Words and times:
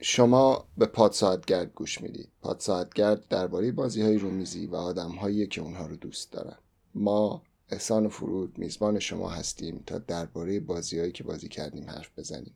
شما 0.00 0.68
به 0.76 0.86
پادساعتگرد 0.86 1.72
گوش 1.74 2.00
می‌دید 2.00 2.28
پادساعتگرد 2.42 3.28
درباره 3.28 3.72
بازی 3.72 4.02
های 4.02 4.18
رومیزی 4.18 4.66
و 4.66 4.74
آدم 4.76 5.46
که 5.50 5.60
اونها 5.60 5.86
رو 5.86 5.96
دوست 5.96 6.32
دارن. 6.32 6.56
ما 6.94 7.42
احسان 7.70 8.06
و 8.06 8.08
فرود 8.08 8.58
میزبان 8.58 8.98
شما 8.98 9.28
هستیم 9.28 9.82
تا 9.86 9.98
درباره 9.98 10.60
بازیهایی 10.60 11.12
که 11.12 11.24
بازی 11.24 11.48
کردیم 11.48 11.90
حرف 11.90 12.18
بزنیم. 12.18 12.54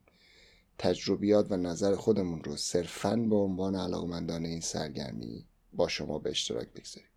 تجربیات 0.78 1.52
و 1.52 1.56
نظر 1.56 1.96
خودمون 1.96 2.44
رو 2.44 2.56
صرفا 2.56 3.16
به 3.16 3.36
عنوان 3.36 3.74
علاقمندان 3.74 4.44
این 4.44 4.60
سرگرمی 4.60 5.44
با 5.72 5.88
شما 5.88 6.18
به 6.18 6.30
اشتراک 6.30 6.68
بگذاریم. 6.68 7.08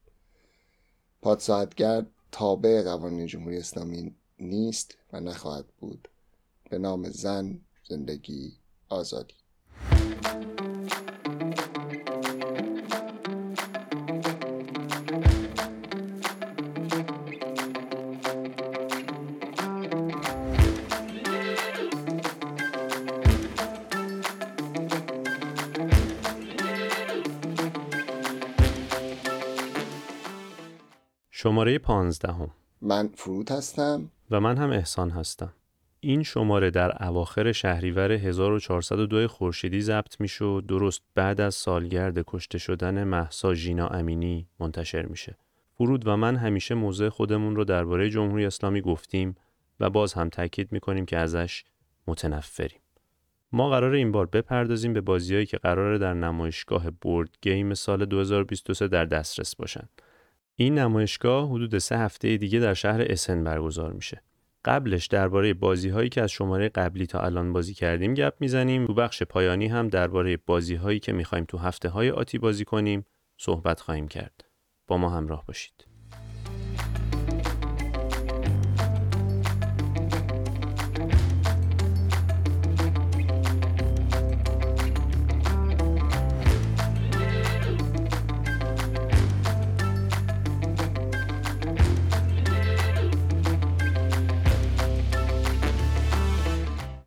پادساعتگرد 1.22 2.08
تابع 2.32 2.84
قوانین 2.84 3.28
جمهوری 3.28 3.58
اسلامی 3.58 4.16
نیست 4.40 4.98
و 5.14 5.20
نخواهد 5.20 5.66
بود. 5.80 6.08
به 6.70 6.78
نام 6.78 7.10
زن 7.10 7.60
زندگی 7.90 8.54
آزادی. 8.90 9.45
شماره 31.46 31.80
پانزدهم. 31.80 32.52
من 32.82 33.10
فرود 33.16 33.52
هستم. 33.52 34.12
و 34.32 34.40
من 34.40 34.58
هم 34.58 34.72
احسان 34.72 35.10
هستم. 35.12 35.54
این 36.06 36.24
شماره 36.24 36.72
در 36.72 37.04
اواخر 37.04 37.52
شهریور 37.52 38.12
1402 38.12 39.28
خورشیدی 39.28 39.82
ضبط 39.82 40.22
میشه 40.22 40.62
درست 40.62 41.02
بعد 41.16 41.42
از 41.42 41.56
سالگرد 41.56 42.24
کشته 42.28 42.58
شدن 42.58 43.04
محسا 43.04 43.54
ژینا 43.54 43.88
امینی 43.88 44.48
منتشر 44.60 45.06
میشه. 45.06 45.38
فرود 45.74 46.08
و 46.08 46.18
من 46.18 46.36
همیشه 46.36 46.76
موضع 46.76 47.10
خودمون 47.10 47.56
رو 47.56 47.64
درباره 47.64 48.10
جمهوری 48.10 48.46
اسلامی 48.46 48.82
گفتیم 48.82 49.36
و 49.80 49.90
باز 49.90 50.14
هم 50.14 50.30
تاکید 50.30 50.72
می‌کنیم 50.72 51.06
که 51.06 51.18
ازش 51.18 51.64
متنفریم. 52.08 52.80
ما 53.52 53.70
قرار 53.70 53.94
این 53.94 54.12
بار 54.12 54.26
بپردازیم 54.26 54.94
به 54.94 55.02
بازیهایی 55.02 55.46
که 55.46 55.58
قراره 55.58 55.98
در 55.98 56.14
نمایشگاه 56.14 56.92
بورد 56.92 57.38
گیم 57.42 57.74
سال 57.74 58.06
2023 58.06 58.88
در 58.88 59.06
دسترس 59.06 59.56
باشن. 59.56 59.90
این 60.56 60.80
نمایشگاه 60.80 61.50
حدود 61.50 61.78
سه 61.78 61.98
هفته 61.98 62.38
دیگه 62.38 62.60
در 62.60 62.74
شهر 62.74 63.02
اسن 63.02 63.44
برگزار 63.44 63.94
میشه. 63.94 64.22
قبلش 64.66 65.08
درباره 65.08 65.54
بازی 65.54 65.90
هایی 65.90 66.10
که 66.10 66.22
از 66.22 66.32
شماره 66.32 66.70
قبلی 66.70 67.06
تا 67.06 67.20
الان 67.20 67.54
بازی 67.54 67.74
کردیم 67.74 68.14
گپ 68.14 68.34
می‌زنیم. 68.40 68.88
تو 68.88 68.94
بخش 68.94 69.24
پایانی 69.24 69.68
هم 69.68 69.88
درباره 69.88 70.38
بازی 70.38 70.76
هایی 70.76 71.00
که 71.00 71.14
می‌خوایم 71.14 71.46
تو 71.46 71.58
هفته 71.58 71.90
های 71.90 72.12
آتی 72.12 72.38
بازی 72.38 72.66
کنیم 72.66 73.06
صحبت 73.38 73.80
خواهیم 73.80 74.08
کرد. 74.08 74.46
با 74.88 74.98
ما 74.98 75.10
همراه 75.10 75.46
باشید. 75.46 75.95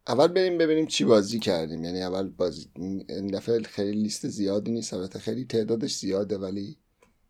اول 0.09 0.27
بریم 0.27 0.59
ببینیم 0.59 0.87
چی 0.87 1.05
بازی 1.05 1.39
کردیم. 1.39 1.85
یعنی 1.85 2.03
اول 2.03 2.29
بازی 2.29 2.67
این 3.09 3.27
دفعه 3.27 3.63
خیلی 3.63 4.03
لیست 4.03 4.29
زیادی 4.29 4.71
نیست. 4.71 4.95
البته 4.95 5.19
خیلی 5.19 5.45
تعدادش 5.45 5.95
زیاده 5.95 6.39
ولی 6.39 6.77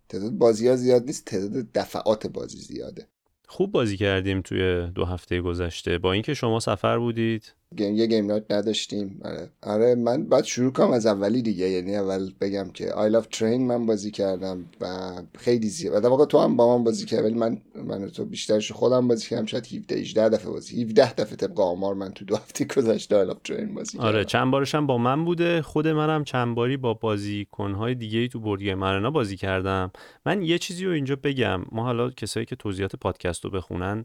تعداد 0.08 0.32
بازی 0.32 0.68
ها 0.68 0.76
زیاد 0.76 1.04
نیست. 1.04 1.24
تعداد 1.24 1.72
دفعات 1.74 2.26
بازی 2.26 2.58
زیاده. 2.58 3.08
خوب 3.48 3.72
بازی 3.72 3.96
کردیم 3.96 4.42
توی 4.42 4.86
دو 4.94 5.04
هفته 5.04 5.40
گذشته. 5.40 5.98
با 5.98 6.12
اینکه 6.12 6.34
شما 6.34 6.60
سفر 6.60 6.98
بودید 6.98 7.54
game 7.76 7.94
یه 7.94 8.06
game 8.06 8.26
night 8.26 8.52
نداشتیم. 8.52 9.20
آره. 9.24 9.50
آره 9.62 9.94
من 9.94 10.24
باید 10.24 10.44
شروع 10.44 10.72
کنم 10.72 10.90
از 10.90 11.06
اولی 11.06 11.42
دیگه. 11.42 11.68
یعنی 11.68 11.96
اول 11.96 12.30
بگم 12.40 12.70
که 12.74 12.92
Isle 12.92 13.10
of 13.10 13.26
Trains 13.26 13.66
من 13.66 13.86
بازی 13.86 14.10
کردم 14.10 14.64
و 14.80 15.10
خیلی 15.38 15.68
زیاد. 15.68 16.04
و 16.04 16.08
واقعا 16.08 16.26
تو 16.26 16.38
هم 16.38 16.56
با 16.56 16.78
من 16.78 16.84
بازی 16.84 17.06
کردی 17.06 17.22
ولی 17.22 17.34
من 17.34 17.58
من 17.74 18.08
تو 18.08 18.24
بیشترش 18.24 18.72
خودم 18.72 19.08
بازی 19.08 19.28
کردم. 19.28 19.46
شاید 19.46 19.66
17 19.66 19.96
18 19.96 20.28
دفعه 20.28 20.50
بازی 20.50 20.82
17 20.82 21.14
دفعه 21.14 21.36
طبق 21.36 21.60
آمار 21.60 21.94
من 21.94 22.12
تو 22.12 22.24
دو 22.24 22.36
هفته 22.36 22.64
گذشته 22.64 23.16
Isle 23.16 23.24
of 23.26 23.38
Trains 23.44 23.74
بازی 23.74 23.98
آره 23.98 24.24
چند 24.24 24.50
بارش 24.50 24.74
هم 24.74 24.86
با 24.86 24.98
من 24.98 25.24
بوده. 25.24 25.62
خود 25.62 25.88
منم 25.88 26.24
چند 26.24 26.54
باری 26.54 26.76
با 26.76 26.94
بازیکن‌های 26.94 27.94
دیگه 27.94 28.28
تو 28.28 28.40
بورد 28.40 28.62
گیم 28.62 28.82
آرنا 28.82 29.10
بازی 29.10 29.36
کردم. 29.36 29.90
من 30.26 30.42
یه 30.42 30.58
چیزی 30.58 30.84
رو 30.84 30.92
اینجا 30.92 31.16
بگم. 31.16 31.60
ما 31.72 31.82
حالا 31.82 32.10
کسایی 32.10 32.46
که 32.46 32.56
توضیحات 32.56 32.96
پادکست 32.96 33.44
رو 33.44 33.50
بخونن 33.50 34.04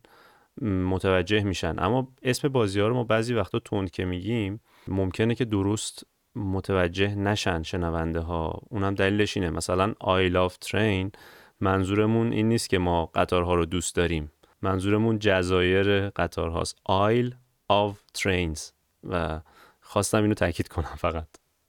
متوجه 0.62 1.44
میشن. 1.44 1.75
اما 1.80 2.08
اسم 2.24 2.47
بازی 2.47 2.80
ها 2.80 2.88
رو 2.88 2.94
ما 2.94 3.03
بعضی 3.03 3.34
وقتا 3.34 3.59
تند 3.59 3.91
که 3.91 4.06
میگیم 4.06 4.62
ممکنه 4.88 5.36
که 5.36 5.46
درست 5.46 6.03
متوجه 6.36 7.16
نشن 7.16 7.64
شنونده 7.64 8.19
ها. 8.19 8.62
اونم 8.69 8.96
دلیلش 8.96 9.38
اینه. 9.38 9.50
مثلا 9.50 9.94
I 10.02 10.34
love 10.34 10.69
train 10.69 11.18
منظورمون 11.59 12.31
این 12.34 12.50
نیست 12.50 12.69
که 12.69 12.78
ما 12.78 13.06
قطارها 13.06 13.56
رو 13.56 13.66
دوست 13.66 13.96
داریم. 13.96 14.31
منظورمون 14.62 15.19
جزایر 15.19 16.09
قطار 16.09 16.50
هاست. 16.50 16.78
Isle 16.90 17.34
of 17.72 18.20
Trains. 18.22 18.59
و 19.03 19.41
خواستم 19.81 20.22
اینو 20.22 20.34
تاکید 20.34 20.68
کنم 20.68 20.96
فقط. 20.97 21.28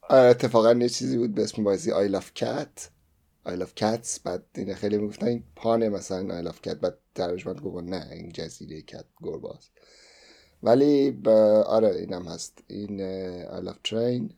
آره 0.09 0.29
اتفاقا 0.29 0.73
یه 0.73 0.89
چیزی 0.89 1.19
بود 1.19 1.35
به 1.35 1.43
اسم 1.43 1.65
بازی 1.65 1.91
I 1.91 2.13
love 2.13 2.41
cat. 2.41 2.94
I 3.47 3.51
love 3.51 3.81
cats. 3.81 4.21
بعد 4.25 4.45
این 4.55 4.75
خیلی 4.75 4.99
می‌گفتن 4.99 5.27
این 5.27 5.45
پانه 5.57 5.89
مثلا 5.89 6.43
I 6.43 6.53
love 6.53 6.69
cat. 6.69 6.75
بعد 6.75 6.99
ترجمه 7.15 7.55
گفت 7.55 7.85
نه 7.85 8.09
این 8.13 8.33
جزیره 8.33 8.83
کت 8.83 9.05
گرباست 9.23 9.71
ولی 10.63 11.23
آره 11.67 11.97
اینم 11.97 12.29
هست. 12.29 12.59
این 12.67 12.99
I 13.45 13.69
love 13.69 13.91
train. 13.91 14.33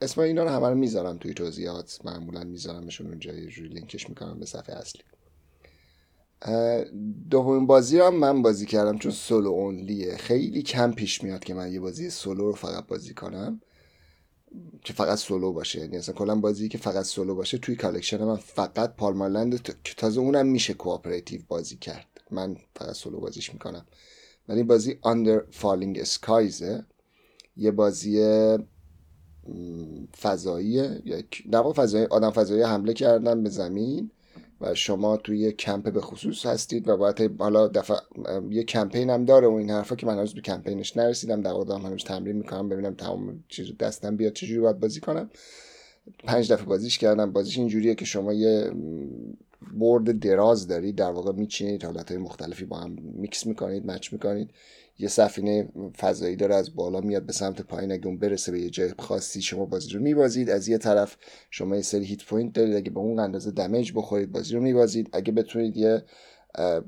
اسم 0.00 0.20
اینا 0.20 0.44
رو 0.44 0.50
همه 0.50 0.68
رو 0.68 0.74
می‌ذارم 0.74 1.18
توی 1.18 1.34
توضیحات. 1.34 1.98
معمولا 2.04 2.44
میذارمشون 2.44 3.06
اونجا 3.06 3.34
یه 3.34 3.46
جوری 3.46 3.68
لینکش 3.68 4.08
می‌کنم 4.08 4.38
به 4.38 4.46
صفحه 4.46 4.76
اصلی. 4.76 5.02
دومین 7.30 7.66
بازی 7.66 7.98
رو 7.98 8.04
هم 8.04 8.14
من 8.14 8.42
بازی 8.42 8.66
کردم 8.66 8.98
چون 8.98 9.12
solo 9.12 9.50
only 9.50 10.03
ه 10.03 10.16
خیلی 10.16 10.62
کم 10.62 10.92
پیش 10.92 11.24
میاد 11.24 11.44
که 11.44 11.54
من 11.54 11.72
یه 11.72 11.80
بازی 11.80 12.10
سولو 12.10 12.46
رو 12.46 12.52
فقط 12.52 12.86
بازی 12.86 13.14
کنم. 13.14 13.60
که 14.84 14.92
فقط 14.92 15.18
سولو 15.18 15.52
باشه. 15.52 15.80
یعنی 15.80 15.96
اصلا 15.96 16.14
کلا 16.14 16.34
بازی 16.34 16.68
که 16.68 16.78
فقط 16.78 17.04
سولو 17.04 17.34
باشه 17.34 17.58
توی 17.58 17.76
collection 17.76 18.24
من 18.24 18.36
فقط 18.36 18.96
Palm 18.96 19.22
Island 19.22 19.62
که 19.62 19.94
تازه 19.96 20.20
اونم 20.20 20.46
میشه 20.46 20.74
cooperative 20.74 21.40
بازی 21.48 21.76
کرد. 21.76 22.06
من 22.30 22.56
فقط 22.76 22.94
سولو 22.94 23.20
بازیش 23.20 23.52
می‌کنم. 23.52 23.86
ولی 24.48 24.62
بازی 24.62 24.98
Under 25.04 25.54
Falling 25.60 26.04
Skies 26.04 26.64
یه 27.56 27.70
بازی 27.70 28.20
فضایی 30.20 30.68
یک 31.04 31.44
فضایی 31.74 32.04
آدم 32.04 32.30
فضایی 32.30 32.62
حمله 32.62 32.92
کردن 32.92 33.42
به 33.42 33.50
زمین. 33.50 34.10
و 34.60 34.74
شما 34.74 35.16
توی 35.16 35.38
یه 35.38 35.52
کمپ 35.52 35.92
به 35.92 36.00
خصوص 36.00 36.46
هستید 36.46 36.88
و 36.88 36.96
باید 36.96 37.40
حالا 37.40 37.68
دفعه 37.68 37.96
یه 38.50 38.64
کمپین 38.64 39.10
هم 39.10 39.24
داره 39.24 39.48
و 39.48 39.52
این 39.52 39.70
حرفا 39.70 39.96
که 39.96 40.06
من 40.06 40.14
هنوز 40.14 40.34
به 40.34 40.40
کمپینش 40.40 40.96
نرسیدم 40.96 41.40
در 41.40 41.52
واقع 41.52 41.74
هنوز 41.74 42.04
تمرین 42.04 42.36
می‌کنم 42.36 42.68
ببینم 42.68 42.94
تمام 42.94 43.44
چیز 43.48 43.66
دستم 43.80 44.16
بیاد 44.16 44.32
چجوری 44.32 44.60
باید 44.60 44.80
بازی 44.80 45.00
کنم. 45.00 45.30
پنج 46.24 46.52
دفعه 46.52 46.64
بازیش 46.64 46.98
کردم. 46.98 47.32
بازیش 47.32 47.58
اینجوریه 47.58 47.94
که 47.94 48.04
شما 48.04 48.32
یه 48.32 48.72
برد 49.72 50.18
دراز 50.18 50.66
دارید 50.66 50.96
در 50.96 51.10
واقع 51.10 51.32
میچینید 51.32 51.84
حالت 51.84 52.10
های 52.10 52.20
مختلفی 52.20 52.64
با 52.64 52.78
هم 52.78 52.96
میکس 53.14 53.46
می‌کنید 53.46 53.86
مچ 53.86 54.12
می‌کنید. 54.12 54.50
یه 55.00 55.08
سفینه 55.08 55.68
فضایی 55.98 56.36
داره 56.36 56.54
از 56.54 56.74
بالا 56.74 57.00
میاد 57.00 57.26
به 57.26 57.32
سمت 57.32 57.60
پایین. 57.60 57.92
اگه 57.92 58.06
اون 58.06 58.18
برسه 58.18 58.52
به 58.52 58.60
یه 58.60 58.70
جای 58.70 58.92
خاصی 58.98 59.42
شما 59.42 59.64
بازی 59.64 59.90
رو 59.90 60.00
میبازید. 60.00 60.50
از 60.50 60.68
یه 60.68 60.78
طرف 60.78 61.16
شما 61.50 61.76
یه 61.76 61.82
سری 61.82 62.04
hit 62.04 62.24
point 62.24 62.52
دارید. 62.52 62.76
اگه 62.76 62.90
به 62.90 63.00
اون 63.00 63.18
اندازه 63.18 63.50
damage 63.50 63.92
بخورید 63.94 64.32
بازی 64.32 64.54
رو 64.54 64.60
میبازید. 64.60 65.08
اگه 65.12 65.32
بتونید 65.32 65.76
یه 65.76 66.02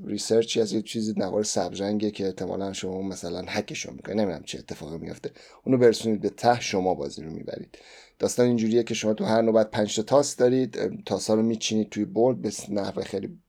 research 0.05 0.55
ی 0.55 0.61
از 0.61 0.73
یه 0.73 0.81
چیزی 0.81 1.13
نوار 1.17 1.43
سبزرنگه 1.43 2.11
که 2.11 2.25
احتمالا 2.25 2.73
شما 2.73 3.01
مثلا 3.01 3.43
هکش 3.47 3.85
رو 3.85 3.93
می‌کنید. 3.93 4.17
نمی‌دونم 4.17 4.43
چه 4.43 4.59
اتفاقی 4.59 4.97
میفته 4.97 5.31
اونو 5.65 5.77
برسونید 5.77 6.21
به 6.21 6.29
ته 6.29 6.61
شما 6.61 6.93
بازی 6.93 7.21
رو 7.23 7.31
می‌برید. 7.31 7.77
داستان 8.19 8.47
اینجوریه 8.47 8.83
که 8.83 8.93
شما 8.93 9.13
تو 9.13 9.23
هر 9.23 9.41
نوبت 9.41 9.71
پنج 9.71 9.95
تا 9.95 10.01
تاس 10.01 10.35
دارید. 10.35 11.03
تاسا 11.05 11.33
رو 11.33 11.41
میچینید 11.41 11.89
توی 11.89 12.05
board. 12.05 12.41
به 12.41 12.51
نحوه 12.69 13.03
خیلی 13.03 13.39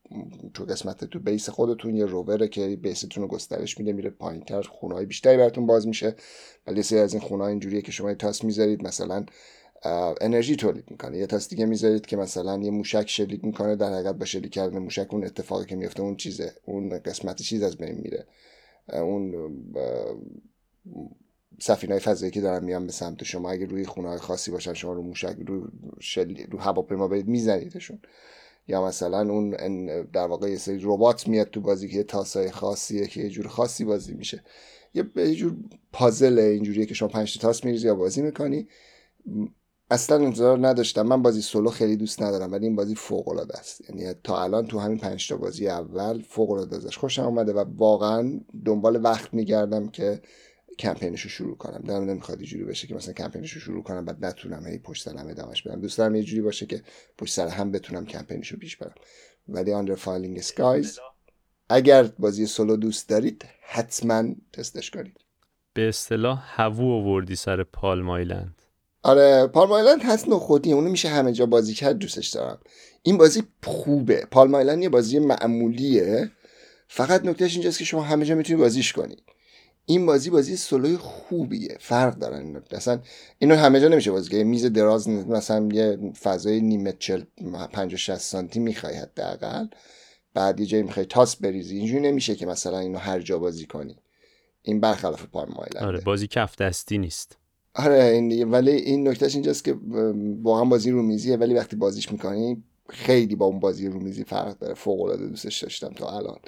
تو 0.54 0.64
قسمت 0.64 1.04
تو 1.04 1.18
base 1.20 1.48
خودتون 1.48 1.96
یه 1.96 2.04
رووره 2.04 2.48
که 2.48 2.76
base 2.76 3.03
تون 3.03 3.22
رو 3.22 3.28
گسترش 3.28 3.78
میده 3.78 3.92
میره 3.92 4.10
پایینتر 4.10 4.62
خونه 4.62 4.94
های 4.94 5.06
بیشتری 5.06 5.36
براتون 5.36 5.66
باز 5.66 5.86
میشه. 5.86 6.14
ولی 6.66 6.82
سری 6.82 6.98
از 6.98 7.12
این 7.12 7.22
خونه 7.22 7.44
اینجوریه 7.44 7.82
که 7.82 7.92
شما 7.92 8.08
یه 8.08 8.14
تاس 8.14 8.44
می‌ذارید 8.44 8.82
مثلا 8.82 9.26
انرژی 10.20 10.56
تولید 10.56 10.90
می‌کنه. 10.90 11.18
یه 11.18 11.26
تاس 11.26 11.48
دیگه 11.48 11.66
می‌ذارید 11.66 12.06
که 12.06 12.16
مثلا 12.16 12.58
یه 12.62 12.70
موشک 12.70 13.08
شلیک 13.08 13.44
می‌کنه 13.44 13.76
در 13.76 13.92
حقیقت 13.92 14.14
با 14.14 14.24
شلیک 14.24 14.52
کردن 14.52 14.78
موشک 14.78 15.14
اون 15.14 15.24
اتفاقی 15.24 15.66
که 15.66 15.76
میفته 15.76 16.02
اون 16.02 16.16
چیزه 16.16 16.52
اون 16.64 16.98
قسمت 16.98 17.42
چیز 17.42 17.62
از 17.62 17.76
بین 17.76 17.94
میره. 17.94 18.26
اون 18.92 19.34
سفینه 21.60 21.98
فضایی 21.98 22.32
که 22.32 22.40
دارن 22.40 22.64
میان 22.64 22.86
به 22.86 22.92
سمت 22.92 23.24
شما 23.24 23.50
اگه 23.50 23.66
روی 23.66 23.84
خونه 23.84 24.08
های 24.08 24.18
خاصی 24.18 24.50
باشن 24.50 24.72
شما 24.72 24.92
رو 24.92 25.02
موشک 25.02 25.36
رو 25.46 25.68
شل... 26.00 26.36
رو 26.50 26.58
هواپیما 26.58 27.08
برید 27.08 27.28
میزنیدشون. 27.28 27.98
یا 28.68 28.86
مثلا 28.86 29.32
اون 29.32 29.50
در 30.02 30.26
واقع 30.26 30.50
یه 30.50 30.56
سری 30.56 30.78
ربات 30.82 31.28
میاد 31.28 31.50
تو 31.50 31.60
بازی 31.60 31.88
که 31.88 32.02
تاسای 32.02 32.50
خاصیه 32.50 33.06
که 33.06 33.20
یه 33.20 33.28
جور 33.28 33.48
خاصی 33.48 33.84
بازی 33.84 34.14
میشه. 34.14 34.44
یه 34.94 35.34
جور 35.34 35.56
پازل 35.92 36.38
اینجوریه 36.38 36.86
که 36.86 36.94
شما 36.94 37.08
پنج 37.08 37.38
تاس 37.38 37.64
میریزی 37.64 37.86
یا 37.86 37.94
بازی 37.94 38.22
می‌کنی. 38.22 38.68
اصلا 39.90 40.16
انتظار 40.16 40.66
نداشتم. 40.66 41.02
من 41.02 41.22
بازی 41.22 41.42
سولو 41.42 41.70
خیلی 41.70 41.96
دوست 41.96 42.22
ندارم 42.22 42.52
ولی 42.52 42.66
این 42.66 42.76
بازی 42.76 42.94
فوق 42.94 43.28
العاده 43.28 43.58
است. 43.58 43.90
یعنی 43.90 44.14
تا 44.24 44.42
الان 44.42 44.66
تو 44.66 44.78
همین 44.78 44.98
پنج 44.98 45.28
تا 45.28 45.36
بازی 45.36 45.68
اول 45.68 46.22
فوق 46.22 46.50
العاده 46.50 46.76
ازش 46.76 46.98
خوشم 46.98 47.22
اومده 47.22 47.52
و 47.52 47.64
واقعا 47.76 48.40
دنبال 48.64 49.04
وقت 49.04 49.34
میگردم 49.34 49.88
که 49.88 50.22
کمپینش 50.78 51.22
رو 51.22 51.30
شروع 51.30 51.56
کنم. 51.56 51.78
دلم 51.78 52.04
نمی‌خواد 52.04 52.42
جوری 52.42 52.64
بشه 52.64 52.86
که 52.86 52.94
مثلا 52.94 53.14
کمپینش 53.14 53.52
رو 53.52 53.60
شروع 53.60 53.82
کنم 53.82 54.04
بعد 54.04 54.24
نتونم 54.24 54.66
هی 54.66 54.78
پشت 54.78 55.02
سرم 55.02 55.28
ادامش 55.28 55.62
بدم 55.62 55.80
دوست 55.80 55.98
دارم 55.98 56.14
یه 56.14 56.22
جوری 56.22 56.42
باشه 56.42 56.66
که 56.66 56.82
پشت 57.18 57.34
سر 57.34 57.48
هم 57.48 57.70
بتونم 57.70 58.06
کمپینش 58.06 58.48
رو 58.48 58.58
پیش 58.58 58.76
برم. 58.76 58.94
ولی 59.48 59.72
Under 59.72 59.94
Falling 59.94 60.38
Skies 60.38 60.98
اگر 61.68 62.02
بازی 62.02 62.46
سولو 62.46 62.76
دوست 62.76 63.08
دارید 63.08 63.44
حتما 63.62 64.24
تستش 64.52 64.90
کنید. 64.90 65.16
به 65.74 65.88
اصطلاح 65.88 66.42
هوو 66.46 66.92
آوردی 66.92 67.36
سر 67.36 67.62
پالم 67.62 68.10
آیلند 68.10 68.62
آره 69.02 69.46
پالم 69.46 69.72
آیلند 69.72 70.02
هست 70.02 70.28
نخودی 70.28 70.72
اونو 70.72 70.90
میشه 70.90 71.08
همه 71.08 71.32
جا 71.32 71.46
بازی 71.46 71.74
کرد 71.74 71.98
دوستش 71.98 72.28
دارم. 72.28 72.58
این 73.02 73.18
بازی 73.18 73.42
خوبه. 73.64 74.26
پالم 74.30 74.54
آیلند 74.54 74.82
یه 74.82 74.88
بازی 74.88 75.18
معمولیه. 75.18 76.30
فقط 76.88 77.24
نکتهش 77.24 77.54
اینجاست 77.54 77.78
که 77.78 77.84
شما 77.84 78.02
همه 78.02 78.24
جا 78.24 78.34
می‌تونید 78.34 78.60
بازیش 78.60 78.92
کنید 78.92 79.22
این 79.86 80.06
بازی 80.06 80.30
بازی 80.30 80.56
سولوی 80.56 80.96
خوبیه 80.96 81.76
فرق 81.80 82.14
دارن 82.14 82.62
اصلا 82.70 83.00
اینو 83.38 83.54
همه 83.54 83.80
جا 83.80 83.88
نمیشه 83.88 84.10
بازی 84.10 84.30
که 84.30 84.44
میز 84.44 84.66
دراز 84.66 85.08
مثلا 85.08 85.68
یه 85.72 85.98
فضای 86.22 86.60
نیمه 86.60 86.94
چل 86.98 87.22
50 87.72 87.96
60 87.96 88.16
سانتی 88.16 88.60
می‌خوای 88.60 88.94
حداقل. 88.94 89.66
بعد 90.34 90.60
یه 90.60 90.66
جایی 90.66 90.82
می‌خوای 90.82 91.06
تاس 91.06 91.36
بریزی. 91.36 91.76
اینجوری 91.76 92.00
نمیشه 92.00 92.34
که 92.34 92.46
مثلا 92.46 92.78
اینو 92.78 92.98
هر 92.98 93.20
جا 93.20 93.38
بازی 93.38 93.66
کنی. 93.66 93.96
این 94.62 94.80
برخلاف 94.80 95.26
آیلند 95.34 95.84
آره 95.84 96.00
بازی 96.00 96.26
کف 96.26 96.56
دستی 96.56 96.98
نیست. 96.98 97.36
آره 97.74 98.04
این 98.04 98.50
ولی 98.50 98.70
این 98.70 99.08
نکتهش 99.08 99.34
اینجاست 99.34 99.64
که 99.64 99.76
واقعا 100.42 100.64
بازی 100.64 100.90
رو 100.90 101.02
میزیه 101.02 101.36
ولی 101.36 101.54
وقتی 101.54 101.76
بازیش 101.76 102.12
می‌کنی 102.12 102.62
خیلی 102.88 103.34
با 103.34 103.46
اون 103.46 103.60
بازی 103.60 103.88
رو 103.88 104.00
میزی 104.00 104.24
فرق 104.24 104.58
داره. 104.58 104.74
فوق 104.74 105.02
العاده 105.02 105.26
دوستش 105.26 105.62
داشتم 105.62 105.92
تا 105.92 106.16
الان. 106.16 106.38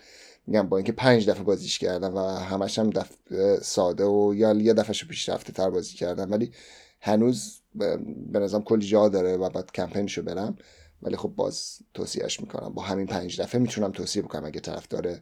میگم 0.46 0.68
با 0.68 0.76
اینکه 0.76 0.92
پنج 0.92 1.30
دفعه 1.30 1.42
بازیش 1.42 1.78
کردم 1.78 2.14
و 2.14 2.20
همش 2.20 2.78
هم 2.78 2.90
دفعه 2.90 3.56
ساده 3.62 4.04
و 4.04 4.34
یا 4.36 4.52
یه 4.52 4.74
دفعه 4.74 5.08
پیشرفته 5.08 5.52
تر 5.52 5.70
بازی 5.70 5.96
کردم. 5.96 6.32
ولی 6.32 6.50
هنوز 7.00 7.60
به 7.74 8.38
نظرم 8.38 8.62
کلی 8.62 8.86
جا 8.86 9.08
داره 9.08 9.36
و 9.36 9.50
بعد 9.50 9.72
کمپینشو 9.72 10.22
برم. 10.22 10.56
ولی 11.02 11.16
خب 11.16 11.32
باز 11.36 11.78
توصیهش 11.94 12.40
می‌کنم. 12.40 12.74
با 12.74 12.82
همین 12.82 13.06
پنج 13.06 13.40
دفعه 13.40 13.60
می‌تونم 13.60 13.92
توصیه 13.92 14.22
بکنم 14.22 14.44
اگه 14.44 14.60
طرفدار 14.60 15.20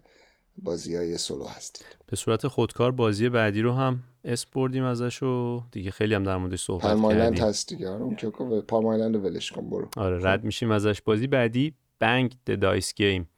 بازی 0.57 0.97
های 0.97 1.19
سولو 1.19 1.45
هستید 1.45 1.87
به 2.07 2.17
صورت 2.17 2.47
خودکار 2.47 2.93
بازی 2.93 3.29
بعدی 3.29 3.63
رو 3.63 3.73
هم 3.73 4.03
اسم 4.25 4.49
بردیم 4.55 4.85
ازش 4.85 5.23
و 5.23 5.63
دیگه 5.73 5.91
خیلی 5.91 6.15
هم 6.15 6.23
در 6.23 6.37
موردش 6.37 6.65
صحبت 6.65 6.83
کردیم. 6.83 7.45
هست 7.45 7.69
دیگه. 7.69 7.89
آره، 7.89 8.03
اون 8.03 8.17
که 8.17 8.31
پالمایلند 8.69 9.17
ولش 9.17 9.53
کن 9.53 9.71
برو. 9.71 9.89
آره 9.97 10.19
رد 10.23 10.45
میشیم 10.45 10.71
ازش. 10.71 11.03
بازی 11.03 11.27
بعدی 11.27 11.75
بنگ 11.99 12.35
د 12.47 12.61
دایس 12.61 12.95
گیم 12.95 13.29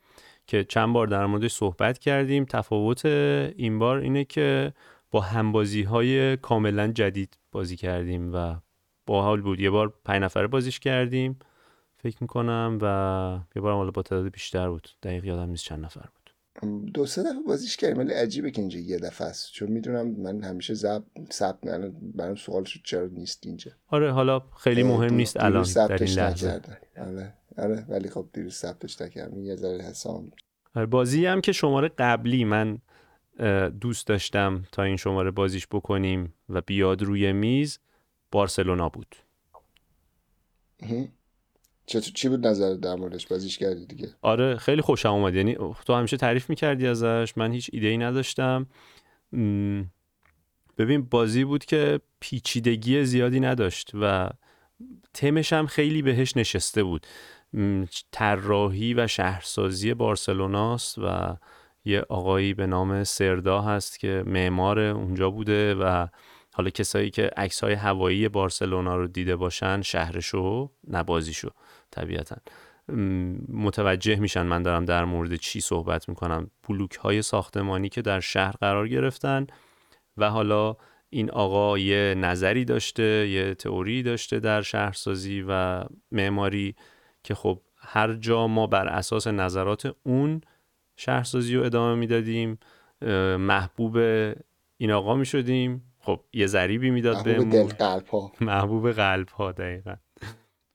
که 0.46 0.64
چند 0.64 0.93
بار 0.93 1.06
در 1.06 1.26
موردش 1.26 1.52
صحبت 1.52 1.98
کردیم. 1.98 2.44
تفاوت 2.44 3.04
این 3.04 3.78
بار 3.78 3.98
اینه 3.98 4.25
که 4.25 4.72
با 5.10 5.20
همبازی 5.20 5.82
های 5.82 6.37
کاملا 6.37 6.88
جدید 6.88 7.38
بازی 7.52 7.76
کردیم 7.76 8.34
و 8.34 8.54
با 9.06 9.22
حال 9.22 9.40
بود. 9.40 9.60
یه 9.60 9.70
بار 9.70 9.94
پنج 10.04 10.22
نفره 10.22 10.46
بازیش 10.46 10.81
کردیم 10.81 11.38
فکر 11.96 12.16
می‌کنم 12.20 12.78
و 12.82 13.38
یه 13.56 13.62
بار 13.62 13.72
حالا 13.72 13.90
با 13.90 14.02
تعداد 14.02 14.32
بیشتر 14.32 14.70
بود. 14.70 14.88
دقیق 15.02 15.25
یادم 15.25 15.50
نیست 15.50 15.64
چند 15.64 15.84
نفر 15.84 16.00
بود. 16.00 16.12
دو 16.94 17.06
سه 17.06 17.22
دفعه 17.22 17.43
بازیش 17.46 17.76
کردیم 17.76 17.98
ولی 17.98 18.12
عجیبه 18.12 18.50
که 18.50 18.60
اینجا 18.60 18.78
یه 18.78 18.98
دفعه 18.98 19.28
است. 19.28 19.52
چون 19.52 19.69
می‌دونم 19.69 20.06
من 20.08 20.43
همیشه 20.43 20.75
زب 20.75 21.02
ثبت 21.32 21.60
برام 22.14 22.34
سوال 22.34 22.64
شد 22.64 22.81
چرا 22.84 23.06
نیست 23.06 23.46
اینجا؟ 23.46 23.70
آره 23.88 24.12
حالا 24.12 24.40
خیلی 24.40 24.82
مهم 24.82 25.14
نیست 25.14 25.40
الان 25.40 25.66
در 25.75 26.02
این 26.02 26.12
لحظه. 26.12 26.62
آره 27.58 27.87
ولی 27.88 28.11
خب 28.11 28.29
دیروز 28.32 28.55
ثبتش 28.55 29.00
نکردم. 29.00 29.44
یه 29.44 29.56
ذره 29.56 29.85
حسام. 29.85 30.31
آره 30.75 30.87
بازی 30.87 31.26
هم 31.26 31.41
که 31.41 31.53
شماره 31.53 31.88
قبلی 31.88 32.44
من 32.44 32.79
دوست 33.81 34.06
داشتم 34.06 34.62
تا 34.73 34.82
این 34.82 34.97
شماره 34.97 35.31
بازیش 35.31 35.67
بکنیم 35.67 36.35
و 36.49 36.61
بیاد 36.61 37.03
روی 37.03 37.32
میز 37.32 37.79
بارسلونا 38.32 38.88
بود. 38.88 39.17
چطور 41.87 42.12
چی 42.14 42.29
بود 42.29 42.47
نظر 42.47 42.75
در 42.75 42.94
موردش؟ 42.94 43.26
بازیش 43.26 43.58
کردی 43.58 43.87
دیگه؟ 43.87 44.08
آره 44.23 44.56
خیلی 44.56 44.82
خوشم 44.82 45.12
اومد. 45.12 45.35
یعنی 45.35 45.56
تو 45.87 45.94
همیشه 45.94 46.17
تعریف 46.17 46.50
می‌کردی 46.50 46.87
ازش. 46.87 47.32
من 47.37 47.53
هیچ 47.53 47.70
ایده 47.73 47.87
ای 47.87 47.99
نداشتم 47.99 48.67
ببین 50.79 51.03
بازی 51.03 51.44
بود 51.44 51.64
که 51.64 52.00
پیچیدگی 52.20 53.05
زیادی 53.05 53.41
نداشت 53.41 53.91
و 53.94 54.31
تمش 55.14 55.53
هم 55.53 55.67
خیلی 55.67 56.03
بهش 56.03 56.37
نشسته 56.37 56.82
بود. 56.82 57.06
طراحی 58.12 58.94
و 58.94 59.06
شهرسازی 59.06 59.94
بارسلوناست 59.94 60.99
و 60.99 61.37
یه 61.85 62.00
آقایی 62.08 62.55
به 62.55 62.67
نام 62.67 63.05
سردا 63.05 63.61
هست 63.61 63.99
که 63.99 64.23
معمار 64.26 64.79
اونجا 64.79 65.31
بوده 65.31 65.75
و 65.75 66.06
حالا 66.55 66.70
کسایی 66.70 67.11
که 67.11 67.31
عکس 67.37 67.64
های 67.64 67.73
هوایی 67.73 68.29
بارسلونا 68.29 68.97
رو 68.97 69.06
دیده 69.06 69.37
باشن 69.37 69.82
شهرشو 69.82 70.70
نبازیشو 70.88 71.50
طبیعتا. 71.91 72.37
متوجه 73.49 74.17
میشن 74.17 74.43
من 74.43 74.62
دارم 74.62 74.85
در 74.85 75.05
مورد 75.05 75.37
چی 75.37 75.61
صحبت 75.61 76.08
می‌کنم. 76.08 76.50
بلوک 76.69 76.94
های 76.94 77.23
ساختمانی 77.23 77.88
که 77.88 78.03
در 78.03 78.20
شهر 78.20 78.55
قرار 78.61 78.88
گرفتن 78.88 79.47
و 80.17 80.31
حالا 80.31 80.76
این 81.11 81.31
آقا 81.31 81.79
یه 81.79 82.14
نظری 82.19 82.64
داشته 82.64 83.29
یه 83.29 83.55
تئوری 83.55 84.03
داشته 84.03 84.41
در 84.41 84.62
شهرسازی 84.62 85.44
و 85.49 85.85
معماری 86.12 86.75
که 87.26 87.34
خب 87.34 87.61
هر 87.76 88.12
جا 88.12 88.46
ما 88.46 88.67
بر 88.67 88.88
اساس 88.88 89.26
نظرات 89.26 89.94
اون 90.02 90.40
شهرسازی 90.96 91.56
رو 91.56 91.64
ادامه 91.64 91.94
می‌دادیم 91.94 92.58
محبوب 93.38 93.96
این 94.76 94.90
آقا 94.93 95.14
می 95.14 95.26
شدیم 95.26 95.82
خب 95.99 96.20
یه 96.32 96.46
ذریبی 96.46 96.90
می‌داد 96.90 97.25
به 97.25 97.38
محبوب 97.38 97.70
قلب 97.70 98.06
ها 98.06 98.32
محبوب 98.40 98.93
قلب 98.93 99.28
ها 99.28 99.52
دقیقا. 99.52 99.94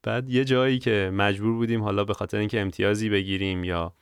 بعد 0.04 0.30
یه 0.30 0.46
جایی 0.46 0.80
که 0.80 1.12
مجبور 1.14 1.54
بودیم 1.54 1.84
حالا 1.84 2.04
به 2.04 2.14
خاطر 2.14 2.38
اینکه 2.38 2.62
امتیازی 2.62 3.10
بگیریم 3.10 3.64
یا 3.64 3.94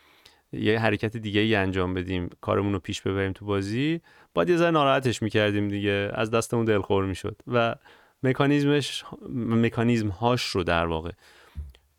یه 0.54 0.80
حرکت 0.80 1.18
دیگه 1.18 1.42
ای 1.42 1.56
انجام 1.56 1.94
بدیم 1.94 2.30
کارمون 2.42 2.74
رو 2.74 2.80
پیش 2.80 3.02
ببریم 3.02 3.32
تو 3.32 3.46
بازی 3.46 4.02
باید 4.34 4.50
یه 4.50 4.58
ذره 4.58 4.72
ناراحتش 4.72 5.22
می‌کردیم 5.22 5.68
دیگه. 5.68 6.12
از 6.14 6.32
دستمون 6.32 6.66
دلخور 6.66 7.06
می‌شد 7.06 7.42
و 7.48 7.76
مکانیزمش 8.24 9.04
مکانیزم 9.36 10.08
هاش 10.08 10.44
رو 10.44 10.64
در 10.64 10.86
واقع 10.86 11.12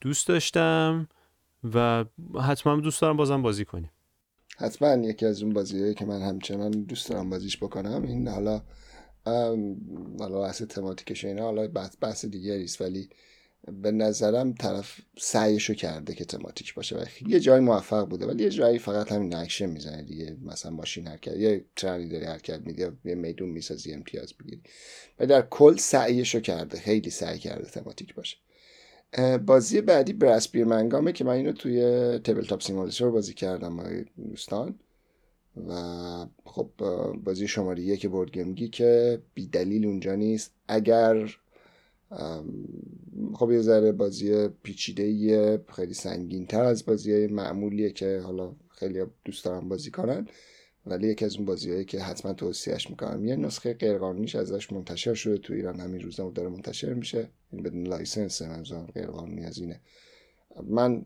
دوست 0.00 0.28
داشتم 0.28 1.09
و 1.75 2.04
حتما 2.42 2.80
دوست 2.80 3.02
دارم 3.02 3.16
بازم 3.16 3.42
بازی 3.42 3.64
کنیم. 3.64 3.90
حتما 4.57 4.95
یکی 4.95 5.26
از 5.26 5.42
اون 5.42 5.52
بازیهایی 5.52 5.95
که 5.95 6.04
من 6.04 6.23
همچنان 6.23 6.71
دوست 6.71 7.09
دارم 7.09 7.30
بازیش 7.30 7.57
بکنم 7.57 8.02
این 8.02 8.28
حالا 8.28 8.62
حالا 10.19 10.40
بحث 10.40 10.62
تماتیکش 10.62 11.25
اینا 11.25 11.42
حالا 11.42 11.69
بحث, 11.69 11.97
بحث 12.00 12.25
دیگری 12.25 12.64
است 12.64 12.80
ولی 12.80 13.09
به 13.83 13.90
نظرم 13.90 14.52
طرف 14.52 15.00
سعیشو 15.19 15.75
کرده 15.75 16.14
که 16.14 16.25
تماتیک 16.25 16.75
باشه 16.75 16.97
و 16.97 17.04
یه 17.28 17.40
جای 17.40 17.61
موفق 17.61 18.09
بوده 18.09 18.26
ولی 18.26 18.42
یه 18.42 18.50
جایی 18.50 18.78
فقط 18.78 19.12
همین 19.12 19.35
نقشه 19.35 19.66
می‌زنه 19.66 20.02
دیگه 20.02 20.37
مثلا 20.42 20.71
ماشین 20.71 21.07
حرکت 21.07 21.37
یه 21.37 21.64
ترنی 21.76 22.09
داری 22.09 22.25
حرکت 22.25 22.61
میده 22.66 22.92
یه 23.04 23.14
میدون 23.14 23.49
می‌سازی 23.49 23.92
امتیاز 23.92 24.33
بگیری 24.33 24.62
و 25.19 25.26
در 25.26 25.42
کل 25.42 25.76
سعیشو 25.76 26.40
کرده 26.40 26.78
خیلی 26.78 27.11
سعی 27.11 27.38
کرده 27.38 27.71
thematic 27.71 28.15
باشه. 28.14 28.37
بازی 29.47 29.81
بعدی 29.81 30.12
Brass: 30.12 30.65
Birmingham 30.65 31.08
ه 31.08 31.12
که 31.12 31.25
من 31.25 31.33
اینو 31.33 31.52
توی 31.52 32.19
Tabletop 32.19 32.62
Simulator 32.62 33.11
بازی 33.11 33.35
کردم 33.35 33.76
با 33.76 33.85
دوستان. 34.29 34.79
و 35.69 35.73
خب 36.45 36.71
بازی 37.25 37.49
شماره 37.49 37.83
یک 37.83 38.09
BoardGameGeek 38.09 38.69
که 38.69 39.23
بی 39.35 39.47
دلیل 39.47 39.87
اونجا 39.87 40.14
نیست. 40.14 40.52
اگر 40.69 41.37
خب 43.35 43.50
یه 43.50 43.61
ذره 43.61 43.93
بازی 43.93 44.49
پیچیده 44.49 45.64
خیلی 45.76 45.95
سنگین 45.95 46.47
تر 46.47 46.64
از 46.64 46.87
بازی 46.87 47.26
معمولیه 47.26 47.90
که 47.90 48.21
حالا 48.25 48.55
خیلی 48.69 49.05
دوست 49.25 49.45
دارم 49.45 49.69
بازی 49.69 49.90
کنن. 49.90 50.29
ولی 50.87 51.09
یکی 51.09 51.25
از 51.25 51.37
اون 51.37 51.45
بازیهایی 51.45 51.85
که 51.85 52.01
حتما 52.01 52.33
توصیهش 52.33 52.91
می‌کنم. 52.91 53.25
یه 53.25 53.37
نسخه 53.37 53.75
غیرقانونیش 53.75 54.37
ازش 54.37 54.73
منتشر 54.73 55.15
شده 55.15 55.39
تو 55.39 55.53
ایران. 55.53 55.81
همین 55.81 56.01
روزا 56.01 56.31
داره 56.31 56.49
منتشر 56.49 56.95
میشه. 56.95 57.29
این 57.53 57.63
بدون 57.63 57.87
license 57.87 58.43
غیر 58.43 58.87
غیرقانونی 58.95 59.45
از 59.45 59.59
اینه. 59.59 59.81
من 60.65 61.05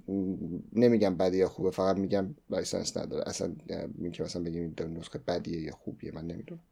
نمیگم 0.73 1.17
بدی 1.17 1.37
یا 1.37 1.49
خوبه 1.49 1.71
فقط 1.71 1.97
میگم 1.97 2.35
license 2.51 2.97
نداره. 2.97 3.29
اصلا 3.29 3.57
این 3.99 4.13
که 4.13 4.23
مثلا 4.23 4.43
بگیم 4.43 4.75
این 4.79 4.97
نسخه 4.99 5.19
بدیه 5.19 5.61
یا 5.61 5.73
خوبیه 5.73 6.13
من 6.15 6.27
نمی‌دونم. 6.27 6.63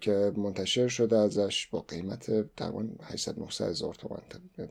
که 0.00 0.32
منتشر 0.36 0.88
شده 0.88 1.18
ازش 1.18 1.66
با 1.66 1.80
قیمت 1.80 2.54
تقریبا 2.56 2.88
800 3.02 3.38
900 3.38 3.68
هزار 3.68 3.94
تومان. 3.94 4.22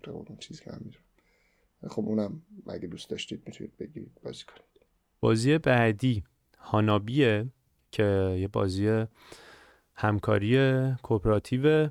اون 0.08 0.38
چیزی 0.40 0.64
که 0.64 0.72
من 0.72 1.90
خب 1.90 2.06
اونم 2.06 2.42
اگه 2.68 2.88
دوست 2.88 3.10
داشتید 3.10 3.42
می‌تونید 3.46 3.78
بگیرید 3.78 4.12
بازی 4.24 4.44
کنید. 4.44 4.86
بازی 5.20 5.58
بعدی. 5.58 6.24
هانابیه 6.66 7.46
که 7.92 8.38
یه 8.40 8.48
بازی 8.48 9.06
همکاری 9.96 10.92
کوپراتیو. 11.04 11.90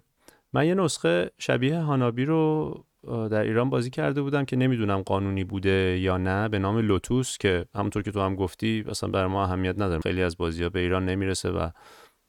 من 0.52 0.66
یه 0.66 0.74
نسخه 0.74 1.30
شبیه 1.38 1.78
هانابی 1.78 2.24
رو 2.24 2.84
در 3.04 3.42
ایران 3.42 3.70
بازی 3.70 3.90
کرده 3.90 4.22
بودم 4.22 4.44
که 4.44 4.56
نمی‌دونم 4.56 5.02
قانونی 5.02 5.44
بوده 5.44 5.98
یا 6.00 6.16
نه 6.16 6.48
به 6.48 6.58
نام 6.58 6.78
لوتوس 6.78 7.38
که 7.38 7.66
همونطور 7.74 8.02
که 8.02 8.10
تو 8.10 8.20
هم 8.20 8.34
گفتی 8.34 8.84
اصلا 8.88 9.10
برای 9.10 9.30
ما 9.30 9.44
اهمیت 9.44 9.74
نداره. 9.74 10.00
خیلی 10.00 10.22
از 10.22 10.36
بازی 10.36 10.62
ها 10.62 10.68
به 10.68 10.80
ایران 10.80 11.04
نمی‌رسه 11.04 11.50
و 11.50 11.68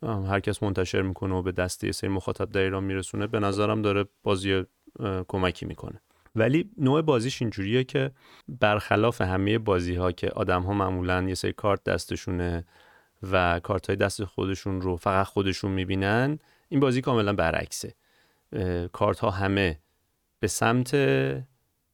هر 0.03 0.39
کس 0.39 0.63
منتشر 0.63 1.01
می‌کنه 1.01 1.35
و 1.35 1.41
به 1.41 1.51
دست 1.51 1.83
یه 1.83 1.91
سری 1.91 2.09
مخاطب 2.09 2.49
در 2.49 2.61
ایران 2.61 2.83
میرسونه. 2.83 3.27
به 3.27 3.39
نظرم 3.39 3.81
داره 3.81 4.05
بازی 4.23 4.63
کمکی 5.27 5.65
می‌کنه. 5.65 6.01
ولی 6.35 6.71
نوع 6.77 7.01
بازیش 7.01 7.41
اینجوریه 7.41 7.83
که 7.83 8.11
برخلاف 8.47 9.21
همه 9.21 9.57
بازی 9.57 9.95
ها 9.95 10.11
که 10.11 10.29
آدم 10.29 10.61
ها 10.61 10.73
معمولا 10.73 11.23
یه 11.23 11.35
سری 11.35 11.53
کارت 11.53 11.83
دستشونه 11.83 12.65
و 13.31 13.59
کارت 13.59 13.87
های 13.87 13.95
دست 13.95 14.23
خودشون 14.23 14.81
رو 14.81 14.95
فقط 14.95 15.25
خودشون 15.25 15.71
می‌بینن 15.71 16.39
این 16.69 16.79
بازی 16.79 17.01
کاملا 17.01 17.33
برعکسه. 17.33 17.93
کارت 18.91 19.19
ها 19.19 19.29
همه 19.29 19.79
به 20.39 20.47
سمت 20.47 20.95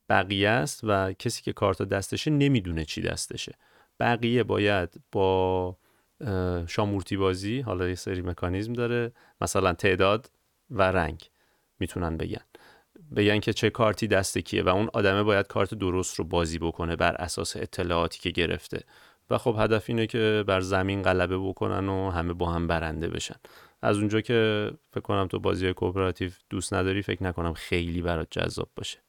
بقیه 0.10 0.50
است 0.50 0.80
و 0.84 1.14
کسی 1.14 1.42
که 1.44 1.54
کارت 1.54 1.82
دستشه 1.82 2.32
نمی‌دونه 2.32 2.86
چی 2.86 3.02
دستشه. 3.02 3.56
بقیه 4.00 4.44
باید 4.44 4.90
با 5.12 5.78
شامورتی 6.68 7.18
بازی 7.18 7.62
حالا 7.62 7.90
یه 7.90 7.96
سری 7.96 8.22
مکانیزم 8.22 8.74
داره 8.74 9.12
مثلا 9.42 9.74
تعداد 9.74 10.32
و 10.70 10.82
رنگ 10.82 11.30
می‌تونن 11.80 12.18
بگن. 12.18 12.51
بگن 13.16 13.40
که 13.40 13.54
چه 13.54 13.70
کارتی 13.70 14.08
دست 14.08 14.38
کیه 14.38 14.64
و 14.64 14.70
اون 14.70 14.90
آدمه 14.94 15.24
باید 15.24 15.48
کارت 15.48 15.74
درست 15.74 16.16
رو 16.16 16.26
بازی 16.26 16.60
بکنه 16.60 16.96
بر 16.96 17.16
اساس 17.16 17.58
اطلاعاتی 17.58 18.20
که 18.20 18.30
گرفته. 18.30 18.84
و 19.30 19.38
خب 19.38 19.56
هدف 19.60 19.86
اینه 19.88 20.08
که 20.08 20.44
بر 20.48 20.62
زمین 20.62 21.02
غلبه 21.02 21.38
بکنن 21.38 21.90
و 21.90 22.10
همه 22.10 22.34
با 22.34 22.52
هم 22.52 22.68
برنده 22.68 23.08
بشن. 23.08 23.36
از 23.82 23.98
اونجا 23.98 24.22
که 24.22 24.72
فکر 24.92 25.02
کنم 25.02 25.28
تو 25.28 25.40
بازی 25.40 25.74
کوپراتیو 25.74 26.32
دوست 26.50 26.74
نداری 26.74 27.02
فکر 27.02 27.24
نکنم 27.24 27.54
خیلی 27.54 28.02
برات 28.02 28.28
جذاب 28.32 28.70
باشه. 28.76 29.00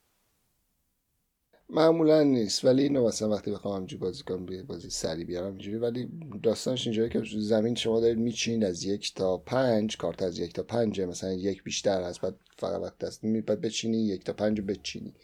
معمولا 1.75 2.23
نیست. 2.23 2.65
ولی 2.65 2.83
اینو 2.83 3.07
مثلا 3.07 3.31
وقتی 3.31 3.51
بخوام 3.51 3.75
همینجوری 3.75 4.01
بازی 4.01 4.23
کنم 4.23 4.47
بازی 4.69 4.91
سری 4.91 5.25
بیارم 5.25 5.47
اینجوری. 5.47 5.77
ولی 5.77 6.09
داستانش 6.43 6.87
اینجوری 6.87 7.09
که 7.09 7.23
زمین 7.39 7.75
شما 7.75 8.01
دارید 8.01 8.19
میچین 8.19 8.65
از 8.65 8.85
یک 8.85 9.15
تا 9.15 9.37
پنج 9.37 9.97
کارت 9.97 10.23
از 10.23 10.39
یک 10.39 10.53
تا 10.53 10.63
پنج 10.63 11.01
مثلا 11.01 11.33
یک 11.33 11.65
بیشتر 11.65 12.03
هست 12.03 12.21
بعد 12.21 12.35
فقط 12.57 12.81
وقت 12.81 12.99
دست 12.99 13.27
بعد 13.27 13.61
بچینی 13.61 13.99
یک 13.99 14.25
تا 14.25 14.33
پنج 14.33 14.61
بچینی. 14.61 15.15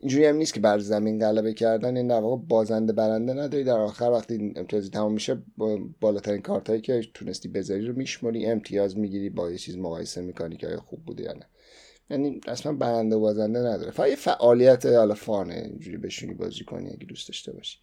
اینجوری 0.00 0.24
هم 0.24 0.36
نیست 0.36 0.54
که 0.54 0.60
بر 0.60 0.78
زمین 0.78 1.18
غلبه 1.18 1.52
کردن. 1.52 1.96
این 1.96 2.08
در 2.08 2.20
واقع 2.20 2.42
بازنده 2.48 2.92
برنده 2.92 3.34
نداری. 3.34 3.64
در 3.64 3.78
آخر 3.78 4.10
وقتی 4.10 4.52
امتیازی 4.56 4.90
تمام 4.90 5.12
میشه 5.12 5.42
بالاترین 6.00 6.42
کارت 6.42 6.68
هایی 6.68 6.80
که 6.80 7.02
تونستی 7.14 7.48
بذاری 7.48 7.86
رو 7.86 7.96
میشماری 7.96 8.46
امتیاز 8.46 8.98
می‌گیری 8.98 9.30
با 9.30 9.50
یه 9.50 9.58
چیز 9.58 9.76
مقایسه 9.76 10.20
می‌کنی 10.20 10.56
که 10.56 10.76
خوب 10.76 11.04
بوده 11.04 11.22
یا 11.22 11.32
نه. 11.32 11.46
یعنی 12.10 12.40
اصلا 12.48 12.72
برنده 12.72 13.16
بازنده 13.16 13.58
نداره. 13.58 13.90
فقط 13.90 14.08
یه 14.08 14.16
فعالیت 14.16 14.86
حالا 14.86 15.14
فانه 15.14 15.54
اینجوری 15.54 15.96
بشونی 15.96 16.34
بازی 16.34 16.64
کنی 16.64 16.90
اگه 16.90 17.06
دوست 17.06 17.28
داشته 17.28 17.52
باشی. 17.52 17.78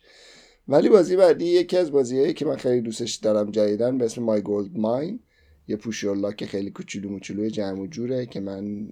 ولی 0.67 0.89
بازی 0.89 1.15
بعدی 1.15 1.45
یکی 1.45 1.77
از 1.77 1.91
بازیهایی 1.91 2.33
که 2.33 2.45
من 2.45 2.55
خیلی 2.55 2.81
دوستش 2.81 3.15
دارم 3.15 3.51
جدیدن 3.51 3.97
به 3.97 4.05
اسم 4.05 4.23
مای 4.23 4.41
گولد 4.41 4.77
ماین 4.77 5.19
یه 5.67 5.75
پوشورلا 5.75 6.31
که 6.31 6.45
خیلی 6.45 6.71
کوچولو 6.71 7.09
موچولو 7.09 7.49
جمع 7.49 7.79
و 7.79 7.87
جوره 7.87 8.25
که 8.25 8.39
من 8.39 8.87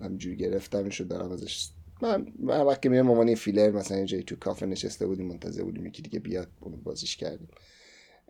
همجوری 0.00 0.36
گرفتمش 0.36 1.00
دارم 1.00 1.32
ازش. 1.32 1.68
من, 2.02 2.26
من 2.38 2.60
وقتی 2.60 2.80
که 2.82 2.88
میرم 2.88 3.34
فیلر 3.34 3.70
مثلا 3.70 4.04
جایی 4.04 4.22
تو 4.22 4.36
کافه 4.36 4.66
نشسته 4.66 5.06
بودیم 5.06 5.26
منتظر 5.26 5.62
بودیم 5.62 5.86
یکی 5.86 6.02
دیگه 6.02 6.18
بیاد 6.18 6.48
اون 6.60 6.80
بازیش 6.82 7.16
کردیم. 7.16 7.48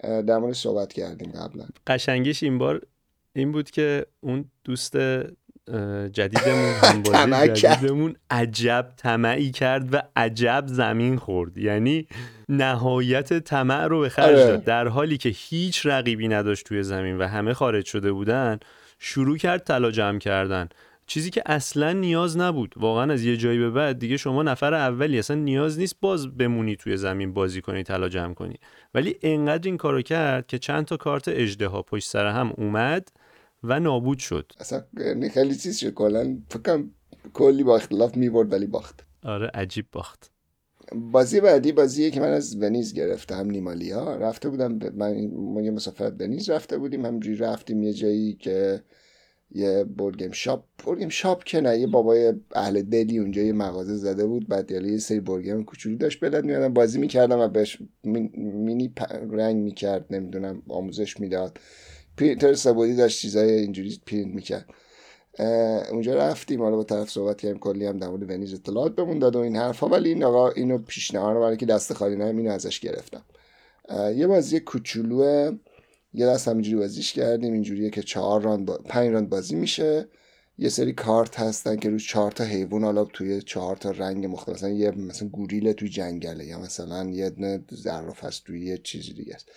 در 0.03 0.39
مورد 0.39 0.55
صحبت 0.55 0.93
کردیم 0.93 1.33
قبلا. 1.33 1.69
قشنگیش 1.87 2.43
این 2.43 2.59
بار 2.59 2.87
این 3.33 3.53
بود 3.53 3.71
که 3.71 4.07
اون 4.21 4.45
دوست 4.65 4.97
جدیدمون 6.13 6.73
همبازی 6.83 7.53
جدیدمون 7.53 8.17
عجب 8.31 8.87
طمعی 8.97 9.51
کرد 9.51 9.95
و 9.95 10.03
عجب 10.17 10.65
زمین 10.67 11.17
خورد. 11.17 11.59
یعنی 11.59 12.07
نهایت 12.49 13.39
طمع 13.39 13.87
رو 13.87 14.01
به 14.01 14.09
خرج 14.09 14.37
داد. 14.37 14.65
در 14.65 14.89
حالی 14.89 15.17
که 15.19 15.29
هیچ 15.29 15.87
رقیبی 15.87 16.29
نداشت 16.29 16.67
توی 16.67 16.83
زمین 16.83 17.19
و 17.19 17.27
همه 17.27 17.55
خارج 17.55 17.85
شده 17.85 18.13
بودن 18.13 18.59
شروع 18.99 19.37
کرد 19.37 19.65
طلا 19.65 19.91
جمع 19.91 20.19
کردن. 20.19 20.69
چیزی 21.07 21.31
که 21.31 21.43
اصلا 21.47 21.93
نیاز 21.93 22.37
نبود. 22.37 22.75
واقعا 22.77 23.13
از 23.13 23.25
یه 23.25 23.37
جایی 23.37 23.59
به 23.59 23.71
بعد 23.71 23.99
دیگه 23.99 24.17
شما 24.17 24.43
نفر 24.43 24.75
اولی 24.75 25.19
اصلا 25.19 25.37
نیاز 25.37 25.79
نیست 25.79 25.97
باز 26.01 26.37
بمونی 26.37 26.77
توی 26.77 26.97
زمین 26.97 27.33
بازی 27.33 27.61
کنی 27.61 27.83
طلا 27.83 28.09
جمع 28.09 28.35
کنی. 28.35 28.55
ولی 28.95 29.17
انقدر 29.23 29.69
این 29.69 29.77
کارو 29.77 30.03
کرد 30.03 30.47
که 30.47 30.59
چند 30.59 30.85
تا 30.85 30.97
کارت 30.97 31.29
اجده 31.29 31.69
پشت 31.69 32.09
سر 32.09 32.27
هم 32.27 32.53
اومد. 32.57 33.09
و 33.63 33.81
نابود 33.81 34.19
شد. 34.19 34.53
اصلا 34.61 34.83
یعنی 34.99 35.29
خیلی 35.29 35.55
چیز 35.55 35.79
شد. 35.79 35.95
کلا 35.95 36.39
فکرم 36.51 36.91
کلی 37.33 37.63
با 37.63 37.77
اختلاف 37.77 38.17
می‌برد 38.17 38.53
ولی 38.53 38.67
باخت. 38.67 39.05
آره 39.23 39.51
عجیب 39.55 39.87
باخت. 39.93 40.31
بازی 40.95 41.41
بعدی 41.41 41.73
بازیه 41.73 42.11
که 42.11 42.21
من 42.21 42.33
از 42.33 42.57
ونیز 42.63 42.95
گرفتم 42.95 43.51
نیمالیا. 43.51 44.17
رفته 44.17 44.49
بودم 44.49 44.79
من 44.95 45.27
ما 45.27 45.63
یه 45.63 45.71
مسافرت 45.71 46.15
ونیز 46.21 46.51
رفته 46.51 46.79
بودیم. 46.79 47.07
همجوری 47.07 47.37
رفتیم 47.37 47.83
یه 47.83 47.93
جایی 47.93 48.35
که 48.35 48.83
یه 49.51 49.85
بورگیم 49.85 50.31
شاپ 50.33 50.65
بورگیم 50.85 51.09
شاپ 51.09 51.45
که 51.45 51.61
نه 51.61 51.79
یه 51.79 51.87
بابای 51.87 52.33
اهل 52.55 52.83
دلی 52.83 53.19
اونجا 53.19 53.43
یه 53.43 53.53
مغازه 53.53 53.97
زده 53.97 54.27
بود. 54.27 54.49
بعد 54.49 54.71
یه 54.71 54.99
سری 54.99 55.21
بورگیم 55.21 55.65
کوچولو 55.65 55.97
داشت. 55.97 56.25
بلد 56.25 56.45
میادم 56.45 56.75
بازی 56.75 56.99
می‌کردم 56.99 57.39
و 57.39 57.49
بهش 57.49 57.79
مینی 58.05 58.93
رنگ 59.31 59.57
می‌کرد. 59.57 60.07
نمی‌دونم 60.11 60.63
آموزش 60.69 61.21
می‌داد. 61.21 61.59
پرینتر 62.19 62.55
سبودی 62.55 62.95
داشت 62.95 63.21
چیزای 63.21 63.53
اینجوری 63.53 64.01
پرینت 64.07 64.35
می‌کرد. 64.35 64.67
اونجا 65.91 66.15
رفتیم 66.15 66.63
حالا 66.63 66.77
با 66.77 66.85
طرف 66.85 67.11
صحبت 67.11 67.41
کردیم 67.41 67.59
کلی 67.59 67.87
هم 67.87 67.99
در 67.99 68.09
مورد 68.09 68.31
ونیز 68.31 68.55
اطلاعات 68.55 68.97
بهمون 68.97 69.19
داد 69.19 69.37
و 69.37 69.39
این 69.39 69.57
حرفا. 69.57 69.89
ولی 69.89 70.09
این 70.09 70.25
آقا 70.25 70.51
اینو 70.51 70.79
پیشنهاد 70.79 71.37
برای 71.37 71.57
که 71.57 71.67
دست 71.67 71.93
خالی 71.93 72.17
نه 72.17 72.25
اینو 72.25 72.51
ازش 72.51 72.81
گرفتم. 72.81 73.25
یه 74.17 74.27
بازی 74.27 74.61
کوچولو 74.61 75.53
یه 76.15 76.27
دست 76.27 76.49
همینجوری 76.49 76.77
بازیش 76.77 77.13
کردیم 77.13 77.53
اینجوریه 77.53 77.91
که 77.91 78.03
چهار 78.03 78.43
راند 78.43 78.67
با... 78.67 78.79
پنج 78.79 79.11
راند 79.11 79.29
بازی 79.29 79.55
میشه. 79.55 80.09
یه 80.61 80.69
سری 80.69 80.93
کارت 80.93 81.41
هستن 81.41 81.77
که 81.77 81.89
روی 81.89 82.01
چهار 82.01 82.33
تا 82.33 82.45
حیوان 82.45 82.85
حالا 82.85 83.05
توی 83.05 83.43
چهار 83.43 83.77
تا 83.77 83.91
رنگ 83.91 84.27
مختلف 84.27 84.57
مثلا 84.57 84.71
یه 84.71 84.91
مثلا 84.91 85.29
گوریل 85.29 85.73
توی 85.73 85.89
جنگله 85.89 86.47
یا 86.47 86.59
مثلا 86.59 87.11
یه 87.11 87.31
دونه 87.31 87.65
هست 88.23 88.45
توی 88.45 88.67
یه 88.67 88.79
چیزی 88.79 89.13
دیگه 89.13 89.35
است. 89.35 89.49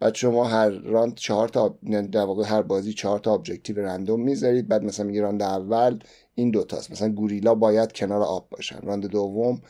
بعد 0.00 0.14
شما 0.14 0.44
هر 0.44 0.68
راند 0.68 1.14
چهار 1.14 1.48
تا 1.48 1.78
یعنی 1.82 2.08
در 2.08 2.24
واقع 2.24 2.44
هر 2.44 2.62
بازی 2.62 2.92
چهار 2.92 3.18
تا 3.18 3.34
objective 3.34 3.80
random 3.80 4.20
می‌ذارید. 4.20 4.68
بعد 4.68 4.84
مثلا 4.84 5.06
میگه 5.06 5.20
راند 5.20 5.42
اول 5.42 5.98
این 6.34 6.50
دوتاست 6.50 6.90
مثلا 6.90 7.08
گوریلا 7.08 7.54
باید 7.54 7.92
کنار 7.92 8.22
آب 8.22 8.48
باشن. 8.50 8.78
راند 8.82 9.06
دوم 9.06 9.62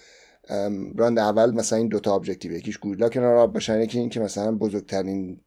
راند 0.97 1.18
اول 1.18 1.54
مثلا 1.54 1.78
این 1.78 1.88
دوتا 1.88 2.14
objective 2.15 2.53
یکیش 2.52 2.78
گوریلا 2.78 3.09
کنار 3.09 3.37
آب 3.37 3.52
باشن 3.52 3.80
یکی 3.80 3.99
این 3.99 4.09
که 4.09 4.21
مثلا 4.21 4.52
بزرگترین 4.52 5.40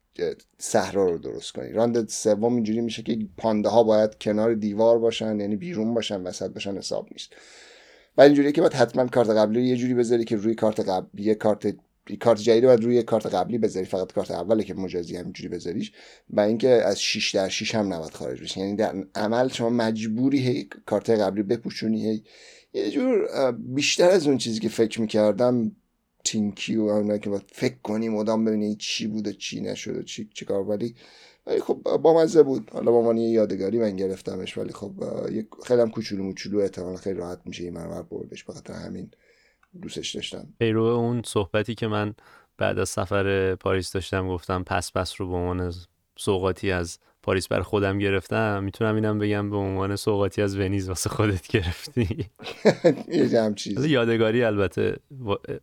صحرا 0.57 1.05
رو 1.11 1.17
درست 1.17 1.53
کنی. 1.53 1.71
راند 1.71 2.09
سوم 2.09 2.55
اینجوری 2.55 2.81
میشه 2.81 3.03
که 3.03 3.19
پانداها 3.37 3.83
باید 3.83 4.17
کنار 4.17 4.53
دیوار 4.53 4.99
باشن 4.99 5.39
یعنی 5.39 5.55
بیرون 5.55 5.93
باشن 5.93 6.21
وسط 6.21 6.49
باشن 6.49 6.77
حساب 6.77 7.07
نیست. 7.11 7.33
و 8.17 8.21
اینجوریه 8.21 8.51
که 8.51 8.61
باید 8.61 8.73
حتما 8.73 9.07
کارت 9.07 9.29
قبلی 9.29 9.59
رو 9.59 9.65
یه 9.65 9.75
جوری 9.75 9.93
بذاری 9.93 10.25
که 10.25 10.35
روی 10.35 10.55
کارت 10.55 10.79
قبلی 10.79 11.23
یه 11.23 11.35
کارت 11.35 11.75
کارت 12.17 12.39
جدید 12.39 12.63
باید 12.63 12.83
روی 12.83 13.03
کارت 13.03 13.25
قبلی 13.25 13.57
بذاری 13.57 13.85
فقط 13.85 14.13
کارت 14.13 14.31
اوله 14.31 14.63
که 14.63 14.73
مجازی 14.73 15.15
همینجوری 15.15 15.49
بذاریش. 15.49 15.91
و 16.29 16.39
اینکه 16.41 16.69
از 16.69 17.01
6 17.01 17.35
در 17.35 17.49
6 17.49 17.75
هم 17.75 17.93
نباید 17.93 18.13
خارج 18.13 18.41
بشه 18.41 18.59
یعنی 18.59 18.75
در 18.75 19.03
عمل 19.15 19.47
شما 19.47 19.69
مجبوری 19.69 20.39
هی 20.39 20.69
کارت 20.85 21.09
قبلی 21.09 21.43
بپوشونی 21.43 22.09
هی 22.09 22.23
یه 22.73 22.91
جور 22.91 23.27
بیشتر 23.51 24.09
از 24.09 24.27
اون 24.27 24.37
چیزی 24.37 24.59
که 24.59 24.69
فکر 24.69 25.01
می‌کردم 25.01 25.71
تینکی 26.23 26.75
و 26.75 26.81
اونا 26.81 27.17
که 27.17 27.29
باید 27.29 27.51
فکر 27.51 27.75
کنی 27.83 28.09
مدام 28.09 28.45
ببینی 28.45 28.75
چی 28.75 29.07
بود 29.07 29.27
و 29.27 29.31
چی 29.31 29.61
نشد 29.61 29.97
و 29.97 30.03
چی, 30.03 30.29
چی 30.33 30.45
کار 30.45 30.69
ولی 30.69 30.95
خب 31.61 31.73
با 32.03 32.23
مزه 32.23 32.43
بود. 32.43 32.69
حالا 32.73 32.91
با 32.91 33.01
من 33.01 33.17
یه 33.17 33.29
یادگاری 33.29 33.79
من 33.79 33.95
گرفتمش 33.95 34.57
ولی 34.57 34.73
خب 34.73 34.91
خیلی 35.65 35.81
هم 35.81 35.91
کوچولو 35.91 36.23
موچولو 36.23 36.59
احتمال 36.59 36.95
خیلی 36.95 37.19
راحت 37.19 37.39
میشه 37.45 37.63
این 37.63 37.73
مرمر 37.73 38.01
بردش. 38.01 38.43
بخاطر 38.43 38.73
همین 38.73 39.11
دوستش 39.81 40.15
داشتم. 40.15 40.47
پیرو 40.59 40.83
اون 40.83 41.21
صحبتی 41.25 41.75
که 41.75 41.87
من 41.87 42.13
بعد 42.57 42.79
از 42.79 42.89
سفر 42.89 43.55
پاریس 43.55 43.91
داشتم 43.91 44.27
گفتم 44.27 44.63
پس 44.63 44.91
پس 44.91 45.21
رو 45.21 45.29
به 45.29 45.35
عنوان 45.35 45.73
سوقاتی 46.17 46.71
از 46.71 46.99
پاریس 47.23 47.47
بر 47.47 47.61
خودم 47.61 47.99
گرفتم 47.99 48.63
می‌تونم 48.63 48.95
اینم 48.95 49.19
بگم 49.19 49.49
به 49.49 49.55
عنوان 49.57 49.95
سوقاتی 49.95 50.41
از 50.41 50.57
ونیز 50.57 50.89
واسه 50.89 51.09
خودت 51.09 51.47
گرفتی. 51.47 52.29
یه 53.07 53.53
چیز. 53.55 53.85
یادگاری 53.85 54.43
البته 54.43 54.97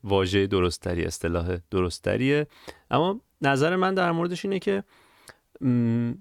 واژه 0.05 0.47
درستری 0.47 1.05
اصطلاح 1.05 1.59
درستریه 1.71 2.47
اما 2.91 3.21
نظر 3.43 3.77
من 3.77 3.95
در 3.95 4.13
موردش 4.13 4.45
اینه 4.45 4.59
که 4.59 4.85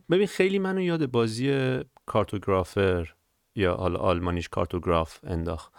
ببین 0.10 0.28
خیلی 0.28 0.60
منو 0.60 0.82
یاد 0.82 1.12
بازی 1.12 1.80
کارتوگرافر 2.06 3.14
یا 3.56 3.76
حالا 3.76 4.00
آلمانیش 4.00 4.50
کارتوگراف 4.50 5.20
انداخت. 5.24 5.74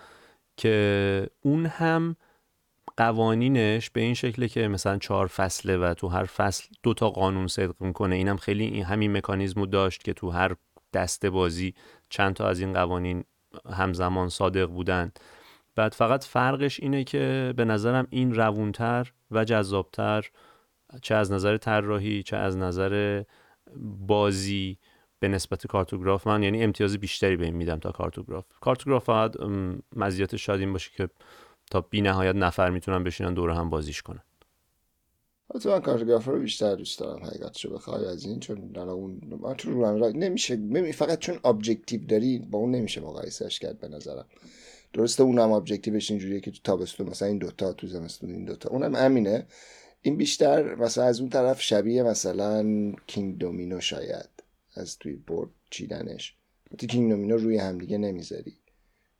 که 0.56 1.26
اون 1.42 1.66
هم 1.66 2.16
قوانینش 2.96 3.90
به 3.90 4.00
این 4.00 4.14
شکله 4.14 4.48
که 4.48 4.68
مثلا 4.68 4.98
چهار 4.98 5.26
فصله 5.26 5.76
و 5.76 5.94
تو 5.94 6.08
هر 6.08 6.24
فصل 6.24 6.68
دو 6.82 6.94
تا 6.94 7.10
قانون 7.10 7.46
صدق 7.46 7.74
می‌کنه. 7.80 8.16
اینم 8.16 8.36
خیلی 8.36 8.64
این 8.64 8.84
همین 8.84 9.16
مکانیزمو 9.16 9.66
داشت 9.66 10.02
که 10.02 10.12
تو 10.12 10.30
هر 10.30 10.56
دسته 10.92 11.30
بازی 11.30 11.74
چند 12.08 12.34
تا 12.34 12.48
از 12.48 12.60
این 12.60 12.72
قوانین 12.72 13.24
همزمان 13.70 14.28
صادق 14.28 14.66
بودن. 14.66 15.12
بعد 15.74 15.92
فقط 15.92 16.24
فرقش 16.24 16.80
اینه 16.80 17.04
که 17.04 17.54
به 17.56 17.64
نظرم 17.64 18.06
این 18.10 18.34
روونتر 18.34 19.12
و 19.30 19.44
جذابتر 19.44 20.30
چه 21.02 21.14
از 21.14 21.32
نظر 21.32 21.56
طراحی 21.56 22.22
چه 22.22 22.36
از 22.36 22.56
نظر 22.56 23.22
بازی 24.06 24.78
به 25.20 25.28
نسبت 25.28 25.66
کارتوگراف 25.66 26.26
من 26.26 26.42
یعنی 26.42 26.62
امتیاز 26.62 26.96
بیشتری 26.96 27.36
به 27.36 27.44
این 27.44 27.56
میدم 27.56 27.78
تا 27.78 27.92
کارتوگراف. 27.92 28.44
کارتوگراف 28.60 29.04
فقط 29.04 29.36
مزیت 29.96 30.36
شاید 30.36 30.60
این 30.60 30.72
باشه 30.72 30.90
که 30.96 31.08
تا 31.70 31.80
بی 31.80 32.00
نهایت 32.00 32.34
نفر 32.34 32.70
می‌تونن 32.70 33.04
بشینن 33.04 33.34
دور 33.34 33.50
هم 33.50 33.70
بازیش 33.70 34.02
کنن. 34.02 34.22
تو 35.62 35.70
من 35.70 35.80
Cartographers 35.80 36.24
رو 36.24 36.38
بیشتر 36.38 36.74
دوست 36.74 36.98
دارم 36.98 37.24
حقیقتشو 37.24 37.74
بخوای 37.74 38.04
از 38.04 38.24
این 38.24 38.40
چون 38.40 38.68
در 38.68 38.88
اون 38.88 39.20
تو 39.58 39.70
نمیشه 40.14 40.56
فقط 40.92 41.18
چون 41.18 41.38
objective 41.44 42.06
داری 42.06 42.38
با 42.38 42.58
اون 42.58 42.70
نمیشه 42.70 43.00
مقایسهش 43.00 43.58
کرد 43.58 43.80
به 43.80 43.88
نظرم. 43.88 44.26
درسته 44.92 45.22
اونم 45.22 45.52
objective 45.52 46.00
ش 46.00 46.10
اینجوریه 46.10 46.40
که 46.40 46.50
تو 46.50 46.58
تابستون 46.64 47.08
مثلا 47.08 47.28
این 47.28 47.38
دوتا 47.38 47.72
تو 47.72 47.86
زمستون 47.86 48.30
این 48.30 48.44
دوتا. 48.44 48.68
اونم 48.70 48.94
همینه 48.94 49.46
این 50.02 50.16
بیشتر 50.16 50.74
مثلا 50.74 51.04
از 51.04 51.20
اون 51.20 51.30
طرف 51.30 51.62
شبیه 51.62 52.02
مثلا 52.02 52.92
Kingdomino 53.06 53.80
شاید. 53.80 54.35
از 54.78 54.98
توی 54.98 55.16
board 55.16 55.50
چیدنش. 55.70 56.34
تو 56.78 56.86
کینگ 56.86 57.10
دومینو 57.10 57.36
روی 57.36 57.58
همدیگه 57.58 57.98
نمی‌ذاری. 57.98 58.52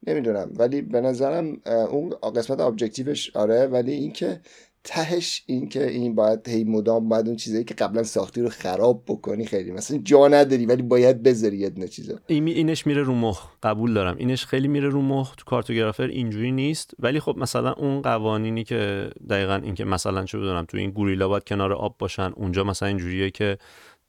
نمی‌دونم. 0.07 0.51
ولی 0.57 0.83
به 0.83 1.01
نظرم 1.01 1.61
اون 1.91 2.11
قسمت 2.11 2.61
ابجکتیوش 2.61 3.37
آره 3.37 3.67
ولی 3.67 3.93
اینکه 3.93 4.41
تهش 4.85 5.43
این 5.47 5.69
که 5.69 5.89
این 5.89 6.15
باید 6.15 6.49
هی 6.49 6.65
مدام 6.65 7.09
باید 7.09 7.27
اون 7.27 7.37
چیزایی 7.37 7.65
که 7.65 7.75
قبلا 7.75 8.03
ساختی 8.03 8.43
رو 8.43 8.49
خراب 8.49 9.03
بکنی 9.07 9.47
خیلی. 9.47 9.71
مثلا 9.71 9.99
جا 9.99 10.29
نداری 10.29 10.67
ولی 10.67 10.83
باید 10.83 11.23
بذاری 11.23 11.57
یه 11.57 11.89
چیزا 11.89 12.15
این 12.27 12.49
اینش 12.49 12.87
میره 12.87 13.03
رو 13.03 13.15
مخ. 13.15 13.49
قبول 13.63 13.95
دارم. 13.95 14.17
اینش 14.17 14.47
خیلی 14.47 14.69
میره 14.69 14.89
رو 14.89 15.03
مخ. 15.03 15.37
تو 15.37 15.45
کارتوگرافر 15.45 16.07
اینجوری 16.07 16.53
نیست. 16.53 16.95
ولی 16.99 17.21
خب 17.21 17.37
مثلا 17.39 17.73
اون 17.73 18.03
قوانینی 18.03 18.65
که 18.65 19.11
دقیقا 19.31 19.55
این 19.55 19.75
که 19.75 19.85
مثلا 19.85 20.25
چه 20.25 20.39
بدونم 20.39 20.65
تو 20.65 20.77
این 20.77 20.91
گوریلا 20.91 21.29
باید 21.29 21.45
کنار 21.45 21.73
آب 21.73 21.97
باشن 21.99 22.33
اونجا 22.37 22.65
مثلا 22.65 22.89
اینجوریه 22.89 23.31
که 23.31 23.59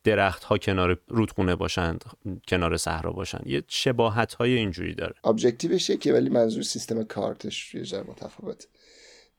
درخت 0.07 0.43
ها 0.43 0.57
کنار 0.57 0.99
رودخونه 1.07 1.55
باشند 1.55 2.03
کنار 2.47 2.77
صحرا 2.77 3.11
باشن 3.11 3.39
یه 3.45 3.63
شباهت 3.67 4.33
های 4.33 4.53
اینجوری 4.53 4.95
داره. 4.95 5.15
objective 5.23 5.79
ش 5.79 5.91
که 5.91 6.13
ولی 6.13 6.29
منظور 6.29 6.63
سیستم 6.63 7.03
کارتش 7.03 7.75
یه 7.75 7.83
ذره 7.83 8.03
متفاوت 8.07 8.67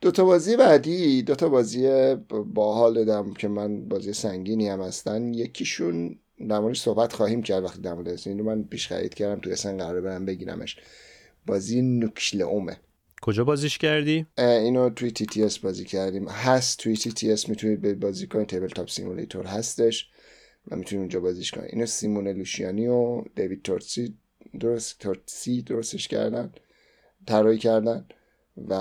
دو 0.01 0.11
تا 0.11 0.25
بازی 0.25 0.57
بعدی 0.57 1.23
دو 1.23 1.35
تا 1.35 1.49
بازی 1.49 2.15
باحال 2.55 2.95
دادم 2.95 3.35
که 3.35 3.49
من 3.49 3.89
بازی 3.89 4.13
سنگینی 4.13 4.69
هم 4.69 4.81
هستن. 4.81 5.35
یکیشون 5.35 6.19
در 6.49 6.75
صحبت 6.75 7.13
خواهیم 7.13 7.43
کرد 7.43 7.65
وقتی 7.65 7.81
در 7.81 7.95
مورد 7.95 8.21
اینو 8.27 8.45
من 8.45 8.63
پیش 8.63 8.89
خرید 8.89 9.15
کردم 9.15 9.41
تو 9.41 9.51
اسن 9.51 9.77
قرار 9.77 10.01
برم 10.01 10.25
بگیرمش. 10.25 10.77
بازی 11.47 11.83
Nucleum 11.83 12.43
ه 12.43 12.77
کجا 13.23 13.45
بازیش 13.45 13.79
کردی؟ 13.79 14.27
اینو 14.39 14.91
توی 14.91 15.11
TTS 15.11 15.59
بازی 15.59 15.85
کردیم. 15.85 16.29
هست 16.29 16.79
توی 16.79 16.97
TTS 16.97 17.49
می‌تونید 17.49 17.81
به 17.81 17.95
بازی 17.95 18.27
کنید. 18.27 18.49
Tabletop 18.49 18.89
Simulator 18.89 19.47
هستش. 19.47 20.09
و 20.71 20.77
می‌تونید 20.77 21.01
اونجا 21.01 21.21
بازیش 21.21 21.51
کنید 21.51 21.71
اینو 21.73 21.87
سیمون 21.87 22.29
لوشیانی 22.29 22.87
و 22.87 23.23
دیوید 23.37 23.63
تورسی 23.63 24.15
درست 24.61 24.99
تورسی 24.99 25.63
درستش 25.63 26.09
کردن 26.09 26.53
طراحی 27.27 27.59
کردن 27.59 28.07
و 28.69 28.75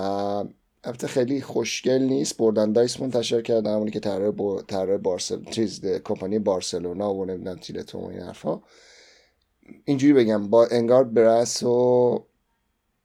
البته 0.84 1.06
خیلی 1.06 1.40
خوشگل 1.40 2.02
نیست. 2.02 2.36
بردن 2.36 2.72
دایس 2.72 3.00
منتشر 3.00 3.42
کردن 3.42 3.74
همونی 3.74 3.90
که 3.90 4.00
طراح 4.00 4.30
با 4.30 4.62
طراح 4.62 4.96
بارسل 4.96 5.44
چیز 5.44 5.86
کمپانی 5.86 6.38
بارسلونا 6.38 7.14
و 7.14 7.24
نمی‌دونم 7.24 7.56
تیلتو 7.56 7.98
و 7.98 8.04
این 8.04 8.20
حرفا. 8.20 8.60
اینجوری 9.84 10.12
بگم 10.12 10.48
با 10.48 10.66
انگار 10.66 11.04
برس 11.04 11.62
و 11.62 12.24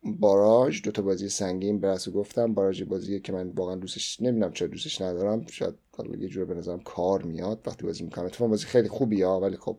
باراژ 0.05 0.81
دو 0.81 0.91
تا 0.91 1.01
بازی 1.01 1.29
سنگین 1.29 1.79
برس 1.79 2.09
گفتم. 2.09 2.53
باراژ 2.53 2.83
بازی 2.83 3.19
که 3.19 3.33
من 3.33 3.49
واقعا 3.49 3.75
دوستش 3.75 4.21
نمی‌دونم 4.21 4.53
چرا 4.53 4.67
دوستش 4.67 5.01
ندارم. 5.01 5.45
شاید 5.47 5.73
حالا 5.97 6.15
یه 6.15 6.27
جور 6.27 6.45
به 6.45 6.53
نظرم 6.53 6.79
کار 6.79 7.23
میاد 7.23 7.63
وقتی 7.65 7.85
بازی 7.85 8.03
می‌کنم. 8.03 8.25
اتفاقا 8.25 8.49
بازی 8.49 8.65
خیلی 8.65 8.89
خوبیه 8.89 9.27
ولی 9.27 9.57
خب 9.57 9.77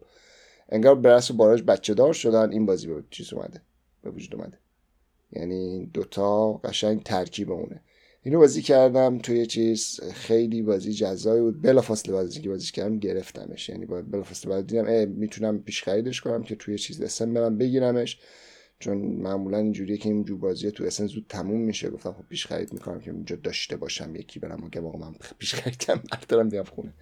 انگار 0.69 0.95
برس 0.95 1.31
و 1.31 1.35
باراژ 1.35 1.63
بچه 1.63 1.95
دار 1.95 2.13
شدن. 2.13 2.53
این 2.53 2.67
بازی 2.67 2.87
به 2.87 3.05
چیز 3.11 3.33
اومده 3.33 3.63
به 4.03 4.11
وجود 4.11 4.35
اومده. 4.35 4.59
یعنی 5.33 5.87
دوتا 5.87 6.53
قشنگ 6.53 7.03
ترکیب 7.03 7.53
اونه. 7.53 7.81
اینو 8.23 8.39
بازی 8.39 8.63
کردم 8.63 9.19
توی 9.19 9.47
چیز 9.47 10.01
خیلی 10.01 10.63
بازی 10.63 10.93
جزایی 10.93 11.43
بود. 11.43 11.63
بلافاصله 11.63 12.13
بازی 12.13 12.41
که 12.41 12.49
بازیش 12.49 12.73
کردم 12.73 12.99
گرفتمش. 12.99 13.69
یعنی 13.69 13.87
بلافاصله 13.87 14.51
بعد 14.51 14.67
دیدم 14.67 15.09
می‌تونم 15.09 15.59
پیش 15.59 15.83
خریدش 15.83 16.21
کنم 16.21 16.43
که 16.43 16.57
توی 16.57 16.79
چیز 16.79 17.01
اسن 17.01 17.35
برم 17.35 17.59
بگیرمش. 17.59 18.19
چون 18.79 18.99
معمولا 18.99 19.59
اینجوریه 19.59 19.97
که 19.97 20.09
این 20.09 20.25
جو 20.25 20.37
بازی 20.37 20.71
تو 20.71 20.85
اسن 20.85 21.07
زود 21.07 21.27
تموم 21.29 21.61
میشه. 21.61 21.91
گفتم 21.91 22.13
خب 22.13 22.29
پیش 22.29 22.47
خرید 22.47 22.73
می‌کنم 22.73 23.01
که 23.01 23.11
اونجا 23.11 23.37
داشته 23.37 23.77
باشم 23.77 24.17
یکی 24.17 24.41
برم 24.41 24.71
که 24.71 24.81
واقعا 24.81 25.11
من 25.11 25.17
پیش 25.39 25.55
خریدم 25.55 26.03
دارم 26.29 26.49
بیام 26.49 26.65
خونه. 26.65 26.95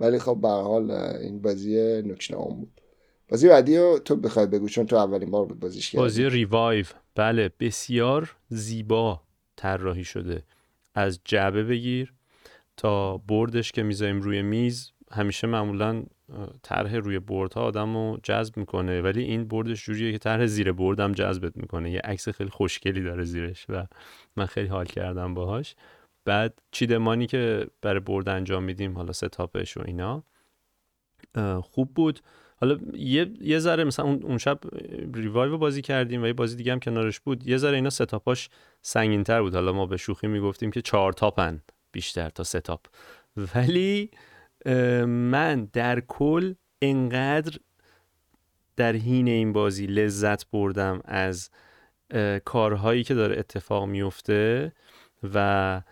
ولی 0.00 0.18
خب 0.18 0.38
به 0.42 0.48
حال 0.48 0.90
این 0.90 1.42
بازی 1.42 2.02
نکشنه 2.02 2.36
بود. 2.36 2.80
بازی 3.28 3.48
بعدی 3.48 3.76
رو 3.76 3.98
تو 4.04 4.16
بخوای 4.16 4.46
بگو 4.46 4.68
چون 4.68 4.86
تو 4.86 4.96
اولین 4.96 5.30
بار 5.30 5.46
بود 5.46 5.60
بازیش 5.60 5.90
کردی. 5.90 6.02
بازی 6.02 6.28
ریوایو. 6.28 6.84
بله 7.14 7.50
بسیار 7.60 8.36
زیبا 8.48 9.20
طراحی 9.56 10.04
شده. 10.04 10.42
از 10.94 11.20
جعبه 11.24 11.64
بگیر 11.64 12.12
تا 12.76 13.16
بردش 13.16 13.72
که 13.72 13.82
می‌ذاریم 13.82 14.20
روی 14.20 14.42
میز. 14.42 14.90
همیشه 15.10 15.46
معمولا 15.46 16.04
طرح 16.62 16.94
روی 16.94 17.18
بردها 17.18 17.62
آدم 17.62 17.96
رو 17.96 18.18
جذب 18.22 18.56
می‌کنه 18.56 19.00
ولی 19.02 19.22
این 19.22 19.48
بردش 19.48 19.84
جوریه 19.84 20.12
که 20.12 20.18
طرح 20.18 20.46
زیر 20.46 20.72
بردم 20.72 21.12
جذبت 21.12 21.56
می‌کنه. 21.56 21.90
یه 21.90 22.00
عکس 22.04 22.28
خیلی 22.28 22.50
خوشگلی 22.50 23.02
داره 23.02 23.24
زیرش 23.24 23.66
و 23.68 23.86
من 24.36 24.46
خیلی 24.46 24.68
حال 24.68 24.86
کردم 24.86 25.34
باهاش. 25.34 25.74
بعد 26.24 26.58
چیدمانی 26.70 27.26
که 27.26 27.66
برای 27.82 28.00
برد 28.00 28.28
انجام 28.28 28.64
میدیم 28.64 28.94
حالا 28.94 29.12
ستاپش 29.12 29.76
و 29.76 29.82
اینا 29.86 30.24
خوب 31.62 31.94
بود. 31.94 32.20
حالا 32.56 32.78
یه 32.92 33.32
یه 33.40 33.58
ذره 33.58 33.84
مثلا 33.84 34.04
اون 34.04 34.38
شب 34.38 34.58
ریوایو 35.14 35.58
بازی 35.58 35.82
کردیم 35.82 36.22
و 36.22 36.26
یه 36.26 36.32
بازی 36.32 36.56
دیگه 36.56 36.72
هم 36.72 36.80
کنارش 36.80 37.20
بود. 37.20 37.48
یه 37.48 37.56
ذره 37.56 37.74
اینا 37.74 37.90
ستاپاش 37.90 38.48
سنگینتر 38.82 39.42
بود. 39.42 39.54
حالا 39.54 39.72
ما 39.72 39.86
به 39.86 39.96
شوخی 39.96 40.26
می‌گفتیم 40.26 40.70
که 40.70 40.82
چهار 40.82 41.12
تاپن 41.12 41.60
بیشتر 41.92 42.28
تا 42.28 42.44
ستاپ. 42.44 42.80
ولی 43.54 44.10
من 45.06 45.68
در 45.72 46.00
کل 46.00 46.54
انقدر 46.82 47.58
در 48.76 48.92
حین 48.92 49.28
این 49.28 49.52
بازی 49.52 49.86
لذت 49.86 50.50
بردم 50.50 51.00
از 51.04 51.50
کارهایی 52.44 53.04
که 53.04 53.14
داره 53.14 53.38
اتفاق 53.38 53.86
میفته 53.86 54.72
و 55.34 55.82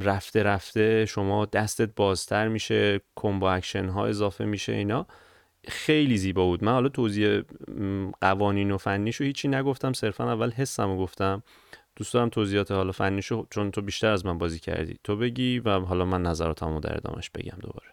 رفته 0.00 0.42
رفته 0.42 1.06
شما 1.06 1.46
دستت 1.46 1.94
بازتر 1.96 2.48
میشه 2.48 3.00
combo 3.16 3.46
action 3.46 3.88
ها 3.88 4.06
اضافه 4.06 4.44
میشه 4.44 4.72
اینا 4.72 5.06
خیلی 5.68 6.16
زیبا 6.16 6.46
بود. 6.46 6.64
من 6.64 6.72
حالا 6.72 6.88
توضیح 6.88 7.42
قوانین 8.20 8.70
و 8.70 8.78
فنیشو 8.78 9.24
هیچی 9.24 9.48
نگفتم 9.48 9.92
صرفا 9.92 10.32
اول 10.32 10.50
حسم 10.50 10.90
رو 10.90 10.98
گفتم. 10.98 11.42
دوست 11.96 12.14
دارم 12.14 12.28
توضیحات 12.28 12.70
حالا 12.70 12.92
فنیشو 12.92 13.46
چون 13.50 13.70
تو 13.70 13.82
بیشتر 13.82 14.10
از 14.10 14.26
من 14.26 14.38
بازی 14.38 14.58
کردی 14.58 14.98
تو 15.04 15.16
بگی 15.16 15.58
و 15.58 15.80
حالا 15.80 16.04
من 16.04 16.22
نظراتمو 16.22 16.80
در 16.80 16.96
ادامش 16.96 17.30
بگم 17.30 17.58
دوباره. 17.60 17.86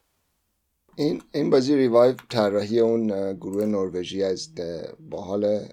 این 0.95 1.21
این 1.33 1.49
بازی 1.49 1.75
Revive 1.75 2.15
طراحی 2.29 2.79
اون 2.79 3.33
گروه 3.33 3.65
نروژی 3.65 4.23
از 4.23 4.49
باحال 5.09 5.65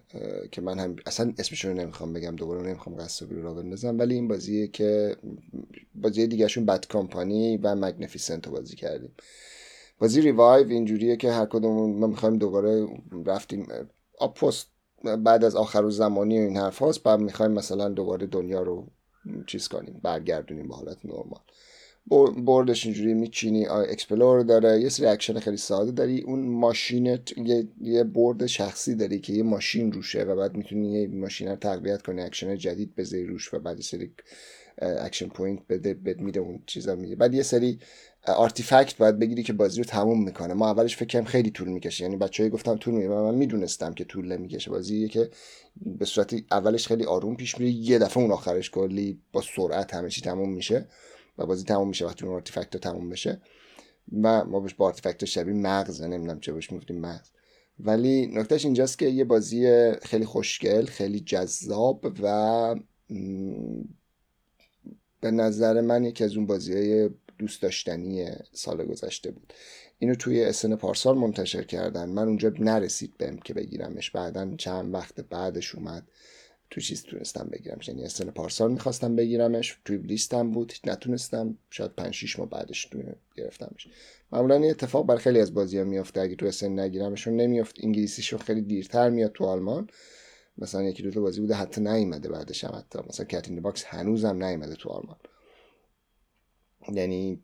که 0.52 0.60
من 0.60 0.78
هم 0.78 0.96
اصلا 1.06 1.32
اسمشون 1.38 1.70
رو 1.70 1.76
نمی‌خوام 1.76 2.12
بگم 2.12 2.36
دوباره 2.36 2.62
نمی‌خوام 2.62 2.96
قصه 2.96 3.26
رو 3.26 3.54
بندازم 3.54 3.98
ولی 3.98 4.14
این 4.14 4.28
بازیه 4.28 4.68
که 4.68 5.16
بازی 5.94 6.26
دیگهشون 6.26 6.66
Bad 6.66 6.87
Company 6.87 7.57
و 7.56 7.74
Magnificent 7.74 8.46
رو 8.46 8.52
بازی 8.52 8.76
کردیم. 8.76 9.14
بازی 9.98 10.20
Revive 10.20 10.68
اینجوریه 10.68 11.16
که 11.16 11.32
هر 11.32 11.46
کدوم 11.46 11.98
ما 11.98 12.06
می‌خوایم 12.06 12.38
دوباره 12.38 12.86
رفتیم 13.26 13.66
آپوست 14.18 14.66
بعد 15.04 15.44
از 15.44 15.56
آخر 15.56 15.82
و 15.82 15.90
زمانی 15.90 16.38
و 16.38 16.42
این 16.42 16.56
حرف 16.56 16.78
هاست 16.78 17.02
بعد 17.02 17.20
می‌خوایم 17.20 17.52
مثلا 17.52 17.88
دوباره 17.88 18.26
دنیا 18.26 18.62
رو 18.62 18.87
چیز 19.46 19.68
کنیم 19.68 20.00
برگردونیم 20.02 20.68
به 20.68 20.74
حالت 20.74 20.98
نرمال. 21.04 21.40
board 22.44 22.74
ش 22.74 22.87
اینجوری 22.87 23.14
میچینی 23.14 23.66
explore 23.66 24.42
داره 24.42 24.80
یه 24.80 24.88
سری 24.88 25.06
اکشن 25.06 25.38
خیلی 25.38 25.56
ساده 25.56 25.92
داری 25.92 26.20
اون 26.20 26.48
ماشینت 26.48 27.38
یه, 27.38 27.68
یه 27.80 28.04
board 28.04 28.46
شخصی 28.46 28.94
داری 28.94 29.20
که 29.20 29.32
یه 29.32 29.42
ماشین 29.42 29.92
روشه 29.92 30.22
و 30.22 30.37
بعد 30.37 30.56
می‌تونی 30.56 30.92
یه 30.92 31.08
ماشین 31.08 31.48
رو 31.48 31.56
تقویت 31.56 32.02
کنی 32.02 32.22
اکشن 32.22 32.56
جدید 32.56 32.94
بذاری 32.94 33.26
روش 33.26 33.54
و 33.54 33.58
بعد 33.58 33.76
یه 33.76 33.82
سری 33.82 34.12
action 34.83 35.28
point 35.28 35.61
بده 35.68 35.94
بد 35.94 36.20
میده 36.20 36.40
اون 36.40 36.62
چیزا 36.66 36.94
میده 36.94 37.16
بعد 37.16 37.34
یه 37.34 37.42
سری 37.42 37.78
artifact 38.37 38.96
باید 38.96 39.18
بگیری 39.18 39.42
که 39.42 39.52
بازی 39.52 39.78
رو 39.78 39.84
تموم 39.84 40.24
می‌کنه. 40.24 40.54
ما 40.54 40.70
اولش 40.70 40.96
فکر 40.96 41.08
کنم 41.08 41.24
خیلی 41.24 41.50
طول 41.50 41.68
می‌کشه. 41.68 42.04
یعنی 42.04 42.16
بچه‌ها 42.16 42.48
گفتم 42.48 42.76
طول 42.76 42.94
می‌کشه. 42.94 43.08
من 43.08 43.34
می‌دونستم 43.34 43.94
که 43.94 44.04
طول 44.04 44.32
نمی‌کشه. 44.32 44.70
بازی 44.70 45.08
که 45.08 45.30
به 45.76 46.04
صورت 46.04 46.34
اولش 46.50 46.86
خیلی 46.86 47.04
آروم 47.04 47.36
پیش 47.36 47.58
میره. 47.58 47.70
یه 47.70 47.98
دفعه 47.98 48.22
اون 48.22 48.32
آخرش 48.32 48.70
کلی 48.70 49.20
با 49.32 49.42
سرعت 49.56 49.94
همه 49.94 50.10
چی 50.10 50.20
تموم 50.20 50.52
میشه 50.52 50.88
و 51.38 51.46
بازی 51.46 51.64
تموم 51.64 51.88
میشه 51.88 52.06
وقتی 52.06 52.24
اون 52.24 52.34
artifact 52.35 52.76
تموم 52.76 53.08
بشه. 53.08 53.40
و 54.22 54.44
ما 54.44 54.60
بهش 54.60 54.74
با 54.74 54.86
artifact 54.87 55.24
شبیه 55.24 55.54
مغز 55.54 56.02
نمی‌دونم 56.02 56.40
چه 56.40 56.52
بهش 56.52 56.72
می‌گفتیم 56.72 57.00
مغز. 57.00 57.28
ولی 57.80 58.26
نکتهش 58.26 58.64
اینجاست 58.64 58.98
که 58.98 59.06
یه 59.06 59.24
بازی 59.24 59.92
خیلی 60.02 60.24
خوشگل 60.24 60.86
خیلی 60.86 61.20
جذاب 61.20 62.12
و 62.22 62.74
به 65.20 65.30
نظر 65.30 65.80
من 65.80 66.04
یکی 66.04 66.24
از 66.24 66.36
اون 66.36 66.46
بازی 66.46 66.72
های 66.72 67.10
دوست 67.38 67.62
داشتنی 67.62 68.27
سال 68.53 68.85
گذشته 68.85 69.31
بود. 69.31 69.53
اینو 69.98 70.14
توی 70.14 70.44
اسن 70.44 70.77
پارسال 70.77 71.18
منتشر 71.18 71.62
کردن. 71.62 72.09
من 72.09 72.29
اونجا 72.29 72.53
نرسید 72.59 73.16
بهم 73.18 73.38
که 73.38 73.55
بگیرمش. 73.55 74.11
بعدا 74.11 74.55
چند 74.59 74.94
وقت 74.94 75.20
بعدش 75.20 75.74
اومد. 75.74 76.09
تو 76.70 76.81
چیز 76.81 77.03
تونستم 77.03 77.48
بگیرمش. 77.53 77.88
یعنی 77.88 78.05
اسن 78.05 78.31
پارسال 78.31 78.72
می‌خواستم 78.72 79.16
بگیرمش. 79.16 79.79
توی 79.85 79.96
لیستم 79.96 80.51
بود. 80.51 80.72
نتونستم. 80.87 81.59
شاید 81.70 81.94
5 81.94 82.14
6 82.14 82.38
ماه 82.38 82.48
بعدش 82.48 82.88
گرفتمش. 83.37 83.88
معمولا 84.33 84.55
این 84.55 84.70
اتفاق 84.70 85.07
بر 85.07 85.16
خیلی 85.16 85.40
از 85.40 85.55
بازی 85.55 85.79
ها 85.79 85.85
میفته 85.85 86.20
اگه 86.20 86.37
تو 86.37 86.46
اسن 86.46 86.79
نگیرمشون 86.79 87.37
نمیفت 87.37 87.77
انگلیسیشون 87.83 88.38
خیلی 88.38 88.62
دیرتر 88.62 89.11
میاد 89.11 89.33
تو 89.33 89.44
آلمان. 89.44 89.90
مثلا 90.59 90.83
یکی 90.83 91.03
دو 91.03 91.11
تا 91.11 91.20
بازی 91.20 91.40
بوده. 91.40 91.55
حتی 91.55 91.81
نیومده 91.81 92.29
بعدش 92.29 92.64
هم 92.64 92.74
حتی. 92.74 92.98
مثلا 93.09 93.27
Cat 93.26 93.48
in 93.48 93.62
the 93.62 93.73
Box 93.73 93.85
هنوزم 93.85 94.44
نیومده 94.44 94.74
تو 94.74 94.88
آلمان. 94.88 95.16
یعنی 96.92 97.42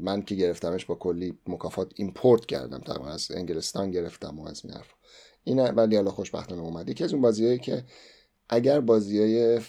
من 0.00 0.22
که 0.22 0.34
گرفتمش 0.34 0.84
با 0.84 0.94
کلی 0.94 1.38
مکافات 1.46 1.92
import 1.96 2.46
کردم 2.46 2.78
تقریبا 2.78 3.08
از 3.08 3.30
انگلستان 3.30 3.90
گرفتم 3.90 4.40
و 4.40 4.48
از 4.48 4.64
این 4.64 4.74
حرف 4.74 4.94
این 5.44 5.60
ولی 5.60 5.96
حالا 5.96 6.10
خوشبختانه 6.10 6.62
اومد. 6.62 6.88
یکی 6.88 7.04
از 7.04 7.12
اون 7.12 7.22
بازیایی 7.22 7.58
که 7.58 7.84
اگر 8.48 8.80
بازیای 8.80 9.60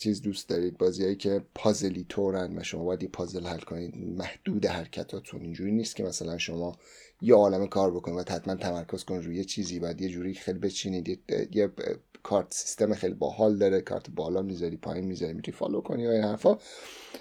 چیز 0.00 0.22
دوست 0.22 0.48
دارید 0.48 0.78
بازیایی 0.78 1.16
که 1.16 1.42
پازلی 1.54 2.04
طورن 2.08 2.58
و 2.58 2.62
شما 2.62 2.84
باید 2.84 3.04
پازل 3.04 3.46
حل 3.46 3.60
کنید 3.60 3.96
محدود 3.96 4.66
حرکتاتون 4.66 5.40
اینجوری 5.40 5.72
نیست 5.72 5.96
که 5.96 6.02
مثلا 6.02 6.38
شما 6.38 6.76
یه 7.22 7.34
عالم 7.34 7.66
کار 7.66 7.90
بکنید 7.90 8.18
و 8.18 8.32
حتما 8.32 8.54
تمرکز 8.54 9.04
کنید 9.04 9.24
روی 9.24 9.36
یه 9.36 9.44
چیزی 9.44 9.80
بعد 9.80 10.00
یه 10.00 10.08
جوری 10.08 10.34
خیلی 10.34 10.58
بچینید 10.58 11.08
یه, 11.52 11.72
کارت 12.22 12.54
سیستم 12.54 12.94
خیلی 12.94 13.14
باحال 13.14 13.58
داره 13.58 13.80
کارت 13.80 14.10
بالا 14.10 14.42
می‌ذاری 14.42 14.76
پایین 14.76 15.04
می‌ذاری 15.04 15.32
می‌تونی 15.32 15.56
فالو 15.56 15.80
کنی 15.80 16.06
و 16.06 16.10
این 16.10 16.24
حرفا. 16.24 16.58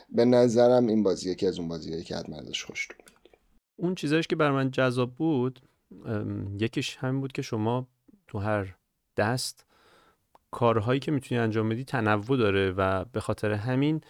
به 0.09 0.25
نظرم 0.25 0.87
این 0.87 1.03
بازی 1.03 1.31
یکی 1.31 1.47
از 1.47 1.59
اون 1.59 1.67
بازیایی 1.67 2.03
که 2.03 2.15
حتما 2.15 2.37
ازش 2.37 2.63
خوش 2.63 2.87
اون 3.75 3.95
چیزایش 3.95 4.27
که 4.27 4.35
بر 4.35 4.51
من 4.51 4.71
جذاب 4.71 5.15
بود 5.15 5.59
یکیش 6.59 6.97
همین 6.97 7.21
بود 7.21 7.31
که 7.31 7.41
شما 7.41 7.87
تو 8.27 8.39
هر 8.39 8.75
دست 9.17 9.65
کارهایی 10.51 10.99
که 10.99 11.11
می‌تونی 11.11 11.41
انجام 11.41 11.69
بدی 11.69 11.83
تنوع 11.83 12.37
داره 12.37 12.71
و 12.71 13.05
به 13.05 13.19
خاطر 13.19 13.51
همین 13.51 14.01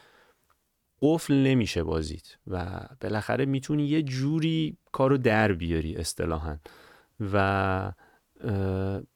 قفل 1.02 1.34
نمیشه 1.34 1.84
بازیت 1.84 2.38
و 2.48 2.82
بالاخره 3.02 3.46
می‌تونی 3.46 3.86
یه 3.86 4.02
جوری 4.02 4.78
کارو 4.92 5.18
در 5.18 5.54
بیاری 5.54 5.96
اصطلاحا 5.96 6.58
و 7.34 7.94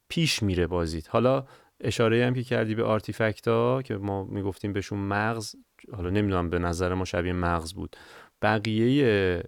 پیش 0.08 0.42
میره 0.42 0.66
بازیت. 0.66 1.08
حالا 1.08 1.46
اشاره 1.84 2.26
هم 2.26 2.34
که 2.34 2.42
کردی 2.42 2.74
به 2.74 2.84
آرتیفکت 2.84 3.48
ها 3.48 3.82
که 3.82 3.96
ما 3.96 4.24
می‌گفتیم 4.24 4.72
بهشون 4.72 4.98
مغز 4.98 5.54
حالا 5.92 6.10
نمی‌دونم 6.10 6.50
به 6.50 6.58
نظر 6.58 6.94
ما 6.94 7.04
شبیه 7.04 7.32
مغز 7.32 7.72
بود. 7.72 7.96
بقیه 8.42 9.42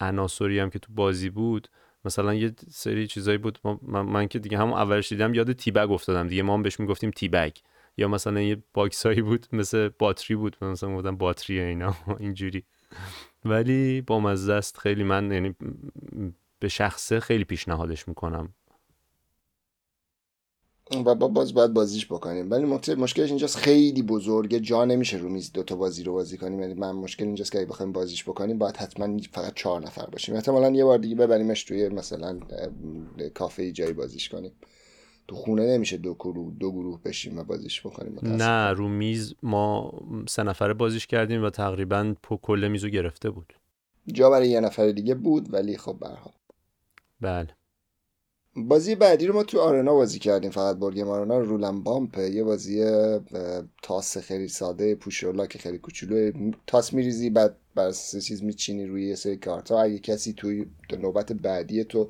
عناصری 0.00 0.58
هم 0.58 0.70
که 0.70 0.78
تو 0.78 0.92
بازی 0.92 1.30
بود 1.30 1.68
مثلا 2.04 2.34
یه 2.34 2.52
سری 2.70 3.06
چیزایی 3.06 3.38
بود 3.38 3.58
من, 3.82 4.02
من 4.02 4.28
که 4.28 4.38
دیگه 4.38 4.58
همون 4.58 4.72
اولش 4.78 5.08
دیدم 5.08 5.34
یاد 5.34 5.52
تیبگ 5.52 5.90
افتادم 5.90 6.28
دیگه. 6.28 6.42
ما 6.42 6.54
هم 6.54 6.62
بهش 6.62 6.80
می‌گفتیم 6.80 7.10
تیبگ 7.10 7.52
یا 7.96 8.08
مثلا 8.08 8.40
یه 8.40 8.62
box 8.74 9.06
هایی 9.06 9.22
بود 9.22 9.46
مثل 9.52 9.88
باتری 9.98 10.36
بود. 10.36 10.56
مثلا 10.62 10.96
گفتم 10.96 11.16
باتری 11.16 11.60
اینا 11.60 11.94
اینجوری. 12.20 12.64
ولی 13.44 14.00
با 14.00 14.20
مزه 14.20 14.52
است 14.52 14.78
خیلی 14.78 15.02
من 15.04 15.32
یعنی 15.32 15.54
به 16.60 16.68
شخصه 16.68 17.20
خیلی 17.20 17.44
پیشنهادش 17.44 18.08
می‌کنم. 18.08 18.54
و 21.06 21.14
با 21.14 21.28
باز 21.28 21.54
باید 21.54 21.72
بازیش 21.72 22.06
بکنیم. 22.06 22.50
ولی 22.50 22.64
مشکلش 22.94 23.28
اینجاست 23.28 23.56
خیلی 23.56 24.02
بزرگه 24.02 24.60
جا 24.60 24.84
نمیشه 24.84 25.16
رو 25.16 25.28
میز 25.28 25.52
دوتا 25.52 25.76
بازی 25.76 26.02
رو 26.02 26.12
بازی 26.12 26.38
کنیم. 26.38 26.60
یعنی 26.60 26.74
من 26.74 26.92
مشکل 26.92 27.24
اینجاست 27.24 27.52
که 27.52 27.58
اگه 27.58 27.68
بخوایم 27.68 27.92
بازیش 27.92 28.24
بکنیم 28.24 28.58
باید 28.58 28.76
حتما 28.76 29.18
فقط 29.32 29.54
چهار 29.54 29.80
نفر 29.80 30.06
باشیم. 30.06 30.34
احتمالا 30.34 30.70
یه 30.70 30.84
بار 30.84 30.98
دیگه 30.98 31.14
ببریمش 31.14 31.64
توی 31.64 31.88
مثلا 31.88 32.40
کافه 33.34 33.72
جایی 33.72 33.92
بازیش 33.92 34.28
کنیم. 34.28 34.52
تو 35.28 35.36
خونه 35.36 35.66
نمیشه 35.66 35.96
دو 35.96 36.14
گروه 36.14 36.52
دو 36.60 36.72
گروه 36.72 37.00
بشیم 37.04 37.38
و 37.38 37.44
بازیش 37.44 37.86
بکنیم 37.86 38.18
نه 38.22 38.72
رو 38.72 38.88
میز 38.88 39.34
ما 39.42 39.92
سه 40.28 40.42
نفره 40.42 40.74
بازیش 40.74 41.06
کردیم 41.06 41.44
و 41.44 41.50
تقریبا 41.50 42.14
پو 42.22 42.36
کل 42.36 42.68
میزو 42.68 42.88
گرفته 42.88 43.30
بود. 43.30 43.52
جا 44.06 44.30
برای 44.30 44.48
یه 44.48 44.60
نفر 44.60 44.90
دیگه 44.90 45.14
بود 45.14 45.54
ولی 45.54 45.76
خب 45.76 45.98
به 46.00 46.08
بله. 47.20 47.48
بازی 48.56 48.94
بعدی 48.94 49.26
رو 49.26 49.34
ما 49.34 49.42
تو 49.42 49.60
آرنا 49.60 49.94
بازی 49.94 50.18
کردیم. 50.18 50.50
فقط 50.50 50.76
برگیم 50.76 51.08
آرنا 51.08 51.38
رولن 51.38 51.82
بامپه 51.82 52.30
یه 52.30 52.44
بازی 52.44 52.84
تاس 53.82 54.18
خیلی 54.18 54.48
ساده 54.48 54.94
پوشولا 54.94 55.46
که 55.46 55.58
خیلی 55.58 55.78
کوچولو. 55.78 56.32
تاس 56.66 56.92
میریزی 56.92 57.30
بعد 57.30 57.56
بر 57.74 57.92
چیز 58.22 58.42
میچینی 58.42 58.86
روی 58.86 59.08
یه 59.08 59.14
سری 59.14 59.36
کارت 59.36 59.70
ها. 59.70 59.82
اگه 59.82 59.98
کسی 59.98 60.32
توی 60.32 60.66
نوبت 61.00 61.32
بعدی 61.32 61.84
تو 61.84 62.08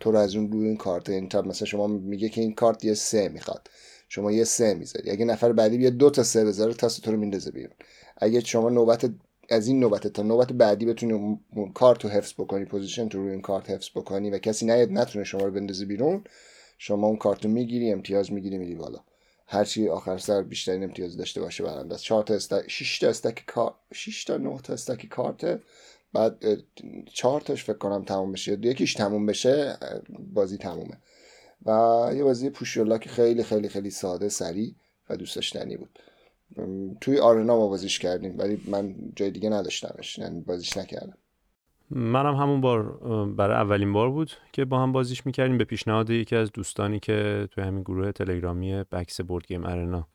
تو 0.00 0.12
رو 0.12 0.18
از 0.18 0.36
اون 0.36 0.52
روی 0.52 0.66
این 0.68 0.76
کارت 0.76 1.08
این 1.10 1.28
تا 1.28 1.42
مثلا 1.42 1.66
شما 1.66 1.86
میگه 1.86 2.28
که 2.28 2.40
این 2.40 2.54
کارت 2.54 2.84
یه 2.84 2.94
سه 2.94 3.28
می‌خواد. 3.28 3.68
شما 4.08 4.32
یه 4.32 4.44
سه 4.44 4.74
می‌ذاری. 4.74 5.10
اگه 5.10 5.24
نفر 5.24 5.52
بعدی 5.52 5.78
بیا 5.78 5.90
دو 5.90 6.10
تا 6.10 6.22
سه 6.22 6.44
بذاره 6.44 6.74
تاس 6.74 6.98
تو 6.98 7.10
رو 7.10 7.16
میندازه 7.16 7.50
بیرون. 7.50 7.74
اگه 8.16 8.40
شما 8.40 8.68
نوبت 8.68 9.10
از 9.52 9.68
این 9.68 9.80
نوبت 9.80 10.06
تا 10.06 10.22
نوبت 10.22 10.52
بعدی 10.52 10.86
بتونی 10.86 11.38
کارت 11.74 12.04
رو 12.04 12.10
حفظ 12.10 12.32
بکنی 12.32 12.64
position 12.64 13.08
تو 13.08 13.18
روی 13.18 13.30
این 13.30 13.40
کارت 13.40 13.70
حفظ 13.70 13.88
بکنی 13.94 14.30
و 14.30 14.38
کسی 14.38 14.66
نیاد 14.66 14.92
نتونه 14.92 15.24
شما 15.24 15.40
رو 15.44 15.50
بندازه 15.50 15.84
بیرون. 15.84 16.24
شما 16.78 17.06
اون 17.06 17.16
کارت 17.16 17.44
رو 17.44 17.50
می‌گیری 17.50 17.92
امتیاز 17.92 18.32
می‌گیری 18.32 18.58
میری 18.58 18.74
بالا. 18.74 18.98
هرچی 19.46 19.88
آخر 19.88 20.18
سر 20.18 20.42
بیشترین 20.42 20.84
امتیاز 20.84 21.16
داشته 21.16 21.40
باشه 21.40 21.64
برنده 21.64 21.94
است. 21.94 22.04
4 22.04 22.22
تا 22.22 22.34
stack 22.34 22.64
6 22.68 22.98
تا 22.98 23.08
stack 23.08 23.44
کارت 23.46 23.74
6 23.92 24.24
تا 24.24 24.36
9 24.36 24.58
تا 24.62 24.72
stack 24.72 25.06
کارت. 25.06 25.60
بعد 26.12 26.44
4 27.12 27.40
تاش 27.40 27.64
فکر 27.64 27.78
کنم 27.78 28.04
تموم 28.04 28.32
بشه. 28.32 28.52
یکیش 28.52 28.94
تموم 28.94 29.26
بشه 29.26 29.78
بازی 30.34 30.58
تمومه. 30.58 30.98
و 31.66 31.70
یه 32.14 32.24
بازی 32.24 32.50
پوشیولا 32.50 32.98
که 32.98 33.08
خیلی 33.08 33.42
خیلی 33.42 33.68
خیلی 33.68 33.90
ساده 33.90 34.28
سریع 34.28 34.74
و 35.10 35.16
دوست 35.16 35.34
داشتنی 35.34 35.76
بود. 35.76 35.98
توی 37.00 37.18
آرنا 37.18 37.56
ما 37.56 37.68
بازیش 37.68 37.98
کردیم 37.98 38.38
ولی 38.38 38.60
من 38.66 38.94
جای 39.16 39.30
دیگه 39.30 39.50
نداشتمش 39.50 40.18
یعنی 40.18 40.40
بازیش 40.40 40.76
نکردم. 40.76 41.16
منم 41.90 42.34
همون 42.34 42.60
بار 42.60 42.82
برای 43.26 43.56
اولین 43.56 43.92
بار 43.92 44.10
بود 44.10 44.30
که 44.52 44.64
با 44.64 44.82
هم 44.82 44.92
بازیش 44.92 45.26
می‌کردیم 45.26 45.58
به 45.58 45.64
پیشنهاد 45.64 46.10
یکی 46.10 46.36
از 46.36 46.52
دوستانی 46.52 47.00
که 47.00 47.48
توی 47.50 47.64
همین 47.64 47.82
گروه 47.82 48.12
تلگرامی 48.12 48.84
بکس 48.92 49.20
بورد 49.20 49.46
گیم 49.46 49.66
ارنا 49.66 50.08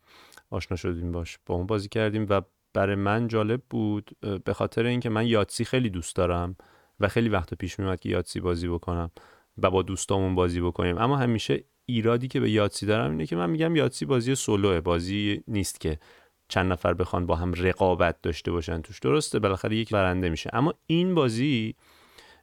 آشنا 0.50 0.78
شدیم 0.78 1.12
باش 1.12 1.40
با 1.46 1.56
اون 1.56 1.68
بازی 1.68 1.90
کردیم 1.90 2.26
و 2.30 2.42
برای 2.74 2.96
من 2.96 3.28
جالب 3.28 3.62
بود 3.70 4.12
به 4.46 4.54
خاطر 4.54 4.86
اینکه 4.86 5.10
من 5.10 5.28
یادسی 5.28 5.66
خیلی 5.66 5.90
دوست 5.90 6.16
دارم 6.16 6.56
و 7.00 7.08
خیلی 7.08 7.30
وقت 7.30 7.54
پیش 7.54 7.80
میومد 7.80 8.00
که 8.00 8.10
یادسی 8.10 8.40
بازی 8.40 8.68
بکنم 8.68 9.12
و 9.58 9.70
با 9.70 9.82
دوستامون 9.82 10.36
بازی 10.36 10.62
بکنیم. 10.62 10.98
اما 10.98 11.18
همیشه 11.18 11.64
ایرادی 11.86 12.28
که 12.28 12.40
به 12.40 12.52
یادسی 12.52 12.86
دارم 12.86 13.12
اینه 13.12 13.26
که 13.26 13.36
من 13.36 13.50
میگم 13.50 13.76
یادسی 13.76 14.06
بازی 14.06 14.36
سولوه 14.36 14.82
بازی 14.82 15.44
نیست 15.48 15.80
که 15.80 16.00
چند 16.50 16.72
نفر 16.72 16.94
بخوان 16.94 17.26
با 17.26 17.36
هم 17.36 17.54
رقابت 17.54 18.22
داشته 18.22 18.52
باشن 18.52 18.82
توش. 18.82 19.00
درسته 19.00 19.40
بالاخره 19.40 19.76
یک 19.76 19.90
برنده 19.90 20.30
میشه. 20.30 20.50
اما 20.54 20.74
این 20.88 21.16
بازی 21.16 21.76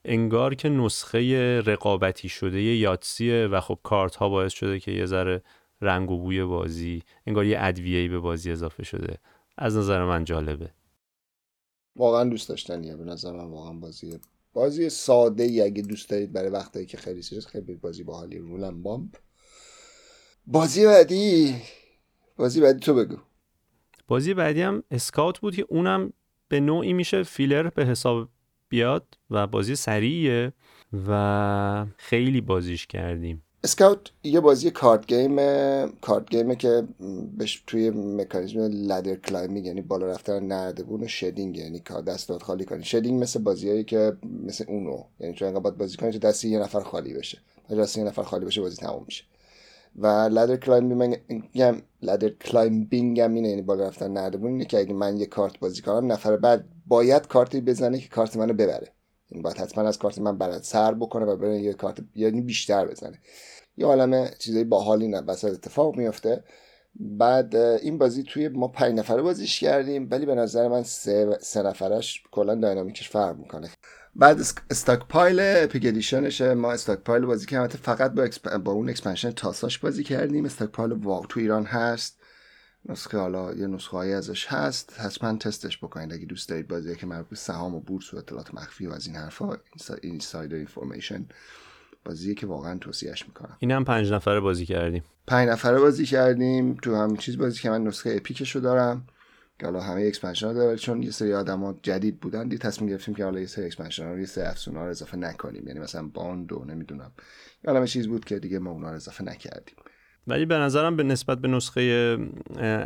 انگار 0.04 0.54
که 0.54 0.68
نسخه 0.68 1.60
رقابتی 1.60 2.28
شده 2.28 2.62
یه 2.62 2.76
یادسیه 2.76 3.46
و 3.46 3.60
خب 3.60 3.78
کارت 3.82 4.16
ها 4.16 4.28
باعث 4.28 4.52
شده 4.52 4.80
که 4.80 4.92
یه 4.92 5.06
ذره 5.06 5.42
رنگ 5.80 6.10
و 6.10 6.18
بوی 6.18 6.44
بازی 6.44 7.02
انگار 7.26 7.44
یه 7.44 7.56
ادویه‌ای 7.60 8.08
به 8.08 8.18
بازی 8.18 8.50
اضافه 8.50 8.84
شده. 8.84 9.18
از 9.58 9.76
نظر 9.76 10.04
من 10.04 10.24
جالبه. 10.24 10.70
واقعا 11.96 12.24
دوست 12.24 12.48
داشتنیه 12.48 12.96
به 12.96 13.04
نظر 13.04 13.32
من 13.32 13.50
واقعا 13.50 13.72
بازی 13.72 14.20
بازی 14.52 14.90
ساده 14.90 15.42
ای. 15.42 15.62
اگه 15.62 15.82
دوست 15.82 16.10
دارید 16.10 16.32
برای 16.32 16.50
وقتایی 16.50 16.86
که 16.86 16.96
خیلی 16.96 17.22
سیریز 17.22 17.46
خیلی 17.46 17.74
بازی 17.74 18.02
باحالی. 18.02 18.38
رولن 18.38 18.82
بامپ 18.82 19.16
بازی 20.46 20.86
بعدی 20.86 21.54
بازی 22.36 22.60
بعدی 22.60 22.78
تو 22.80 22.94
بگو. 22.94 23.16
بازی 24.08 24.34
بعدی 24.34 24.62
هم 24.62 24.82
اسکاوت 24.90 25.38
بود 25.38 25.56
که 25.56 25.66
اونم 25.68 26.12
به 26.48 26.60
نوعی 26.60 26.92
میشه 26.92 27.22
فیلر 27.22 27.70
به 27.70 27.86
حساب 27.86 28.28
بیاد 28.68 29.06
و 29.30 29.46
بازی 29.46 29.76
سریعه 29.76 30.52
و 31.08 31.86
خیلی 31.96 32.40
بازیش 32.40 32.86
کردیم. 32.86 33.42
Scout 33.64 34.10
یه 34.22 34.40
بازی 34.40 34.70
card 34.70 35.06
game 35.06 35.37
card 36.00 36.30
game 36.30 36.51
ه 36.51 36.56
که 36.56 36.82
بهش 37.38 37.62
توی 37.66 37.90
مکانیزم 37.90 38.60
ladder 38.60 39.14
climbing 39.14 39.66
یعنی 39.66 39.80
بالا 39.80 40.06
رفتن 40.06 40.44
نردبون 40.44 41.02
و 41.02 41.08
shedding 41.08 41.56
یعنی 41.56 41.82
دستات 42.06 42.42
خالی 42.42 42.64
کنی. 42.64 42.84
shedding 42.84 43.22
مثل 43.22 43.42
بازیایی 43.42 43.84
که 43.84 44.16
مثل 44.46 44.64
Uno 44.68 45.04
یعنی 45.20 45.34
تو 45.34 45.44
انقدر 45.44 45.70
بازی 45.70 45.96
کنی 45.96 46.12
تو 46.12 46.18
دستی 46.18 46.48
یه 46.48 46.58
نفر 46.58 46.80
خالی 46.80 47.14
بشه. 47.14 47.38
تا 47.68 47.74
دستی 47.74 48.00
یه 48.00 48.06
نفر 48.06 48.22
خالی 48.22 48.44
بشه 48.44 48.60
بازی 48.60 48.76
تموم 48.76 49.04
میشه. 49.06 49.24
و 49.96 50.07
ladder 50.06 50.56
climbing 50.56 51.18
هم 51.54 51.83
ladder 52.02 52.28
climbing 52.28 53.20
هم 53.20 53.35
اینه 53.35 53.48
یعنی 53.48 53.62
بالا 53.62 53.88
رفتن 53.88 54.11
نردبون 54.11 54.50
اینه 54.50 54.64
که 54.64 54.78
اگه 54.78 54.92
من 54.92 55.16
یه 55.16 55.26
کارت 55.26 55.59
بازی 55.59 55.83
کنم 55.83 56.12
نفر 56.12 56.37
بعد 56.37 56.64
باید 56.87 57.26
کارتی 57.26 57.61
بزنه 57.61 57.98
که 57.98 58.09
کارت 58.09 58.37
منو 58.37 58.52
ببره. 58.52 58.88
یعنی 59.30 59.42
باید 59.42 59.57
حتما 59.57 59.88
از 59.88 59.98
کارت 59.98 60.18
من 60.18 60.38
برد 60.38 60.62
سر 60.62 60.94
بکنه 60.94 61.24
و 61.24 61.37
بره 61.37 61.61
یه 61.61 61.72
کارت 61.72 61.98
یعنی 62.14 62.40
بیشتر 62.40 62.87
بزنه. 62.87 63.18
یه 63.76 63.87
عالم 63.87 64.28
چیزای 64.38 64.64
باحالی 64.64 65.09
نه 65.09 65.20
وسط 65.20 65.52
اتفاق 65.52 65.96
میفته. 65.96 66.44
بعد 66.94 67.57
این 67.57 67.98
بازی 67.98 68.22
توی 68.22 68.48
ما 68.48 68.68
پنج 68.68 68.98
نفره 68.98 69.22
بازیش 69.22 69.61
کردیم 69.61 70.09
ولی 70.11 70.26
به 70.26 70.35
نظر 70.35 70.68
من 70.68 70.83
سه, 70.83 71.38
سه 71.40 71.62
نفرش 71.62 72.22
کلا 72.30 72.54
dynamic 72.54 72.98
ش 72.98 73.10
فرق 73.11 73.37
می‌کنه. 73.37 73.70
بعد 74.16 74.40
Stockpile 74.70 75.08
Epic 75.08 75.40
Edition 75.40 75.87
شه 75.87 76.54
ما 76.55 76.72
Stockpile 76.72 77.24
بازی 77.24 77.46
کردیم. 77.46 77.81
فقط 77.83 78.12
با, 78.12 78.59
با 78.59 78.72
اون 78.72 78.88
expansion 78.88 79.30
تاساش 79.31 79.79
بازی 79.79 80.05
کردیم. 80.05 80.44
Stockpile 80.44 80.92
واقع 80.92 81.27
تو 81.27 81.40
ایران 81.40 81.64
هست. 81.64 82.20
نسخه 82.88 83.18
حالا 83.18 83.55
یه 83.55 83.66
نسخه 83.66 83.96
هایی 83.96 84.12
ازش 84.12 84.46
هست. 84.46 85.00
حتما 85.00 85.37
تستش 85.37 85.79
بکنید 85.79 86.12
اگه 86.12 86.27
دوست 86.27 86.48
دارید 86.48 86.68
بازی 86.68 86.96
که 86.96 87.07
مربوط 87.07 87.38
سهام 87.38 87.74
و 87.74 87.81
بورس 87.81 88.14
و 88.14 88.16
اطلاعات 88.16 88.55
مخفی 88.55 88.87
و 88.87 88.92
از 88.92 89.07
این 89.07 89.16
حرفا 89.16 89.57
insider 90.02 90.56
information 90.56 91.26
بازیه 92.05 92.35
که 92.35 92.46
واقعا 92.46 92.79
توصیهش 92.79 93.27
می‌کنم. 93.27 93.57
این 93.59 93.70
هم 93.70 93.85
پنج 93.85 94.12
نفره 94.12 94.40
بازی 94.40 94.66
کردیم. 94.66 95.05
پنج 95.27 95.48
نفره 95.48 95.79
بازی 95.79 96.07
کردیم. 96.07 96.74
تو 96.74 96.96
هم 96.96 97.16
چیز 97.16 97.38
بازی 97.38 97.61
که 97.61 97.70
من 97.70 97.85
نسخه 97.85 98.11
Epic 98.16 98.42
شو 98.42 98.60
دارم. 98.61 99.07
که 99.58 99.66
حالا 99.66 99.80
همه 99.80 100.02
expansion 100.06 100.52
داره 100.52 100.76
چون 100.76 101.02
یه 101.02 101.10
سری 101.10 101.34
آدما 101.34 101.78
جدید 101.82 102.20
بودن 102.20 102.48
دی 102.48 102.58
تصمیم 102.58 102.90
گرفتیم 102.90 103.14
که 103.14 103.24
حالا 103.24 103.40
یه 103.40 103.46
سری 103.46 103.64
expansion 103.64 104.08
رو 104.08 104.18
یه 104.18 104.26
سری 104.26 104.44
option 104.44 104.74
رو 104.74 104.80
اضافه 104.80 105.16
نکنیم. 105.16 105.68
یعنی 105.68 105.80
مثلا 105.80 106.08
bond 106.14 106.52
و 106.52 106.64
نمی‌دونم 106.64 107.12
یه 107.64 107.86
چیز 107.86 108.08
بود 108.08 108.24
که 108.24 108.38
دیگه 108.38 108.58
ما 108.58 108.70
اونا 108.70 108.90
رو 108.90 108.96
اضافه 108.96 109.24
نکردیم. 109.24 109.76
ولی 110.26 110.46
به 110.46 110.54
نظرم 110.54 110.96
به 110.96 111.02
نسبت 111.02 111.38
به 111.38 111.48
نسخه 111.48 111.80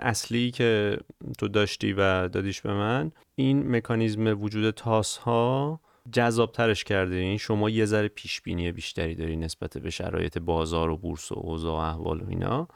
اصلی 0.03 0.51
که 0.51 0.99
تو 1.39 1.49
داشتی 1.49 1.93
و 1.93 2.29
دادیش 2.29 2.61
به 2.61 2.75
من 2.75 3.13
این 3.35 3.77
مکانیزم 3.77 4.43
وجود 4.43 4.71
تاس 4.71 5.17
ها 5.17 5.81
جذاب 6.13 6.53
ترش 6.53 6.85
کرده. 6.85 7.17
این 7.17 7.39
شما 7.39 7.71
یه 7.71 7.85
ذره 7.85 8.09
پیش 8.09 8.41
بینی 8.41 8.73
بیشتری 8.73 9.15
داری 9.15 9.37
نسبت 9.37 9.79
به 9.79 9.91
شرایط 9.91 10.39
بازار 10.39 10.91
و 10.91 10.97
بورس 10.97 11.33
و 11.33 11.35
اوضاع 11.39 11.73
و 11.73 11.77
احوال 11.77 12.21
و 12.21 12.29
اینا. 12.29 12.69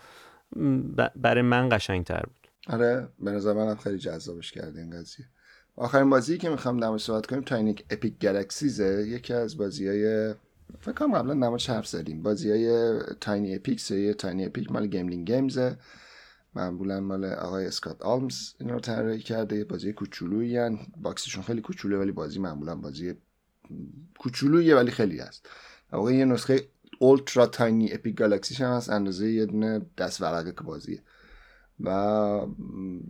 برای 1.17 1.43
من 1.43 1.69
قشنگ 1.73 2.05
تر 2.05 2.23
بود. 2.23 2.42
آره 2.67 3.09
به 3.21 3.31
نظر 3.31 3.53
منم 3.53 3.77
خیلی 3.77 3.99
جذابش 3.99 4.53
کرده 4.53 4.81
این 4.81 4.91
قضیه. 4.91 5.27
آخرین 5.77 6.11
بازی 6.11 6.39
که 6.39 6.51
می‌خوام 6.51 6.81
در 6.81 6.99
صحبت 6.99 7.27
کنیم 7.27 7.43
Tiny 7.43 7.85
Epic 7.91 8.19
Galaxies 8.19 8.95
ه 8.95 9.05
یکی 9.09 9.33
از 9.33 9.57
بازی 9.57 9.89
های 9.89 10.35
فکر 10.81 10.93
کنم 10.93 11.15
قبلا 11.15 11.35
نمایش 11.35 11.71
حرف 11.71 11.87
زدیم. 11.87 12.23
بازی 12.23 12.51
های 12.51 12.99
Tiny 13.21 13.55
Epic 13.55 13.81
سری 13.81 14.15
Tiny 14.15 14.45
Epic 14.45 14.73
مال 14.73 14.87
Gamelyn 14.87 15.27
Games 15.33 15.69
ه 15.69 15.77
معمولا 16.55 17.01
مال 17.01 17.25
آقای 17.25 17.67
اسکات 17.67 18.03
آلمز 18.03 18.53
این 18.59 18.69
رو 18.69 18.81
طراحی 18.81 19.19
کرده. 19.19 19.57
یه 19.57 19.65
بازی 19.65 19.93
کوچولویی. 19.93 20.79
box 20.97 21.16
شون 21.16 21.43
خیلی 21.43 21.61
کوچولوه 21.61 22.01
ولی 22.01 22.13
بازی 22.13 22.39
معمولا 22.39 22.75
بازی 22.75 23.15
کوچولویی 24.19 24.73
ولی 24.73 24.91
خیلی 24.91 25.19
هست. 25.19 25.49
واقعا 25.93 26.13
یه 26.13 26.25
نسخه 26.25 26.69
Ultra 26.99 27.47
Tiny 27.47 27.93
Epic 27.93 28.17
Galaxies 28.17 28.52
ش 28.52 28.61
هم 28.61 28.73
هست. 28.73 28.91
اندازه 28.91 29.33
یه 29.33 29.47
دونه 29.47 29.87
دست 29.99 30.21
ورقه 30.21 30.53
که 30.53 30.61
بازیه. 30.61 31.03
و 31.81 31.91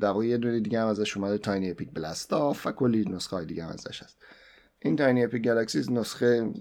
در 0.01 0.09
واقع 0.09 0.27
یه 0.27 0.37
دونه 0.37 0.61
دیگه 0.61 0.81
هم 0.81 0.87
ازش 0.87 1.17
اومده 1.17 1.39
Tiny 1.39 1.71
Epic 1.71 1.89
Blast 1.95 2.40
Off 2.40 2.67
و 2.67 2.73
کلی 2.73 3.05
نسخه 3.05 3.37
های 3.37 3.47
دیگه 3.47 3.65
هم 3.65 3.71
ازش 3.71 4.03
هست. 4.03 4.25
این 4.85 4.97
Tiny 4.97 5.25
Epic 5.25 5.45
Galaxies 5.45 5.93
نسخه 5.93 6.53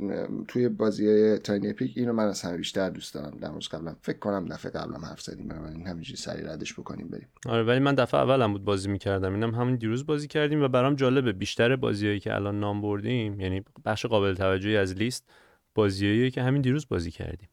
توی 0.47 0.69
بازی 0.69 1.37
Tiny 1.38 1.69
Epic 1.69 1.93
اینو 1.97 2.13
من 2.13 2.27
از 2.27 2.41
همه 2.41 2.57
بیشتر 2.57 2.89
دوست 2.89 3.13
دارم. 3.13 3.37
در 3.41 3.51
روز 3.51 3.67
قبلا 3.67 3.95
فکر 4.01 4.19
کنم 4.19 4.45
دفعه 4.45 4.71
قبلا 4.71 4.97
حرف 4.97 5.21
زدیم 5.21 5.47
بنابراین 5.47 5.87
همینجوری 5.87 6.17
سریع 6.17 6.53
ردش 6.53 6.73
بکنیم 6.73 7.07
بریم. 7.07 7.27
آره 7.45 7.63
ولی 7.63 7.79
من 7.79 7.95
دفعه 7.95 8.19
اولم 8.19 8.53
بود 8.53 8.63
بازی 8.63 8.89
می‌کردم. 8.89 9.33
اینم 9.33 9.55
همین 9.55 9.75
دیروز 9.75 10.05
بازی 10.05 10.27
کردیم 10.27 10.61
و 10.61 10.67
برام 10.67 10.95
جالبه. 10.95 11.31
بیشتر 11.31 11.75
بازیایی 11.75 12.19
که 12.19 12.35
الان 12.35 12.59
نام 12.59 12.81
بردیم 12.81 13.39
یعنی 13.39 13.61
بخش 13.85 14.05
قابل 14.05 14.33
توجهی 14.33 14.77
از 14.77 14.93
لیست 14.93 15.29
بازیایی 15.75 16.31
که 16.31 16.41
همین 16.41 16.61
دیروز 16.61 16.87
بازی 16.89 17.11
کردیم. 17.11 17.49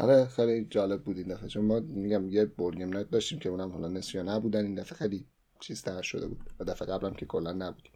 آره 0.00 0.26
خیلی 0.26 0.66
جالب 0.70 1.02
بود 1.02 1.16
این 1.18 1.28
دفعه. 1.28 1.48
چون 1.48 1.64
ما 1.64 1.80
میگم 1.80 2.28
یه 2.28 2.44
بورد 2.44 2.76
گیم 2.76 3.02
داشتیم 3.02 3.38
که 3.38 3.48
اونم 3.48 3.72
حالا 3.72 3.88
نسیا 3.88 4.22
نبودن. 4.22 4.64
این 4.64 4.74
دفعه 4.74 4.98
خیلی 4.98 5.26
چیز 5.60 5.82
تر 5.82 6.02
شده 6.02 6.26
بود. 6.26 6.38
و 6.60 6.64
دفعه 6.64 6.88
قبلم 6.88 7.14
که 7.14 7.26
کلا 7.26 7.52
نبودیم. 7.52 7.92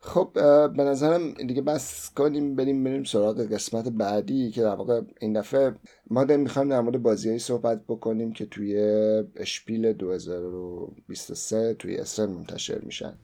خب 0.00 0.30
به 0.76 0.84
نظرم 0.84 1.32
دیگه 1.32 1.62
بس 1.62 2.10
کنیم 2.14 2.56
بریم 2.56 2.84
بریم 2.84 3.04
سراغ 3.04 3.40
قسمت 3.40 3.88
بعدی 3.88 4.50
که 4.50 4.62
در 4.62 4.74
واقع 4.74 5.00
این 5.20 5.32
دفعه 5.40 5.74
ما 6.10 6.24
داریم 6.24 6.42
می‌خوایم 6.42 6.68
در 6.68 6.80
مورد 6.80 7.02
بازیهایی 7.02 7.38
صحبت 7.38 7.84
بکنیم 7.88 8.32
که 8.32 8.46
توی 8.46 8.78
اشپیل 9.36 9.92
2023 9.92 11.74
توی 11.74 11.96
اسرن 11.96 12.30
منتشر 12.30 12.78
میشن. 12.78 13.18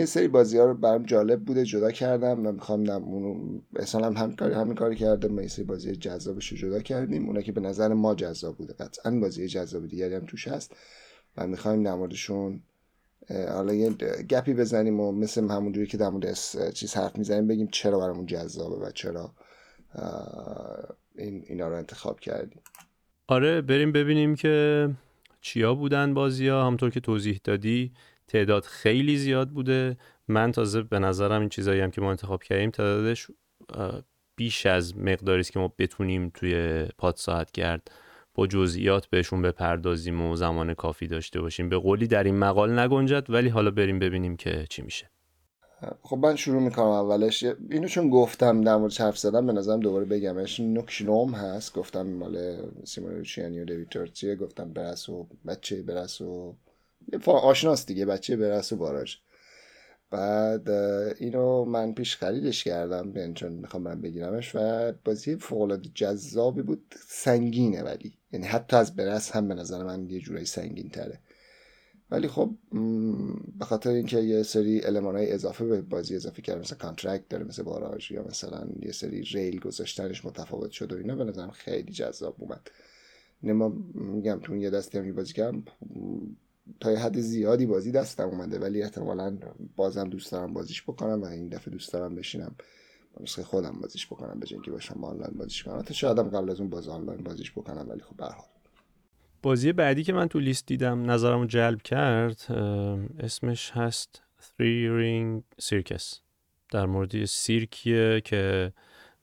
یه 0.00 0.06
سری 0.06 0.28
بازی 0.28 0.58
ها 0.58 0.64
رو 0.64 0.74
برام 0.74 1.02
جالب 1.02 1.44
بوده 1.44 1.64
جدا 1.64 1.90
کردم 1.90 2.46
و 2.46 2.52
می‌خوام 2.52 2.90
اونو 2.90 3.60
اصلا 3.76 4.06
هم 4.06 4.16
همین 4.16 4.36
کاری 4.36 4.54
همین 4.54 4.74
کاری 4.74 4.96
کرده 4.96 5.28
ما 5.28 5.42
یه 5.42 5.48
سری 5.48 5.64
بازی 5.64 5.96
جذابش 5.96 6.48
رو 6.48 6.56
جدا 6.58 6.80
کردیم. 6.80 7.26
اونا 7.26 7.40
که 7.40 7.52
به 7.52 7.60
نظر 7.60 7.88
ما 7.94 8.14
جذاب 8.14 8.56
بوده. 8.56 8.72
قطعا 8.72 9.20
بازی 9.20 9.48
جذاب 9.48 9.86
دیگری 9.86 10.14
هم 10.14 10.26
توش 10.26 10.48
هست 10.48 10.76
و 11.36 11.46
می‌خوایم 11.46 11.82
در 11.82 11.94
موردشون 11.94 12.62
حالا 13.48 13.74
یه 13.74 13.90
گپی 14.30 14.54
بزنیم 14.54 15.00
و 15.00 15.12
مثل 15.12 15.48
همونجوری 15.48 15.86
که 15.86 15.96
در 15.96 16.08
مورد 16.08 16.34
چیز 16.74 16.94
حرف 16.94 17.18
می‌زنیم 17.18 17.46
بگیم 17.46 17.68
چرا 17.72 17.98
برامون 17.98 18.26
جذابه 18.26 18.86
و 18.86 18.90
چرا 18.90 19.34
این 21.16 21.44
اینا 21.46 21.68
رو 21.68 21.76
انتخاب 21.76 22.20
کردیم. 22.20 22.60
آره 23.26 23.60
بریم 23.60 23.92
ببینیم 23.92 24.34
که 24.34 24.88
چیا 25.40 25.74
بودن 25.74 26.14
بازی 26.14 26.48
ها 26.48 26.66
همطور 26.66 26.90
که 26.90 27.00
توضیح 27.00 27.40
دادی 27.44 27.92
تعداد 28.30 28.64
خیلی 28.64 29.16
زیاد 29.16 29.50
بوده. 29.50 29.96
من 30.28 30.52
تازه 30.52 30.82
به 30.82 30.98
نظرم 30.98 31.40
این 31.40 31.48
چیزایی 31.48 31.80
هم 31.80 31.90
که 31.90 32.00
ما 32.00 32.10
انتخاب 32.10 32.42
کردیم 32.42 32.70
تعدادش 32.70 33.26
بیش 34.36 34.66
از 34.66 34.98
مقداری 34.98 35.40
است 35.40 35.52
که 35.52 35.58
ما 35.58 35.72
بتونیم 35.78 36.30
توی 36.34 36.84
پاد 36.98 37.16
ساعت 37.16 37.50
کرد 37.50 37.90
با 38.34 38.46
جزئیات 38.46 39.06
بهشون 39.06 39.42
بپردازیم 39.42 40.20
و 40.20 40.36
زمان 40.36 40.74
کافی 40.74 41.06
داشته 41.06 41.40
باشیم. 41.40 41.68
به 41.68 41.76
قولی 41.76 42.06
در 42.06 42.24
این 42.24 42.38
مقال 42.38 42.78
نگنجد 42.78 43.30
ولی 43.30 43.48
حالا 43.48 43.70
بریم 43.70 43.98
ببینیم 43.98 44.36
که 44.36 44.66
چی 44.70 44.82
میشه. 44.82 45.10
خب 46.02 46.16
من 46.16 46.36
شروع 46.36 46.62
می‌کنم 46.62 46.86
اولش. 46.86 47.44
اینو 47.70 47.88
چون 47.88 48.10
گفتم 48.10 48.60
در 48.60 48.76
مورد 48.76 48.92
حرف 48.92 49.18
زدم 49.18 49.46
به 49.46 49.52
نظرم 49.52 49.80
دوباره 49.80 50.04
بگمش 50.04 50.60
نوکشنوم 50.60 51.34
هست. 51.34 51.74
گفتم 51.74 52.02
مال 52.02 52.56
سیمون 52.84 53.24
و 53.38 53.64
دیوید 53.64 54.40
گفتم 54.40 54.72
Brass 54.72 55.08
و 55.08 55.26
بچه 55.46 55.82
Brass 55.82 56.20
و 56.20 56.56
آشناست 57.26 57.86
دیگه 57.86 58.06
بچه 58.06 58.36
Brass 58.36 58.72
و 58.72 58.76
Barrage. 58.76 59.16
بعد 60.10 60.70
اینو 61.18 61.64
من 61.64 61.94
پیش 61.94 62.16
خریدش 62.16 62.64
کردم 62.64 63.12
یعنی 63.16 63.34
چون 63.34 63.52
می‌خوام 63.52 63.82
من 63.82 64.00
بگیرمش 64.00 64.54
و 64.54 64.92
بازی 65.04 65.36
فوقالعاده 65.36 65.90
جذابی 65.94 66.62
بود 66.62 66.94
سنگینه 67.08 67.82
ولی. 67.82 68.14
یعنی 68.32 68.46
حتی 68.46 68.76
از 68.76 68.96
Brass 68.96 69.30
هم 69.30 69.48
به 69.48 69.54
نظر 69.54 69.84
من 69.84 70.10
یه 70.10 70.20
جورایی 70.20 70.46
سنگین 70.46 70.88
تره 70.88 71.20
ولی 72.10 72.28
خب 72.28 72.54
به 73.58 73.64
خاطر 73.64 73.90
اینکه 73.90 74.20
یه 74.20 74.42
سری 74.42 74.78
المان 74.78 75.16
های 75.16 75.32
اضافه 75.32 75.64
به 75.64 75.82
بازی 75.82 76.16
اضافه 76.16 76.42
کرده 76.42 76.60
مثل 76.60 76.76
contract 76.76 77.28
داره 77.28 77.44
مثل 77.44 77.62
Barrage 77.62 78.10
یا 78.10 78.22
مثلا 78.22 78.68
یه 78.82 78.92
سری 78.92 79.22
ریل 79.22 79.60
گذاشتنش 79.60 80.24
متفاوت 80.24 80.70
شد 80.70 80.92
و 80.92 80.96
اینا 80.96 81.14
به 81.14 81.24
نظرم 81.24 81.50
خیلی 81.50 81.92
جذاب 81.92 82.36
اومد. 82.38 82.70
ما 83.42 83.68
میگم 83.94 84.40
تو 84.42 84.56
یه 84.56 84.70
دستی 84.70 84.98
هم 84.98 85.14
بازی 85.14 85.32
کردم 85.32 85.64
تا 86.80 86.92
یه 86.92 86.98
حد 86.98 87.20
زیادی 87.20 87.66
بازی 87.66 87.92
دستم 87.92 88.28
اومده 88.28 88.58
ولی 88.58 88.82
احتمالا 88.82 89.38
بازم 89.76 90.08
دوست 90.08 90.32
دارم 90.32 90.52
بازیش 90.52 90.82
بکنم 90.82 91.22
و 91.22 91.24
این 91.24 91.48
دفعه 91.48 91.72
دوست 91.72 91.92
دارم 91.92 92.14
بشینم. 92.14 92.54
نسخه 93.20 93.42
خودم 93.42 93.78
بازیش 93.82 94.06
بکنم 94.06 94.40
به 94.40 94.46
اینکه 94.50 94.70
باشم 94.70 95.04
آنلاین 95.04 95.38
بازیش 95.38 95.62
کنم. 95.62 95.82
تا 95.82 95.94
شاید 95.94 96.18
قبل 96.18 96.50
از 96.50 96.60
اون 96.60 96.70
باز 96.70 96.88
آنلاین 96.88 97.24
بازیش 97.24 97.52
بکنم 97.52 97.86
ولی 97.88 98.00
خب 98.00 98.16
به 98.16 98.24
بازی 99.42 99.72
بعدی 99.72 100.04
که 100.04 100.12
من 100.12 100.28
تو 100.28 100.38
لیست 100.38 100.66
دیدم 100.66 101.10
نظرمو 101.10 101.46
جلب 101.46 101.82
کرد 101.82 102.52
اسمش 103.18 103.70
هست 103.70 104.22
Three 104.40 104.88
Ring 105.00 105.42
Circus. 105.62 106.18
در 106.72 106.86
مورد 106.86 107.24
سیرکیه 107.24 108.20
که 108.24 108.72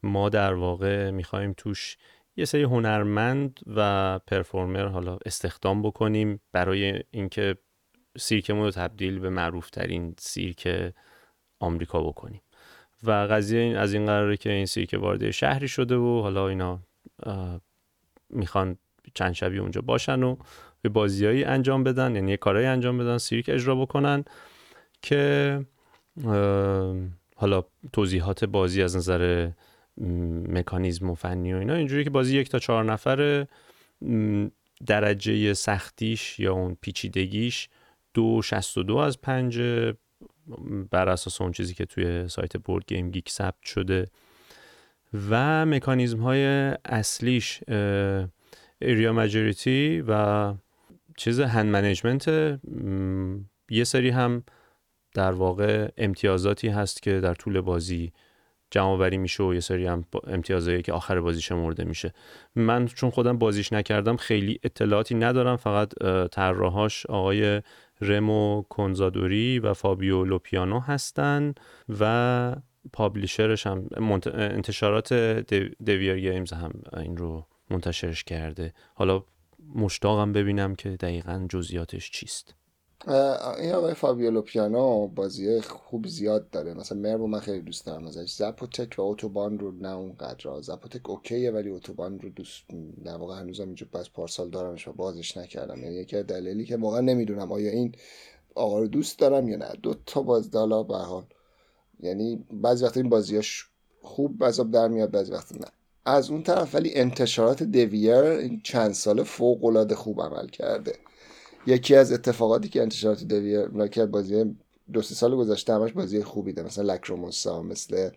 ما 0.03 0.29
در 0.29 0.53
واقع 0.53 1.12
می‌خوایم 1.12 1.53
توش 1.57 1.97
یه 2.38 2.45
سری 2.45 2.63
هنرمند 2.63 3.60
و 3.76 4.19
پرفورمر 4.28 4.86
حالا 4.86 5.17
استخدام 5.26 5.82
بکنیم 5.82 6.41
برای 6.52 7.04
اینکه 7.12 7.58
سیرکمون 8.17 8.63
رو 8.63 8.71
تبدیل 8.71 9.19
به 9.19 9.30
معروف 9.30 9.69
ترین 9.69 10.15
سیرک 10.19 10.93
آمریکا 11.60 12.04
بکنیم. 12.04 12.41
و 13.04 13.12
قضیه 13.12 13.60
این 13.60 13.78
از 13.78 13.93
این 13.93 14.06
قراره 14.06 14.38
که 14.38 14.52
این 14.52 14.65
سیرک 14.65 14.95
وارد 15.00 15.32
شهری 15.32 15.67
شده 15.67 15.95
و 15.95 16.21
حالا 16.21 16.47
اینا 16.47 16.80
می‌خوان 18.30 18.78
چند 19.13 19.34
شبی 19.34 19.60
اونجا 19.60 19.82
باشن 19.82 20.23
و 20.23 20.36
به 20.82 20.89
بازیایی 20.89 21.43
انجام 21.43 21.84
بدن 21.84 22.15
یعنی 22.15 22.32
یه 22.32 22.38
کارهایی 22.38 22.67
انجام 22.67 22.97
بدن 22.97 23.17
سیرک 23.17 23.45
اجرا 23.54 23.76
بکنن 23.76 24.26
که 25.02 25.65
حالا 27.36 27.63
توضیحات 27.93 28.45
بازی 28.45 28.84
از 28.84 28.97
نظر 28.97 29.50
مکانیزم 30.47 31.10
و 31.10 31.15
فنی 31.15 31.53
و 31.53 31.57
اینا. 31.57 31.73
اینجوری 31.73 32.03
که 32.03 32.10
بازی 32.10 32.38
یک 32.38 32.49
تا 32.49 32.60
چهار 32.60 32.83
نفره 32.83 33.47
درجه 34.86 35.53
سختیش 35.53 36.39
یا 36.39 36.53
اون 36.53 36.77
پیچیدگیش 36.81 37.69
دو 38.13 38.41
شصت 38.41 38.77
و 38.77 38.83
دو 38.83 38.97
از 38.97 39.21
پنج 39.21 39.62
بر 40.91 41.10
اساس 41.10 41.41
اون 41.41 41.51
چیزی 41.51 41.73
که 41.73 41.86
توی 41.86 42.27
سایت 42.27 42.57
BoardGameGeek 42.57 43.29
ثبت 43.29 43.63
شده. 43.63 44.05
و 45.29 45.65
مکانیزم 45.65 46.19
های 46.19 46.45
اصلیش 46.86 47.63
area 48.81 49.13
majority 49.13 50.03
و 50.07 50.53
چیز 51.17 51.39
hand 51.39 51.69
management 51.69 52.27
یه 53.69 53.83
سری 53.83 54.10
هم 54.10 54.43
در 55.13 55.31
واقع 55.31 55.91
امتیازاتی 55.97 56.67
هست 56.67 57.01
که 57.01 57.19
در 57.19 57.33
طول 57.33 57.62
بازی 57.62 58.12
جمع 58.71 58.97
بری 58.97 59.17
میشه 59.17 59.43
و 59.43 59.53
یه 59.53 59.60
سری 59.60 59.86
هم 59.86 60.06
امتیازایی 60.27 60.82
که 60.82 60.93
آخر 60.93 61.19
بازی 61.19 61.41
شمرده 61.41 61.84
میشه. 61.84 62.13
من 62.56 62.86
چون 62.86 63.10
خودم 63.10 63.38
بازیش 63.38 63.73
نکردم 63.73 64.17
خیلی 64.17 64.60
اطلاعاتی 64.63 65.15
ندارم 65.15 65.56
فقط 65.56 65.93
طراحاش 66.32 67.06
آقای 67.06 67.62
رمو 68.01 68.63
کنزادوری 68.69 69.60
و 69.60 69.73
فابیو 69.73 70.23
لوپیانو 70.23 70.80
هستن 70.80 71.53
و 71.99 72.56
پابلیشرش 72.93 73.67
هم 73.67 73.89
انتشارات 74.34 75.13
دویر 75.86 76.19
گیمز 76.19 76.53
هم 76.53 76.71
این 76.97 77.17
رو 77.17 77.45
منتشرش 77.69 78.23
کرده. 78.23 78.73
حالا 78.95 79.23
مشتاقم 79.75 80.34
ببینم 80.34 80.75
که 80.75 80.89
دقیقا 80.89 81.45
جزئیاتش 81.49 82.12
چیست. 82.12 82.56
این 83.05 83.71
آقای 83.71 83.93
فابیولو 83.93 84.41
پیانو 84.41 85.07
بازی 85.07 85.62
خوب 85.62 86.07
زیاد 86.07 86.49
داره. 86.49 86.73
مثلا 86.73 86.97
مرو 86.97 87.27
من 87.27 87.39
خیلی 87.39 87.62
دوست 87.62 87.86
دارم 87.86 88.07
ازش. 88.07 88.33
زپوتک 88.33 88.95
و 88.97 89.01
اتوبان 89.01 89.60
رو 89.60 89.71
نه 89.71 89.95
اونقدر 89.95 90.62
زپوتک 90.62 91.10
اوکیه 91.10 91.51
ولی 91.51 91.69
اتوبان 91.69 92.19
رو 92.19 92.29
دوست 92.29 92.63
در 93.05 93.17
واقع 93.17 93.39
هنوزم 93.39 93.65
اینجا 93.65 93.88
پس 93.93 94.10
پارسال 94.10 94.49
دارمش 94.49 94.88
و 94.88 94.93
بازش 94.93 95.38
نکردم. 95.38 95.83
یعنی 95.83 95.95
یکی 95.95 96.23
دلیلی 96.23 96.65
که 96.65 96.77
واقعا 96.77 97.01
نمی‌دونم 97.01 97.51
آیا 97.51 97.71
این 97.71 97.95
آقا 98.55 98.79
رو 98.79 98.88
دوست 98.88 99.19
دارم 99.19 99.49
یا 99.49 99.57
نه. 99.57 99.69
دو 99.83 99.93
تا 100.05 100.21
باز 100.21 100.51
دالا 100.51 100.83
به 100.83 100.97
حال. 100.97 101.23
یعنی 101.99 102.45
بعضی 102.51 102.86
وقت 102.86 102.97
این 102.97 103.10
بازیاش 103.10 103.65
خوب 104.01 104.45
بذاب 104.45 104.71
در 104.71 104.88
میاد 104.88 105.12
بعضی 105.12 105.31
وقت 105.31 105.51
نه. 105.51 105.67
از 106.05 106.29
اون 106.29 106.43
طرف 106.43 106.75
ولی 106.75 106.95
انتشارات 106.95 107.63
دویر 107.63 108.23
این 108.23 108.62
چند 108.63 108.91
ساله 108.91 109.23
فوق 109.23 109.65
العاده 109.65 109.95
خوب 109.95 110.21
عمل 110.21 110.47
کرده. 110.47 110.93
یکی 111.67 111.95
از 111.95 112.12
اتفاقاتی 112.12 112.69
که 112.69 112.82
انتشارات 112.82 113.23
دویر 113.23 113.88
که 113.88 114.06
بازی 114.06 114.56
دو 114.93 115.01
سه 115.01 115.15
سال 115.15 115.36
گذشته 115.36 115.73
همش 115.73 115.91
بازی 115.91 116.23
خوبی 116.23 116.53
ده 116.53 116.63
مثلا 116.63 116.93
لکروموسا 116.93 117.63
مثل 117.63 118.10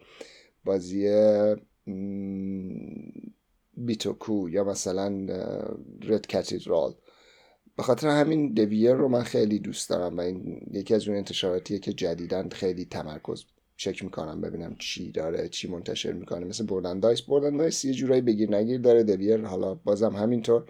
بازی 0.65 1.09
بیتوکو 3.77 4.49
یا 4.49 4.65
مثلا 4.65 5.27
رد 6.03 6.27
کاتیدرال 6.33 6.95
به 7.77 7.83
خاطر 7.83 8.09
همین 8.09 8.53
دویر 8.55 8.93
رو 8.93 9.09
من 9.09 9.23
خیلی 9.23 9.59
دوست 9.59 9.91
دارم 9.91 10.17
و 10.17 10.21
این 10.21 10.61
یکی 10.71 10.95
از 10.95 11.09
اون 11.09 11.17
انتشاراتیه 11.17 11.79
که 11.79 11.93
جدیدن 11.93 12.49
خیلی 12.49 12.85
تمرکز 12.85 13.45
چک 13.77 14.05
می‌کنم 14.05 14.41
ببینم 14.41 14.77
چی 14.79 15.13
داره 15.13 15.49
چی 15.49 15.69
منتشر 15.69 16.13
می‌کنه. 16.13 16.45
مثل 16.45 16.67
بردندایس 16.67 17.23
بردندایس 17.23 17.85
یه 17.85 17.93
جورایی 17.93 18.21
بگیر 18.21 18.51
نگیر 18.57 18.81
داره 18.81 19.03
دویر 19.03 19.45
حالا 19.47 19.75
بازم 19.75 20.17
همینطور. 20.17 20.65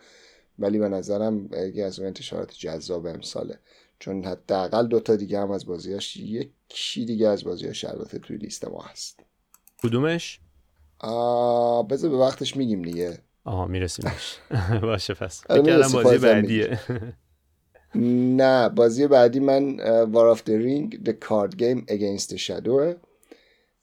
ولی 0.61 0.79
به 0.79 0.89
نظرم 0.89 1.49
یکی 1.53 1.83
از 1.83 1.99
اون 1.99 2.09
انتشارات 2.09 2.53
جذاب 2.53 3.07
امساله. 3.07 3.59
چون 3.99 4.25
حداقل 4.25 4.87
دوتا 4.87 5.17
دیگه 5.17 5.41
هم 5.41 5.51
از 5.51 5.67
بازیاش 5.67 6.17
یکی 6.17 7.05
دیگه 7.05 7.29
از 7.29 7.45
بازیاش 7.45 7.85
البته 7.85 8.19
توی 8.19 8.37
لیست 8.37 8.65
ما 8.69 8.81
هست. 8.83 9.21
کدومش؟ 9.83 10.41
بذار 11.91 12.11
به 12.11 12.17
وقتش 12.17 12.57
میگیم 12.57 12.83
دیگه. 12.83 13.19
آها 13.45 13.67
میرسیمش. 13.67 14.37
باشه 14.83 15.15
پس. 15.15 15.47
بکرم 15.47 15.93
بازی 15.93 16.19
بعدیه. 16.19 16.81
نه 18.39 18.69
بازی 18.69 19.07
بعدی 19.07 19.41
من 19.41 19.81
War 20.05 20.29
of 20.29 20.49
Ring 20.49 21.01
The 21.05 21.13
Card 21.29 21.55
Game 21.55 21.85
Against 21.93 22.35
the 22.35 22.39
Shadow 22.39 22.95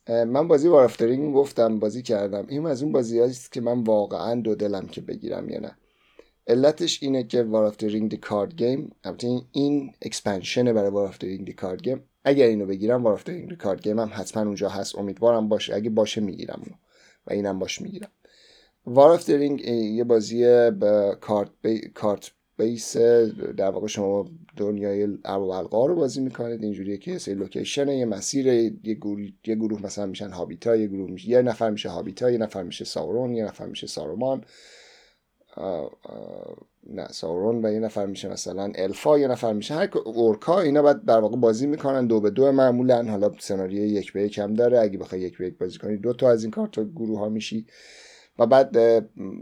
من 0.10 0.48
بازی 0.48 0.68
War 0.68 0.84
of 0.84 1.02
Ring 1.02 1.36
گفتم 1.36 1.80
بازی 1.80 2.02
کردم. 2.02 2.46
این 2.48 2.66
از 2.66 2.84
اون 2.84 2.92
بازی 2.92 3.20
هست 3.20 3.52
که 3.52 3.62
من 3.62 3.84
واقعا 3.84 4.42
دو 4.42 4.56
دلم 4.56 4.88
که 4.88 5.02
بگیرم 5.02 5.50
یا 5.50 5.60
نه. 5.60 5.78
علتش 6.48 7.04
اینه 7.04 7.24
که 7.24 7.44
War 7.44 7.66
of 7.66 7.84
Ring 7.84 8.12
The 8.12 8.18
Card 8.18 8.56
Game 8.56 8.92
البته 9.04 9.28
این 9.52 9.92
expansion 10.02 10.74
برای 10.74 10.90
War 10.90 11.08
of 11.08 11.24
Ring 11.24 11.46
The 11.46 11.54
Card 11.54 11.82
Game 11.82 12.04
اگر 12.24 12.46
اینو 12.46 12.66
بگیرم 12.66 13.04
War 13.04 13.13
of 13.13 13.30
Ring 13.30 13.50
The 13.50 13.56
Card 13.56 13.82
Game 13.82 14.00
هم 14.00 14.12
حتما 14.14 14.44
اونجا 14.44 14.70
هست 14.70 14.98
امیدوارم 14.98 15.50
باشه. 15.50 15.76
اگه 15.76 15.90
باشه 15.90 16.22
می‌گیرم 16.22 16.62
اونو 16.64 16.78
و 17.28 17.34
اینم 17.34 17.60
باش 17.60 17.82
می‌گیرم. 17.82 18.12
War 18.86 19.12
of 19.12 19.30
Ring 19.30 19.62
یه 19.68 20.04
بازی 20.04 20.42
به 20.72 21.18
کارت. 21.22 21.50
card 21.94 22.32
base 22.58 22.98
در 23.58 23.70
واقع 23.70 23.88
شما 23.88 24.26
دنیای 24.58 25.08
ارباب 25.26 25.76
رو 25.76 25.96
بازی 25.96 26.22
می‌کنید. 26.22 26.64
اینجوریه 26.64 26.98
که 26.98 27.18
سری 27.18 27.34
location 27.34 27.88
یه 27.88 28.06
مسیر 28.06 28.48
یه 28.48 28.94
گروه, 28.94 29.28
یه 29.46 29.56
گروه 29.56 29.82
مثلا 29.82 30.06
میشن 30.06 30.30
هابیتا 30.30 30.76
یه 30.76 30.88
گروه 30.88 31.12
میشه 31.12 31.30
یه 31.30 31.42
نفر 31.42 31.70
میشه 31.70 31.90
هابیتا 31.90 32.32
یه 32.32 32.38
نفر 32.38 32.64
میشه 32.64 32.86
ساورون 32.86 33.36
یه 33.36 33.46
نفر 33.46 33.66
میشه 33.66 33.88
سارومان 33.88 34.44
نه 36.89 37.08
ساورون 37.08 37.65
و 37.65 37.74
یه 37.74 37.80
نفر 37.80 38.06
میشه 38.06 38.30
مثلا 38.30 38.72
الفا 38.76 39.20
یه 39.20 39.28
نفر 39.28 39.54
میشه 39.54 39.74
هر 39.74 39.89
اورکا 40.06 40.60
اینا 40.60 40.82
بعد 40.82 41.06
در 41.06 41.20
واقع 41.20 41.38
بازی 41.38 41.67
می‌کنن 41.67 42.08
دو 42.08 42.20
به 42.22 42.30
دو 42.30 42.52
معمولا. 42.52 43.04
حالا 43.04 43.32
سناریو 43.39 43.86
یک 43.86 44.13
به 44.13 44.24
یک 44.24 44.38
هم 44.38 44.54
داره. 44.54 44.80
اگه 44.80 44.98
بخوای 44.98 45.22
یک 45.22 45.38
به 45.38 45.48
یک 45.48 45.58
بازی 45.58 45.80
کنی 45.80 45.98
دو 45.98 46.13
تا 46.13 46.30
از 46.30 46.43
این 46.43 46.52
کارت 46.52 46.80
گروه 46.80 47.20
ها 47.20 47.30
میشی. 47.30 47.65
و 48.39 48.46
بعد 48.46 48.76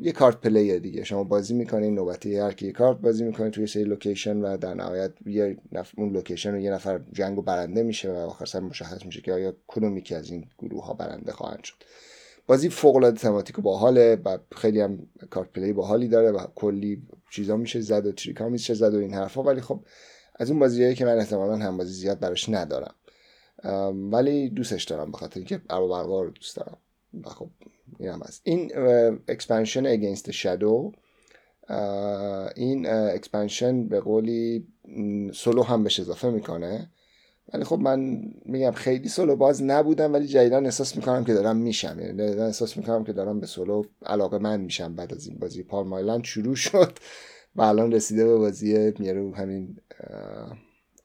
یه 0.02 0.12
card 0.12 0.42
player 0.42 0.80
دیگه. 0.80 1.04
شما 1.04 1.24
بازی 1.24 1.54
می‌کنین 1.54 1.96
نوبتی 1.96 2.38
هر 2.38 2.52
کی 2.52 2.72
کارت 2.72 2.98
بازی 2.98 3.24
می‌کنین 3.24 3.52
توی 3.52 3.68
سری 3.68 3.84
location 3.84 4.38
و 4.38 4.58
در 4.58 4.74
نهایت 4.74 5.12
یه 5.26 5.58
اون 5.98 6.10
location 6.14 6.52
رو 6.52 6.60
یه 6.60 6.72
نفر 6.72 7.02
جنگ 7.14 7.38
و 7.40 7.42
برنده 7.42 7.84
میشه 7.84 8.12
و 8.12 8.16
آخر 8.16 8.46
سر 8.46 8.60
مشخص 8.60 9.06
میشه 9.06 9.22
که 9.22 9.34
آیا 9.34 9.54
کدوم 9.68 9.98
یکی 9.98 10.16
از 10.16 10.32
این 10.32 10.46
گروه 10.60 10.86
ها 10.86 10.94
برنده 10.94 11.32
خواهند 11.32 11.64
شد. 11.64 11.76
بازی 12.48 12.70
فوق 12.70 12.96
العاده 12.96 13.20
thematic 13.20 13.60
باحاله 13.60 14.16
و 14.26 14.38
خیلی 14.56 14.82
هم 14.82 15.08
card 15.30 15.52
play 15.52 15.74
باحالی 15.74 16.08
داره 16.08 16.32
و 16.32 16.46
کلی 16.56 17.02
چیزا 17.32 17.58
میشه 17.58 17.82
زد 17.82 18.06
و 18.06 18.12
trick 18.12 18.43
ا 18.43 18.50
میشه 18.50 18.74
زد 18.74 18.94
و 18.94 18.98
این 18.98 19.14
حرفا. 19.14 19.44
ولی 19.44 19.62
خب 19.62 19.80
از 20.36 20.50
اون 20.50 20.60
بازیایی 20.60 20.96
که 20.96 21.06
من 21.06 21.18
احتمالا 21.18 21.56
هم 21.56 21.78
بازی 21.78 21.94
زیاد 21.94 22.20
براش 22.20 22.50
ندارم. 22.50 22.96
ولی 24.12 24.50
دوستش 24.50 24.84
دارم 24.84 25.12
به 25.12 25.18
خاطر 25.18 25.40
اینکه 25.40 25.62
ارباب 25.70 26.24
رو 26.24 26.30
دوست 26.30 26.56
دارم. 26.58 26.78
و 27.24 27.30
خب 27.30 27.50
این 28.00 28.10
هم 28.10 28.22
هست. 28.22 28.42
این 28.44 28.72
expansion 29.28 29.86
Against 29.86 30.32
Shadow 30.32 30.92
این 32.56 32.90
expansion 32.90 33.88
به 33.88 34.00
قولی 34.00 34.68
سولو 35.34 35.64
هم 35.64 35.84
بهش 35.84 36.00
اضافه 36.00 36.30
می‌کنه. 36.30 36.90
ولی 37.54 37.64
خب 37.64 37.80
من 37.80 38.22
میگم 38.46 38.72
خیلی 38.72 39.10
سولو 39.10 39.36
باز 39.36 39.64
نبودم 39.64 40.14
ولی 40.14 40.28
جدیدا 40.28 40.58
احساس 40.58 40.96
می‌کنم 40.96 41.24
که 41.24 41.34
دارم 41.34 41.58
میشم. 41.58 42.00
یعنی 42.00 42.22
احساس 42.22 42.78
می‌کنم 42.78 43.04
که 43.04 43.14
دارم 43.14 43.40
به 43.40 43.48
سولو 43.48 43.84
علاقه 44.06 44.38
مند 44.38 44.62
میشم 44.62 44.96
بعد 44.96 45.14
از 45.14 45.28
این 45.28 45.40
بازی. 45.40 45.64
Palm 45.64 45.88
Island 45.88 46.24
شروع 46.24 46.56
شد 46.56 46.98
و 47.56 47.62
الان 47.62 47.92
رسیده 47.92 48.26
به 48.26 48.36
بازی 48.36 48.94
میرو 49.00 49.36
همین 49.36 49.78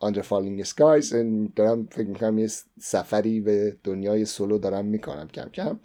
Under 0.00 0.22
Falling 0.22 0.62
Skies 0.62 1.14
دارم 1.56 1.88
فکر 1.90 2.06
می‌کنم 2.06 2.38
یه 2.38 2.48
سفری 2.80 3.40
به 3.40 3.76
دنیای 3.84 4.24
سولو 4.24 4.58
دارم 4.58 4.84
می‌کنم 4.84 5.28
کم 5.28 5.48
کم 5.48 5.80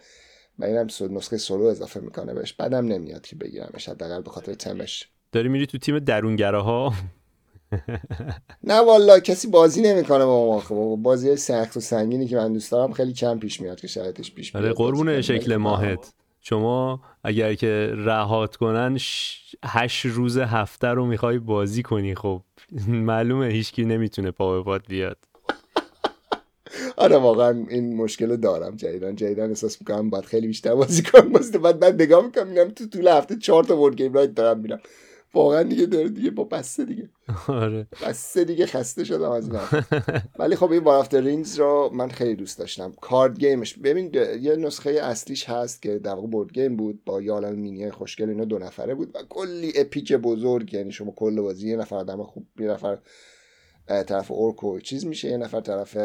و 0.59 0.65
اینم 0.65 0.87
نسخه 1.11 1.37
سولو 1.37 1.63
اضافه 1.63 1.99
می‌کنه 1.99 2.33
بهش. 2.33 2.53
بدم 2.53 2.85
نمیاد 2.85 3.21
که 3.21 3.35
بگیرمش 3.35 3.89
حداقل 3.89 4.21
به 4.21 4.29
خاطر 4.29 4.53
تمش. 4.53 5.09
داری 5.31 5.49
میری 5.49 5.65
تو 5.65 5.77
تیم 5.77 5.99
درونگراها؟ 5.99 6.93
نه 8.63 8.79
والا 8.79 9.19
کسی 9.19 9.47
بازی 9.47 9.81
نمی‌کنه 9.81 10.25
با 10.25 10.45
ما. 10.45 10.59
خب 10.59 10.99
بازی 11.01 11.35
سخت 11.35 11.77
و 11.77 11.79
سنگینی 11.79 12.27
که 12.27 12.35
من 12.35 12.53
دوست 12.53 12.71
دارم 12.71 12.93
خیلی 12.93 13.13
کم 13.13 13.39
پیش 13.39 13.61
میاد 13.61 13.79
که 13.79 13.87
شرایطش 13.87 14.31
پیش 14.31 14.55
آره، 14.55 14.65
بیاد. 14.65 14.75
قربون 14.75 15.21
شکل 15.21 15.55
ماهت. 15.55 16.13
شما 16.41 17.01
اگر 17.23 17.53
که 17.53 17.91
رهات 17.95 18.55
کنن 18.55 18.97
هشت 19.65 20.05
روز 20.05 20.37
هفته 20.37 20.87
رو 20.87 21.05
می‌خوای 21.05 21.39
بازی 21.39 21.83
کنی. 21.83 22.15
خب 22.15 22.41
معلومه 22.87 23.47
هیچکی 23.47 23.85
نمی‌تونه 23.85 24.31
پا 24.31 24.57
به 24.57 24.63
پات 24.63 24.81
بیاد. 24.87 25.17
آره 26.97 27.17
واقعا 27.17 27.65
این 27.69 27.95
مشکل 27.95 28.35
دارم. 28.35 28.75
جدیدن 28.75 29.15
جدیدن 29.15 29.49
احساس 29.49 29.81
می‌کنم 29.81 30.09
باید 30.09 30.25
خیلی 30.25 30.47
بیشتر 30.47 30.75
بازی 30.75 31.03
کنم. 31.03 31.29
بازی 31.29 31.57
بعد 31.57 31.79
بعد 31.79 32.01
نگاه 32.01 32.25
می‌کنم 32.25 32.47
میگم 32.47 32.69
تو 32.69 32.87
طول 32.87 33.07
هفته 33.07 33.35
چهار 33.35 33.63
تا 33.63 33.77
board 33.81 33.95
game 33.95 34.13
night 34.13 34.33
دارم 34.35 34.59
میرم 34.59 34.79
واقعا 35.35 35.63
دیگه 35.63 35.85
داره 35.85 36.09
دیگه 36.09 36.31
با 36.31 36.43
بسته 36.43 36.85
دیگه. 36.85 37.09
آره. 37.47 37.87
بسته 38.07 38.43
دیگه 38.43 38.65
خسته 38.65 39.03
شدم 39.03 39.31
از 39.31 39.49
این 39.49 39.59
ولی 40.39 40.55
خب 40.55 40.71
این 40.71 40.83
War 40.83 40.99
of 40.99 41.13
Rings 41.13 41.59
رو 41.59 41.89
من 41.93 42.09
خیلی 42.09 42.35
دوست 42.35 42.59
داشتم. 42.59 42.93
card 43.01 43.39
game 43.39 43.62
ش 43.62 43.73
ببین 43.73 44.11
یه 44.41 44.55
نسخه 44.55 44.89
اصلیش 44.89 45.49
هست 45.49 45.81
که 45.81 45.99
در 45.99 46.13
واقع 46.13 46.27
board 46.27 46.51
game 46.51 46.75
بود 46.75 47.03
با 47.05 47.21
یه 47.21 47.31
عالم 47.31 47.55
مینی 47.55 47.91
خوشگل 47.91 48.29
اینا 48.29 48.45
دو 48.45 48.59
نفره 48.59 48.95
بود 48.95 49.15
و 49.15 49.19
کلی 49.29 49.73
epic 49.75 50.13
بزرگ. 50.13 50.73
یعنی 50.73 50.91
شما 50.91 51.11
کل 51.11 51.41
بازی 51.41 51.69
یه 51.69 51.77
نفر 51.77 51.95
آدم 51.95 52.23
خوب 52.23 52.45
یه 52.59 52.67
نفر 52.67 52.97
طرف 53.87 54.31
اورک 54.31 54.63
و 54.63 54.79
چیز 54.79 55.05
میشه 55.05 55.29
یه 55.29 55.37
نفر 55.37 55.61
طرف 55.61 55.97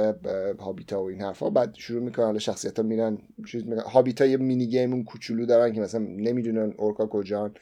هابیتا 0.60 1.02
و 1.02 1.08
این 1.08 1.20
حرفا. 1.22 1.50
بعد 1.50 1.74
شروع 1.78 2.02
می‌کنن 2.02 2.24
حالا 2.24 2.38
شخصیت 2.38 2.78
ها 2.78 2.82
میرن 2.84 3.18
چیز 3.46 3.64
می‌کنن. 3.64 3.84
هابیتا 3.84 4.26
یه 4.26 4.36
mini 4.36 4.66
game 4.66 4.92
اون 4.92 5.04
کوچولو 5.04 5.46
دارن 5.46 5.72
که 5.72 5.80
مثلا 5.80 6.00
نمی‌دونن 6.00 6.74
اورکا 6.78 7.06
کجان. 7.06 7.54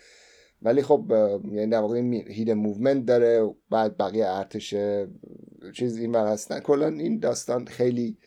ولی 0.63 0.83
خب 0.83 1.05
یعنی 1.53 1.67
در 1.67 1.81
واقع 1.81 1.99
hidden 2.29 2.51
movement 2.51 3.07
داره 3.07 3.55
بعد 3.71 3.97
بقیه 3.97 4.27
ارتش 4.27 4.75
چیز 5.73 5.97
این 5.97 6.13
ور 6.13 6.27
هستن. 6.27 6.61
کلا 6.61 6.89
این 6.89 7.19
داستان 7.19 7.67
خیلی 7.67 8.19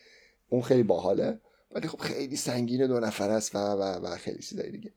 اون 0.48 0.62
خیلی 0.62 0.82
باحاله. 0.82 1.40
ولی 1.74 1.88
خب 1.88 1.98
خیلی 1.98 2.36
سنگین 2.36 2.86
دو 2.86 3.00
نفر 3.00 3.30
است 3.30 3.54
و, 3.54 3.58
و, 3.58 3.82
و 3.82 4.16
خیلی 4.16 4.42
چیزای 4.42 4.70
دیگه. 4.70 4.92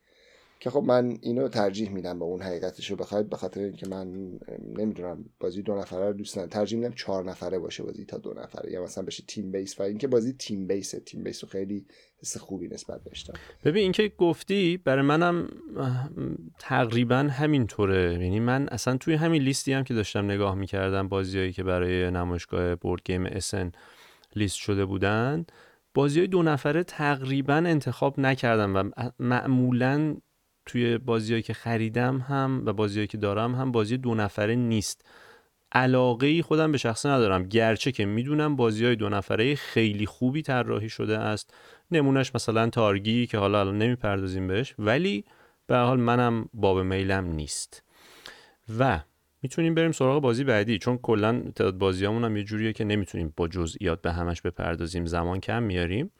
که 0.60 0.70
خب 0.70 0.84
من 0.84 1.18
اینو 1.22 1.47
ترجیح 1.47 1.91
میدم 1.91 2.20
به 2.20 2.26
اون 2.26 2.41
حقیقتش 2.41 2.91
رو 2.91 2.95
بخواید 2.95 3.30
به 3.30 3.38
خاطر 3.38 3.62
اینکه 3.62 3.88
من 3.89 4.32
نمی‌دونم 4.78 5.26
بازی 5.39 5.62
دو 5.62 5.76
نفره 5.76 6.08
رو 6.08 6.14
دوست 6.14 6.45
ترجیح 6.45 6.80
میدم 6.80 6.93
چهار 6.93 7.24
نفره 7.24 7.60
باشه 7.60 7.84
بازی 7.84 8.06
تا 8.06 8.18
دو 8.18 8.34
نفره. 8.34 8.72
یا 8.72 8.84
مثلا 8.84 9.03
بشه 9.03 9.24
تیم 9.28 9.51
بیس 9.51 9.80
و 9.80 9.84
اینکه 9.84 10.08
بازی 10.08 10.34
تیم 10.34 10.68
بیسه 10.68 10.99
تیم 10.99 11.24
بیس 11.24 11.43
رو 11.43 11.49
خیلی 11.49 11.86
حس 12.22 12.38
خوبی 12.38 12.68
نسبت 12.68 13.03
بهش 13.03 13.32
ببین 13.64 13.84
اینکه 13.84 14.12
گفتی 14.18 14.78
برای 14.78 15.01
منم 15.01 15.47
تقریبا 16.60 17.16
همینطوره. 17.16 18.12
یعنی 18.12 18.39
من 18.39 18.68
اصلا 18.68 18.97
توی 18.97 19.14
همین 19.14 19.41
لیستی 19.41 19.74
هم 19.74 19.84
که 19.84 19.93
داشتم 19.93 20.26
نگاه 20.26 20.56
می‌کردم 20.56 21.08
بازیایی 21.08 21.53
که 21.53 21.64
برای 21.64 22.12
نمایشگاه 22.12 22.76
بورد 22.76 23.01
گیم 23.06 23.26
اسن 23.26 23.72
لیست 24.36 24.58
شده 24.58 24.86
بودن 24.86 25.45
بازی 25.93 26.20
های 26.20 26.28
دو 26.28 26.43
نفره 26.43 26.84
تقریبا 26.84 27.56
انتخاب 27.56 28.20
نکردم 28.20 28.76
و 28.76 29.12
معمولا 29.20 30.16
توی 30.66 30.97
بازیهایی 30.97 31.43
که 31.43 31.53
خریدم 31.53 32.18
هم 32.18 32.63
و 32.66 32.74
بازیهایی 32.74 33.07
که 33.07 33.18
دارم 33.18 33.55
هم 33.55 33.72
بازی 33.72 33.97
دو 33.97 34.16
نفره 34.16 34.55
نیست. 34.55 35.05
علاقه 35.72 36.28
ای 36.28 36.41
خودم 36.41 36.72
به 36.72 36.78
شخصه 36.78 37.09
ندارم. 37.09 37.43
گرچه 37.43 37.91
که 37.91 38.05
می‌دونم 38.05 38.55
بازی 38.55 38.86
های 38.86 38.95
دو 38.95 39.09
نفره 39.09 39.55
خیلی 39.55 40.05
خوبی 40.05 40.41
طراحی 40.41 40.89
شده 40.89 41.18
است. 41.18 41.53
نمونهش 41.91 42.32
مثلا 42.36 42.70
تارگی 42.70 43.28
که 43.28 43.38
حالا 43.38 43.59
الان 43.59 43.78
نمی‌پردازیم 43.78 44.47
بهش 44.47 44.76
ولی 44.80 45.26
به 45.68 45.78
حال 45.78 45.99
منم 45.99 46.49
باب 46.53 46.80
میلم 46.80 47.26
نیست. 47.26 47.84
و 48.80 48.99
می‌تونیم 49.41 49.76
بریم 49.76 49.91
سراغ 49.91 50.22
بازی 50.22 50.43
بعدی. 50.43 50.78
چون 50.78 50.97
کلا 50.97 51.41
تعداد 51.55 51.78
بازیامون 51.78 52.24
هم 52.24 52.38
یه 52.38 52.43
جوریه 52.43 52.74
که 52.74 52.84
نمی‌تونیم 52.84 53.34
با 53.38 53.47
جزئیات 53.47 54.01
به 54.01 54.11
همش 54.11 54.41
بپردازیم. 54.41 55.05
زمان 55.05 55.39
کم 55.39 55.63
میاریم. 55.63 56.11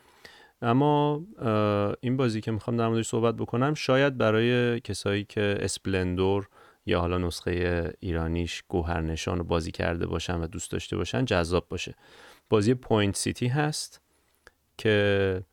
اما 0.66 1.24
این 2.02 2.18
بازی 2.18 2.42
که 2.42 2.52
می‌خوام 2.52 2.78
در 2.78 2.88
موردش 2.88 3.08
صحبت 3.08 3.36
بکنم 3.36 3.74
شاید 3.74 4.18
برای 4.18 4.80
کسایی 4.80 5.24
که 5.24 5.58
Splendor 5.60 6.50
یا 6.86 7.00
حالا 7.00 7.18
نسخه 7.18 7.94
ایرانیش 8.00 8.64
گوهرنشان 8.68 9.38
رو 9.38 9.44
بازی 9.44 9.72
کرده 9.72 10.08
باشن 10.08 10.40
و 10.40 10.48
دوست 10.48 10.72
داشته 10.72 10.98
باشن 10.98 11.26
جذاب 11.26 11.70
باشه 11.70 11.96
بازی 12.50 12.74
Point 12.74 13.16
City 13.16 13.48
هست 13.48 14.02
که 14.78 15.44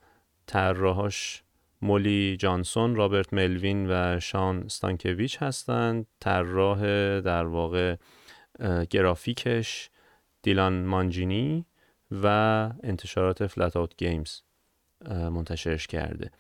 طراحاش 0.47 1.43
مولی 1.83 2.37
جانسون، 2.37 2.97
رابرت 2.97 3.33
ملوین 3.33 3.87
و 3.91 4.21
شان 4.21 4.69
ستانکویچ 4.69 5.43
هستند. 5.43 6.07
طراح 6.21 6.81
در 7.21 7.45
واقع 7.45 7.97
گرافیکش 8.91 9.91
دیلان 10.43 10.85
مانجینی 10.85 11.67
و 12.11 12.27
انتشارات 12.83 13.47
فلات 13.47 13.77
آوت 13.77 13.97
گیمز 13.97 14.41
منتشرش 15.11 15.87
کرده. 15.87 16.31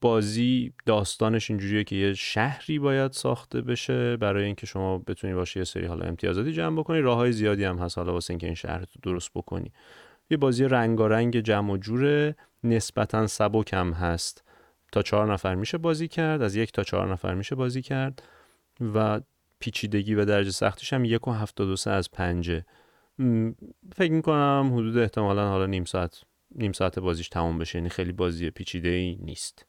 بازی 0.00 0.72
داستانش 0.86 1.50
اینجوریه 1.50 1.84
که 1.84 1.96
یه 1.96 2.14
شهری 2.14 2.78
باید 2.78 3.12
ساخته 3.12 3.60
بشه 3.60 4.16
برای 4.16 4.44
اینکه 4.44 4.66
شما 4.66 4.98
بتونی 4.98 5.34
باشه 5.34 5.60
یه 5.60 5.64
سری 5.64 5.86
حالا 5.86 6.06
امتیازاتی 6.06 6.52
جمع 6.52 6.78
بکنی. 6.78 7.00
راه 7.00 7.16
های 7.16 7.32
زیادی 7.32 7.64
هم 7.64 7.78
هست 7.78 7.98
حالا 7.98 8.12
واسه 8.12 8.30
اینکه 8.30 8.46
این 8.46 8.54
شهر 8.54 8.78
رو 8.78 8.86
درست 9.02 9.30
بکنی. 9.34 9.72
یه 10.30 10.36
بازی 10.36 10.64
رنگارنگ 10.64 11.40
جمع 11.40 11.72
و 11.72 11.76
جوره 11.76 12.36
نسبتا 12.64 13.26
سبک 13.26 13.72
هم 13.72 13.92
هست. 13.92 14.44
تا 14.92 15.02
چهار 15.02 15.32
نفر 15.32 15.54
میشه 15.54 15.78
بازی 15.78 16.08
کرد 16.08 16.42
از 16.42 16.56
یک 16.56 16.72
تا 16.72 16.82
چهار 16.82 17.12
نفر 17.12 17.34
میشه 17.34 17.54
بازی 17.54 17.82
کرد 17.82 18.22
و 18.94 19.20
پیچیدگی 19.58 20.14
و 20.14 20.24
درجه 20.24 20.50
سختیش 20.50 20.92
هم 20.92 21.04
یک 21.04 21.28
و 21.28 21.32
هفتاد 21.32 21.68
و 21.68 21.76
سه 21.76 21.90
از 21.90 22.10
پنجه. 22.10 22.64
فکر 23.96 24.12
می‌کنم 24.12 24.70
حدود 24.74 24.98
احتمالا 24.98 25.48
حالا 25.48 25.66
نیم 25.66 25.84
ساعت 25.84 26.22
نیم 26.54 26.72
ساعت 26.72 26.98
بازیش 26.98 27.28
تمام 27.28 27.58
بشه. 27.58 27.78
یعنی 27.78 27.88
خیلی 27.88 28.12
بازی 28.12 28.50
پیچیده 28.50 28.88
ای 28.88 29.16
نیست. 29.16 29.66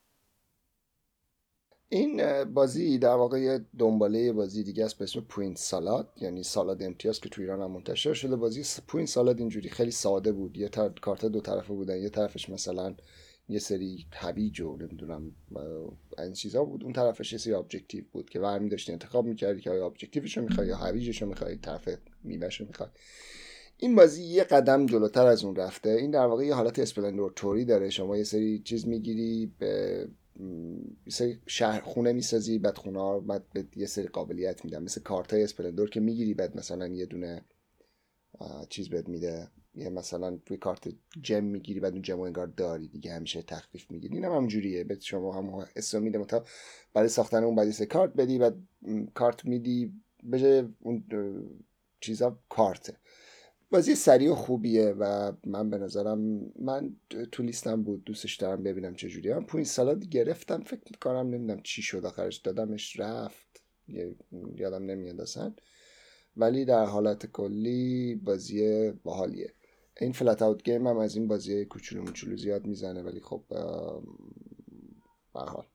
این 1.90 2.44
بازی 2.44 2.98
در 2.98 3.16
واقع 3.16 3.60
دنباله 3.80 4.32
بازی 4.32 4.64
دیگه 4.64 4.86
است 4.86 4.98
به 4.98 5.04
اسم 5.04 5.22
Point 5.22 5.58
Salad. 5.58 6.14
یعنی 6.22 6.44
سالاد 6.44 6.84
امتیاز 6.84 7.20
که 7.20 7.30
تو 7.30 7.42
ایران 7.42 7.62
هم 7.62 7.72
منتشر 7.72 8.14
شده. 8.14 8.36
بازی 8.36 8.82
Point 8.88 9.08
Salad 9.08 9.40
اینجوری 9.40 9.70
خیلی 9.70 9.92
ساده 9.92 10.32
بود. 10.32 10.58
یه 10.58 10.70
تر... 10.70 10.90
کارت 10.90 11.26
دو 11.26 11.42
طرفه 11.42 11.74
بودن. 11.74 11.98
یه 11.98 12.10
طرفش 12.10 12.50
مثلا 12.50 12.96
یه 13.50 13.60
سری 13.60 14.06
هویج 14.12 14.62
و 14.62 14.78
نمی‌دونم 14.78 15.36
این 16.18 16.34
چیزا 16.34 16.64
بود. 16.64 16.84
اون 16.84 16.94
طرفش 16.94 17.34
یه 17.34 17.40
سری 17.40 17.54
objective 17.54 18.04
بود 18.12 18.30
که 18.30 18.40
برمی 18.40 18.70
داشتی 18.70 18.92
انتخاب 18.92 19.26
می‌کردی 19.26 19.62
که 19.62 19.72
آیا 19.72 19.86
objective 19.86 20.28
ش 20.28 20.38
رو 20.38 20.44
می‌خوای 20.44 20.68
یا 20.68 20.78
هویجش 20.78 21.22
رو 21.22 21.28
می‌خوای. 21.28 21.58
طرف 21.58 21.90
میوهش 22.24 22.62
رو 22.62 22.68
می‌خوای. 22.68 22.90
این 23.78 23.96
بازی 23.96 24.24
یه 24.24 24.44
قدم 24.44 24.86
جلوتر 24.86 25.26
از 25.26 25.44
اون 25.44 25.56
رفته. 25.56 25.90
این 25.90 26.12
در 26.12 26.26
واقع 26.26 26.46
یه 26.46 26.54
حالت 26.54 26.80
Splendor 26.80 27.32
طوری 27.36 27.66
داره. 27.66 27.90
شما 27.90 28.18
یه 28.18 28.24
سری 28.24 28.60
چیز 28.60 28.88
می‌گیری 28.88 29.54
یه 29.60 30.08
سری 31.10 31.40
شهر 31.48 31.82
خونه 31.82 32.14
می‌سازی 32.14 32.60
بعد 32.60 32.78
خونه 32.78 33.00
ها 33.00 33.20
بعد 33.20 33.44
به 33.54 33.66
یه 33.76 33.86
سری 33.86 34.08
قابلیت 34.08 34.66
میدن. 34.66 34.84
مثل 34.84 35.02
کارت 35.02 35.34
های 35.34 35.44
Splendor 35.44 35.90
که 35.90 36.00
می‌گیری 36.00 36.34
بعد 36.34 36.58
مثلا 36.58 36.88
یه 36.88 37.06
دونه 37.06 37.42
چیز 38.70 38.90
بهت 38.90 39.10
میده. 39.10 39.48
یه 39.76 39.90
مثلا 39.90 40.40
توی 40.46 40.58
کارت 40.58 40.88
جم 41.22 41.44
می‌گیری 41.44 41.80
بعد 41.80 41.94
اون 41.94 42.02
جم 42.02 42.20
انگار 42.20 42.48
داری. 42.48 42.88
دیگه 42.88 43.14
همیشه 43.14 43.42
تخفیف 43.42 43.92
می‌گیری. 43.92 44.16
اینم 44.16 44.32
همونجوریه 44.32 44.84
به 44.84 44.98
شما 45.00 45.34
هم 45.34 45.68
اسم 45.76 46.04
میده. 46.04 46.18
متا 46.18 46.46
برای 46.94 47.10
ساختن 47.10 47.44
اون 47.44 47.56
بعد 47.56 47.84
کارت 47.84 48.14
بدی 48.14 48.38
بعد 48.38 48.56
کارت 49.14 49.46
میدی. 49.46 49.94
به 50.24 50.68
اون 50.80 51.04
چیزا 52.00 52.40
کارته 52.50 52.98
بازی 53.70 53.96
سریع 53.96 54.32
و 54.32 54.36
خوبیه 54.36 54.96
و 55.00 55.32
من 55.46 55.70
به 55.70 55.78
نظرم 55.78 56.20
من 56.60 56.96
تو 57.32 57.44
لیستم 57.44 57.84
بود 57.84 58.04
دوستش 58.04 58.36
دارم 58.36 58.64
ببینم 58.64 58.96
چه 58.96 59.10
جوری 59.10 59.32
هم 59.32 59.46
پوین 59.46 59.64
سالاد 59.64 60.06
گرفتم 60.10 60.64
فکر 60.64 60.84
می‌کنم 60.92 61.30
نمی‌دونم 61.30 61.62
چی 61.64 61.82
شد 61.82 62.06
آخرش 62.06 62.38
دادمش 62.38 63.00
رفت. 63.00 63.64
یادم 64.56 64.84
نمیاد 64.86 65.22
اصلا. 65.22 65.54
ولی 66.38 66.66
در 66.66 66.86
حالت 66.86 67.26
کلی 67.26 68.16
بازی 68.16 68.92
باحالیه. 68.92 69.54
این 70.02 70.12
Flatout 70.12 70.64
Game 70.64 70.88
هم 70.88 70.98
از 70.98 71.16
این 71.16 71.28
بازی 71.28 71.66
کوچولو 71.66 72.04
موچولو 72.04 72.38
زیاد 72.38 72.68
می‌زنه 72.68 73.02
ولی 73.02 73.20
خب 73.20 73.44
به 73.50 73.58
حال. 75.34 75.66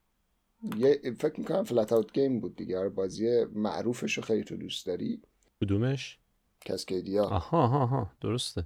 یه 0.77 1.01
فکر 1.19 1.41
می‌کنم 1.41 1.65
Flatout 1.65 2.13
Game 2.13 2.41
بود 2.41 2.57
دیگه. 2.57 2.79
آره، 2.79 2.89
بازی 2.89 3.45
معروفش 3.45 4.17
رو 4.17 4.23
خیلی 4.23 4.45
تو 4.45 4.57
دوست 4.57 4.87
داری. 4.87 5.23
کدومش؟ 5.61 6.20
Cascadia 6.61 7.25
آها 7.25 7.63
آها 7.63 8.11
درسته. 8.21 8.65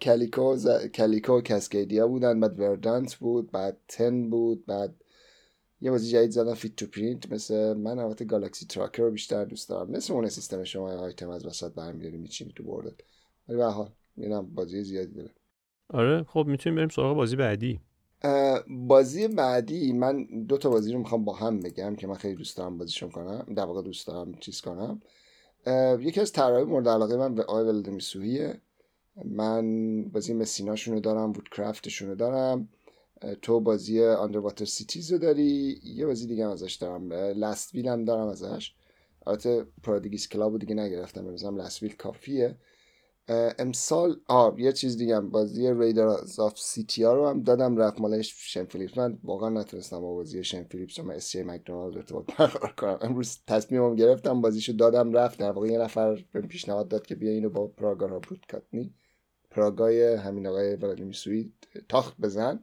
Calico 0.00 0.56
ز... 0.56 0.68
Calico 0.86 1.40
Cascadia 1.40 2.08
بودن 2.08 2.40
بعد 2.40 2.60
Verdant 2.60 3.14
بود 3.14 3.50
بعد 3.50 3.76
Ten 3.88 4.30
بود 4.30 4.66
بعد 4.66 4.94
یه 5.80 5.90
بازی 5.90 6.10
جدید 6.10 6.30
زدن 6.30 6.54
Fit 6.54 6.76
to 6.76 6.86
Print. 6.86 7.32
مثل 7.32 7.72
من 7.72 7.98
البته 7.98 8.24
Galaxy 8.24 8.66
Trucker 8.66 9.02
رو 9.02 9.10
بیشتر 9.10 9.44
دوست 9.44 9.68
دارم. 9.68 9.90
مثل 9.90 10.12
اون 10.12 10.28
سیستم 10.28 10.64
شما 10.64 10.90
آیتم 10.90 11.30
از 11.30 11.46
وسط 11.46 11.72
برمیداری 11.72 12.16
میچینی 12.16 12.52
تو 12.52 12.62
بردت. 12.62 12.94
ولی 13.48 13.58
به 13.58 13.64
حال 13.66 13.90
اینم 14.16 14.54
بازی 14.54 14.84
زیادی 14.84 15.14
داره. 15.14 15.30
آره 15.88 16.22
خب 16.22 16.44
می‌تونیم 16.48 16.76
بریم 16.76 16.88
سراغ 16.88 17.16
بازی 17.16 17.36
بعدی. 17.36 17.80
بازی 18.68 19.28
بعدی 19.28 19.92
من 19.92 20.26
دو 20.48 20.58
تا 20.58 20.70
بازی 20.70 20.92
رو 20.92 20.98
می‌خوام 20.98 21.24
با 21.24 21.34
هم 21.34 21.60
بگم 21.60 21.96
که 21.96 22.06
من 22.06 22.14
خیلی 22.14 22.34
دوست 22.34 22.56
دارم 22.56 22.78
بازیشون 22.78 23.10
کنم 23.10 23.46
در 23.56 23.64
واقع 23.64 23.82
دوست 23.82 24.06
دارم 24.06 24.34
چیز 24.34 24.60
کنم. 24.60 25.02
یکی 26.00 26.20
از 26.20 26.32
طراحی 26.32 26.64
مورد 26.64 26.88
علاقه 26.88 27.16
من 27.16 27.34
به 27.34 27.42
آقای 27.42 27.64
ولدمیسویه 27.64 28.60
من 29.24 30.02
بازی 30.04 30.34
Messina 30.34 30.72
شون 30.72 30.94
رو 30.94 31.00
دارم 31.00 31.32
Woodcraft 31.32 31.85
شون 31.85 32.08
رو 32.08 32.14
دارم 32.14 32.68
تو 33.42 33.60
بازی 33.60 34.00
Water 34.00 34.64
Cities 34.64 35.12
رو 35.12 35.18
داری. 35.18 35.80
یه 35.84 36.06
بازی 36.06 36.26
دیگه 36.26 36.44
هم 36.44 36.50
ازش 36.50 36.74
دارم. 36.74 37.12
Last 37.12 37.74
Will 37.74 37.88
هم 37.88 38.04
دارم 38.04 38.28
ازش. 38.28 38.74
البته 39.26 39.66
Prodigals 39.82 40.28
Club 40.28 40.52
رو 40.52 40.58
دیگه 40.58 40.74
نگرفتم 40.74 41.24
بنظرم 41.24 41.60
Last 41.60 41.82
Will 41.82 41.96
کافیه. 41.96 42.56
امسال 43.58 44.20
آ 44.26 44.50
یه 44.58 44.72
چیز 44.72 44.96
دیگه 44.96 45.16
هم 45.16 45.30
بازی 45.30 45.74
Raiders 45.74 46.38
of 46.38 46.58
Scythia 46.58 47.14
رو 47.14 47.28
هم 47.28 47.42
دادم 47.42 47.76
رفت 47.76 48.00
مالش 48.00 48.34
شم 48.36 48.64
فیلیپس. 48.64 48.98
من 48.98 49.18
واقعا 49.24 49.48
نتونستم 49.48 50.00
با 50.00 50.14
بازی 50.14 50.44
شم 50.44 50.62
فیلیپس 50.62 50.98
و 50.98 51.10
اس 51.10 51.30
جی 51.30 51.42
مکدونالد 51.42 51.96
ارتباط 51.96 52.36
برقرار 52.38 52.72
کنم. 52.72 52.98
امروز 53.00 53.38
تصمیمم 53.46 53.94
گرفتم 53.94 54.40
بازیشو 54.40 54.72
دادم 54.72 55.12
رفت 55.12 55.38
در 55.38 55.50
واقع 55.50 55.68
یه 55.68 55.78
نفر 55.78 56.24
به 56.32 56.40
پیشنهاد 56.40 56.88
داد 56.88 57.06
که 57.06 57.14
بیا 57.14 57.30
اینو 57.30 57.48
با 57.50 57.66
Praga 57.66 58.06
Caput 58.06 58.18
Regni 58.18 58.94
Praga 59.50 60.03
ی 60.03 60.14
همین 60.14 60.46
آقای 60.46 60.76
ولادیمیر 60.76 61.14
سوخی 61.14 61.52
تاخت 61.88 62.20
بزن. 62.20 62.60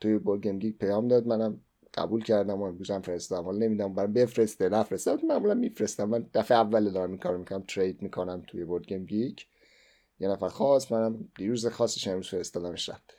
توی 0.00 0.18
BoardGameGeek 0.18 0.78
پیام 0.78 1.08
داد 1.08 1.26
منم 1.26 1.60
قبول 1.94 2.24
کردم 2.24 2.62
و 2.62 2.64
امروزم 2.64 3.00
فرستادم. 3.00 3.44
حالا 3.44 3.58
نمی‌دونم 3.58 3.94
برام 3.94 4.12
بفرسته 4.12 4.68
نفرسته. 4.68 5.16
معمولا 5.28 5.54
میفرستم. 5.54 6.04
من 6.04 6.26
دفعه 6.34 6.58
اول 6.58 6.90
دارم 6.90 7.10
این 7.10 7.18
کارو 7.18 7.38
می‌کنم 7.38 7.64
trade 7.68 8.02
می‌کنم 8.02 8.42
توی 8.46 8.64
BoardGameGeek 8.64 9.46
یه 10.20 10.28
نفر 10.28 10.48
خاص 10.48 10.92
منم 10.92 11.28
دیروز 11.38 11.66
خاصش 11.66 12.08
امروز 12.08 12.28
فرستادمش 12.28 12.88
رفت. 12.88 13.14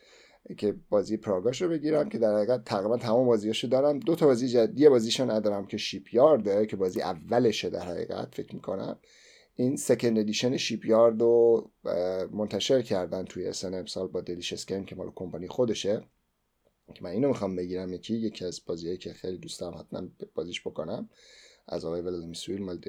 که 0.57 0.75
بازی 0.89 1.17
Praga 1.17 1.49
ش 1.49 1.61
رو 1.61 1.69
بگیرم 1.69 2.09
که 2.09 2.17
در 2.17 2.35
حقیقت 2.35 2.65
تقریبا 2.65 2.97
تمام 2.97 3.25
بازیاشو 3.25 3.67
دارم. 3.67 3.99
دو 3.99 4.15
تا 4.15 4.25
بازی 4.25 4.47
جدید 4.47 4.79
یه 4.79 4.89
بازیشو 4.89 5.31
ندارم 5.31 5.65
که 5.65 5.77
Shipyard 5.77 6.13
ه 6.13 6.65
که 6.65 6.75
بازی 6.75 7.01
اولشه 7.01 7.69
در 7.69 7.85
حقیقت 7.85 8.35
فکر 8.35 8.55
می‌کنم. 8.55 8.99
این 9.55 9.75
second 9.75 10.19
edition 10.19 10.57
Shipyard 10.57 11.21
رو 11.21 11.71
منتشر 12.31 12.81
کردن 12.81 13.25
توی 13.25 13.47
اسن 13.47 13.73
امسال 13.73 14.07
با 14.07 14.21
Delicious 14.21 14.65
Games 14.65 14.85
که 14.85 14.95
مال 14.95 15.11
کمپانی 15.15 15.47
خودشه. 15.47 16.01
که 16.93 17.03
من 17.03 17.09
اینو 17.09 17.27
می‌خوام 17.27 17.55
بگیرم 17.55 17.93
یکی 17.93 18.15
یکی 18.15 18.45
از 18.45 18.61
بازیهایی 18.65 18.97
که 18.97 19.13
خیلی 19.13 19.37
دوست 19.37 19.59
دارم 19.59 19.77
حتما 19.77 20.07
بازیش 20.35 20.61
بکنم. 20.61 21.09
از 21.67 21.85
آقای 21.85 22.01
ولادیمیر 22.01 22.35
سوخی 22.35 22.61
مال 22.61 22.79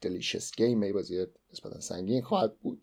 Delicious 0.00 0.52
Games 0.56 0.92
بازی 0.92 1.26
نسبتا 1.52 1.80
سنگین 1.80 2.22
خواهد 2.22 2.58
بود. 2.58 2.82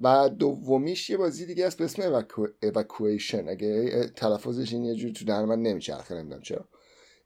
و 0.00 0.28
دومیش 0.28 1.10
یه 1.10 1.16
بازی 1.16 1.46
دیگه 1.46 1.66
است 1.66 1.78
به 1.78 1.84
اسم 1.84 2.24
اواکویشن 2.62 3.48
اگه 3.48 4.06
تلفظش 4.06 4.72
این 4.72 4.84
یه 4.84 4.94
جور 4.94 5.10
تو 5.10 5.24
در 5.24 5.44
من 5.44 5.62
نمیچرخه 5.62 6.14
نمی‌دونم 6.14 6.42
چرا. 6.42 6.64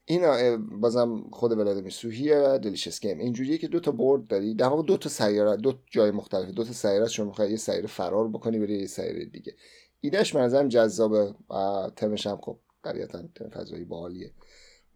این 0.05 0.57
بازم 0.81 1.25
خود 1.31 1.53
ولادیمیر 1.53 1.93
سوخیه 1.93 2.39
و 2.39 2.59
Delicious 2.59 3.01
Games. 3.01 3.19
اینجوریه 3.19 3.59
که 3.59 3.69
دو 3.69 3.81
تا 3.81 3.91
board 3.91 4.27
داری. 4.27 4.55
در 4.55 4.67
واقع 4.67 4.83
دو 4.83 4.97
تا 4.97 5.09
سیاره 5.09 5.57
دو 5.57 5.75
جای 5.91 6.11
مختلف 6.11 6.49
دو 6.49 6.65
تا 6.65 6.73
سیاره 6.73 7.09
شما 7.09 7.27
می‌خوای 7.27 7.51
یه 7.51 7.57
سیاره 7.57 7.87
فرار 7.87 8.29
بکنی 8.29 8.59
بری 8.59 8.79
یه 8.79 8.87
سیاره 8.87 9.25
دیگه. 9.25 9.55
ایدهش 10.01 10.35
منظرم 10.35 10.69
جذابه 10.69 11.35
و 11.51 11.91
تمش 11.97 12.27
هم 12.27 12.37
خب 12.37 12.59
قریتا 12.83 13.23
تم 13.35 13.49
فضایی 13.49 13.85
باحالیه 13.85 14.31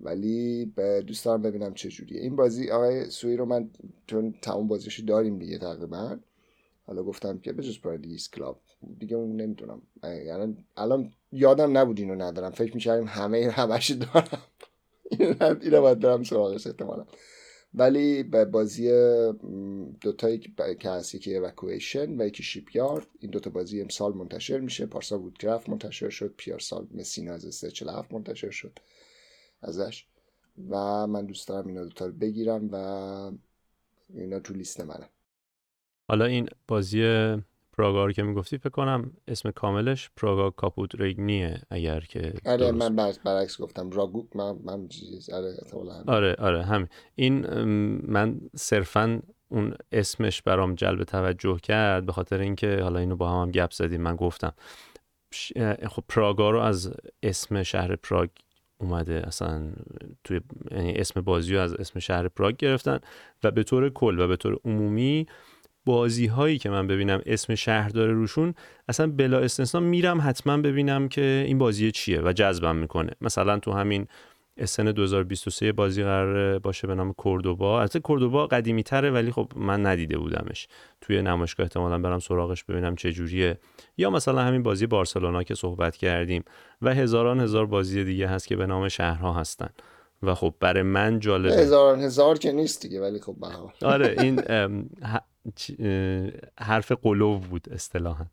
ولی 0.01 0.73
به 0.77 1.03
دوست 1.07 1.29
ببینم 1.29 1.75
چه 1.75 1.89
جوریه. 1.89 2.21
این 2.21 2.37
بازی 2.37 2.71
آقای 2.71 3.11
سوی 3.11 3.37
رو 3.37 3.45
من 3.45 3.71
چون 4.07 4.35
تمام 4.43 4.69
بازیشو 4.69 5.03
داریم 5.03 5.39
دیگه 5.39 5.59
تقریبا. 5.59 6.19
حالا 6.89 7.03
گفتم 7.03 7.39
که 7.39 7.53
بجز 7.53 7.81
پارادیس 7.81 8.31
کلاب 8.31 8.61
دیگه 8.99 9.17
اون 9.17 9.41
نمی‌دونم. 9.41 9.83
یعنی 10.03 10.57
الان 10.77 11.13
یادم 11.33 11.79
نبود 11.79 12.01
اینو 12.01 12.15
ندارم. 12.15 12.51
فکر 12.51 12.75
می‌کردیم 12.75 13.07
همه 13.07 13.51
همش 13.51 13.91
دارم. 13.91 14.43
اینو 15.63 15.81
باید 15.81 15.99
دارم 15.99 16.23
سراغش 16.23 16.67
احتمالا. 16.67 17.07
ولی 17.75 18.23
به 18.23 18.45
بازی 18.45 18.91
دوتایی 20.01 20.39
که 20.81 20.91
هست 20.91 21.15
یکی 21.15 21.37
اوکویشن 21.37 22.21
و 22.21 22.27
یکی 22.27 22.43
شیپ 22.43 22.77
یارد 22.77 23.07
این 23.19 23.31
دوتا 23.31 23.51
بازی 23.51 23.81
امسال 23.81 24.13
منتشر 24.13 24.59
میشه. 24.59 24.87
پارسا 24.87 25.19
وودکرافت 25.19 25.69
منتشر 25.69 26.09
شد. 26.09 26.35
پیارسال 26.37 26.87
مسینا 26.95 27.33
از 27.33 27.43
347 27.55 28.13
منتشر 28.13 28.51
شد 28.51 28.79
ازش. 29.63 30.07
و 30.71 31.07
من 31.07 31.27
دوست 31.27 31.49
دارم 31.49 31.67
اینا 31.67 31.83
دوتا 31.85 32.07
رو 32.07 32.13
بگیرم 32.13 32.69
و 32.73 32.77
اینا 34.15 34.41
تو 34.41 34.55
لیست 34.55 34.81
منه. 34.81 35.09
حالا 36.09 36.25
این 36.25 36.49
بازی 36.69 37.03
پراگا 37.79 38.05
رو 38.07 38.13
که 38.13 38.23
می‌گفتی 38.23 38.59
فکر 38.59 38.69
کنم 38.69 39.13
اسم 39.29 39.51
کاملش 39.51 40.11
پراگا 40.17 40.51
کاپوت 40.51 40.95
ریگنیه 40.95 41.61
اگر 41.71 42.01
که 42.01 42.33
آره 42.47 42.73
من 42.73 42.97
برعکس 43.25 43.61
گفتم. 43.61 43.91
راگو 43.91 44.27
من 44.35 44.57
من 44.65 44.89
چیز 44.89 45.31
آره 45.31 45.55
آره 46.07 46.35
آره 46.35 46.65
همین. 46.65 46.89
این 47.15 47.47
من 48.13 48.41
صرفا 48.57 49.23
اون 49.49 49.75
اسمش 49.93 50.43
برام 50.43 50.75
جلب 50.75 51.05
توجه 51.05 51.59
کرد 51.63 52.07
به 52.07 52.13
خاطر 52.13 52.41
اینکه 52.41 52.79
حالا 52.83 52.99
اینو 52.99 53.17
با 53.17 53.31
هم, 53.31 53.43
هم 53.43 53.51
گپ 53.51 53.71
زدیم. 53.73 54.01
من 54.01 54.17
گفتم 54.17 54.53
خب 55.89 56.05
پراگا 56.09 56.51
رو 56.51 56.61
از 56.61 56.93
اسم 57.23 57.63
شهر 57.63 57.97
پراگ 57.97 58.29
اومده 58.81 59.23
اصلا 59.27 59.73
توی 60.25 60.41
یعنی 60.71 60.93
اسم 60.93 61.21
بازی 61.21 61.55
رو 61.55 61.61
از 61.61 61.75
اسم 61.75 61.99
شهر 61.99 62.29
پراگ 62.29 62.57
گرفتن 62.57 62.99
و 63.45 63.51
به 63.51 63.63
طور 63.63 63.91
کل 63.91 64.21
و 64.21 64.29
به 64.29 64.37
طور 64.37 64.59
عمومی 64.65 65.27
بازی 65.85 66.27
هایی 66.27 66.59
که 66.59 66.71
من 66.71 66.87
ببینم 66.87 67.21
اسم 67.27 67.55
شهر 67.55 67.89
داره 67.89 68.13
روشون 68.13 68.55
اصلا 68.89 69.07
بلا 69.07 69.39
استثنا 69.39 69.81
میرم 69.81 70.21
حتما 70.25 70.57
ببینم 70.57 71.09
که 71.09 71.45
این 71.47 71.59
بازی 71.59 71.93
چیه 71.93 72.21
و 72.21 72.33
جذبم 72.33 72.77
می‌کنه. 72.77 73.11
مثلا 73.21 73.59
تو 73.59 73.73
همین 73.73 74.07
اسن 74.57 74.93
2023 74.93 75.73
بازی 75.73 76.03
قرار 76.03 76.59
باشه 76.59 76.87
به 76.87 76.95
نام 76.95 77.13
کوردوبا 77.13 77.81
البته 77.81 78.01
کوردوبا 78.01 78.47
قدیمی 78.47 78.83
تره 78.83 79.11
ولی 79.11 79.31
خب 79.31 79.53
من 79.57 79.87
ندیده 79.87 80.19
بودمش. 80.19 80.69
توی 81.01 81.23
نمایشگاه 81.23 81.65
احتمالا 81.65 81.99
برم 81.99 82.19
سراغش 82.19 82.65
ببینم 82.65 82.97
چه 82.97 83.13
جوریه. 83.13 83.59
یا 83.97 84.11
مثلا 84.11 84.43
همین 84.43 84.63
بازی 84.63 84.87
بارسلونا 84.87 85.43
که 85.43 85.55
صحبت 85.55 85.97
کردیم 85.97 86.45
و 86.83 86.95
هزاران 86.95 87.41
هزار 87.41 87.67
بازی 87.67 88.05
دیگه 88.05 88.29
هست 88.29 88.47
که 88.47 88.57
به 88.57 88.67
نام 88.67 88.89
شهرها 88.89 89.33
هستن. 89.33 89.69
و 90.23 90.35
خب 90.35 90.55
برای 90.61 90.83
من 90.83 91.21
جالبه. 91.21 91.57
هزاران 91.57 92.01
هزار 92.01 92.39
که 92.39 92.53
نیست 92.53 92.83
دیگه 92.83 93.01
ولی 93.01 93.21
خب 93.21 93.37
آره 93.83 94.17
این 94.19 94.41
حرف 96.59 96.93
قلوب 96.93 97.45
بود 97.45 97.69
اصطلاحا. 97.73 98.27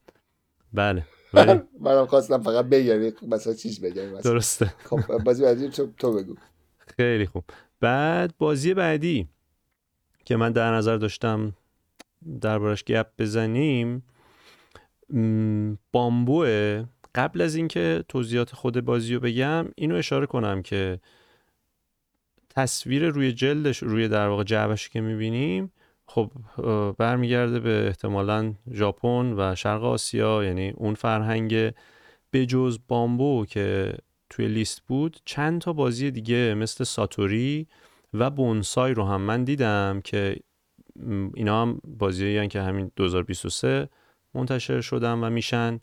بله 0.74 1.04
ولی 1.34 1.62
منم 1.86 2.06
خواستم 2.06 2.42
فقط 2.42 2.66
بگم 2.66 3.12
مثلا 3.28 3.54
چیز 3.54 3.82
بگم. 3.82 4.20
درسته. 4.20 4.66
خب 4.90 5.18
بازی 5.18 5.44
بعدی 5.44 5.70
تو, 5.70 5.88
تو 5.98 6.14
بگو. 6.14 6.36
خیلی 6.98 7.26
خوب. 7.26 7.44
بعد 7.80 8.34
بازی 8.38 8.74
بعدی 8.74 9.28
که 10.26 10.36
من 10.36 10.52
در 10.52 10.76
نظر 10.76 10.98
داشتم 10.98 11.54
دربارش 12.42 12.84
گپ 12.84 13.08
بزنیم 13.18 14.04
بامبوه 15.92 16.84
قبل 17.16 17.42
از 17.42 17.56
اینکه 17.56 18.04
توضیحات 18.08 18.56
خود 18.56 18.86
بازی 18.86 19.14
رو 19.14 19.20
بگم 19.20 19.66
اینو 19.76 19.96
اشاره 19.96 20.26
کنم 20.26 20.62
که 20.62 21.00
تصویر 22.50 23.10
روی 23.10 23.34
جلدش 23.34 23.84
روی 23.84 24.08
در 24.08 24.28
واقع 24.28 24.44
جعبش 24.44 24.90
که 24.90 25.02
می‌بینیم 25.02 25.72
خب 26.08 26.32
برمیگرده 26.98 27.60
به 27.60 27.88
احتمالا 27.88 28.54
ژاپن 28.72 29.34
و 29.38 29.56
شرق 29.56 29.84
آسیا 29.84 30.44
یعنی 30.44 30.70
اون 30.70 30.94
فرهنگ 30.94 31.74
بجز 32.34 32.78
بامبو 32.88 33.46
که 33.50 33.98
توی 34.30 34.48
لیست 34.48 34.82
بود. 34.82 35.20
چند 35.26 35.62
تا 35.62 35.74
بازی 35.74 36.12
دیگه 36.12 36.54
مثل 36.54 36.84
ساتوری 36.84 37.68
و 38.14 38.30
بونسای 38.30 38.94
رو 38.94 39.04
هم 39.04 39.22
من 39.22 39.44
دیدم 39.44 40.02
که 40.04 40.36
اینا 41.34 41.62
هم 41.62 41.80
بازی 41.84 42.48
که 42.48 42.62
همین 42.62 42.92
2023 42.96 43.90
منتشر 44.34 44.82
شدن 44.82 45.14
و 45.14 45.30
میشن 45.30 45.80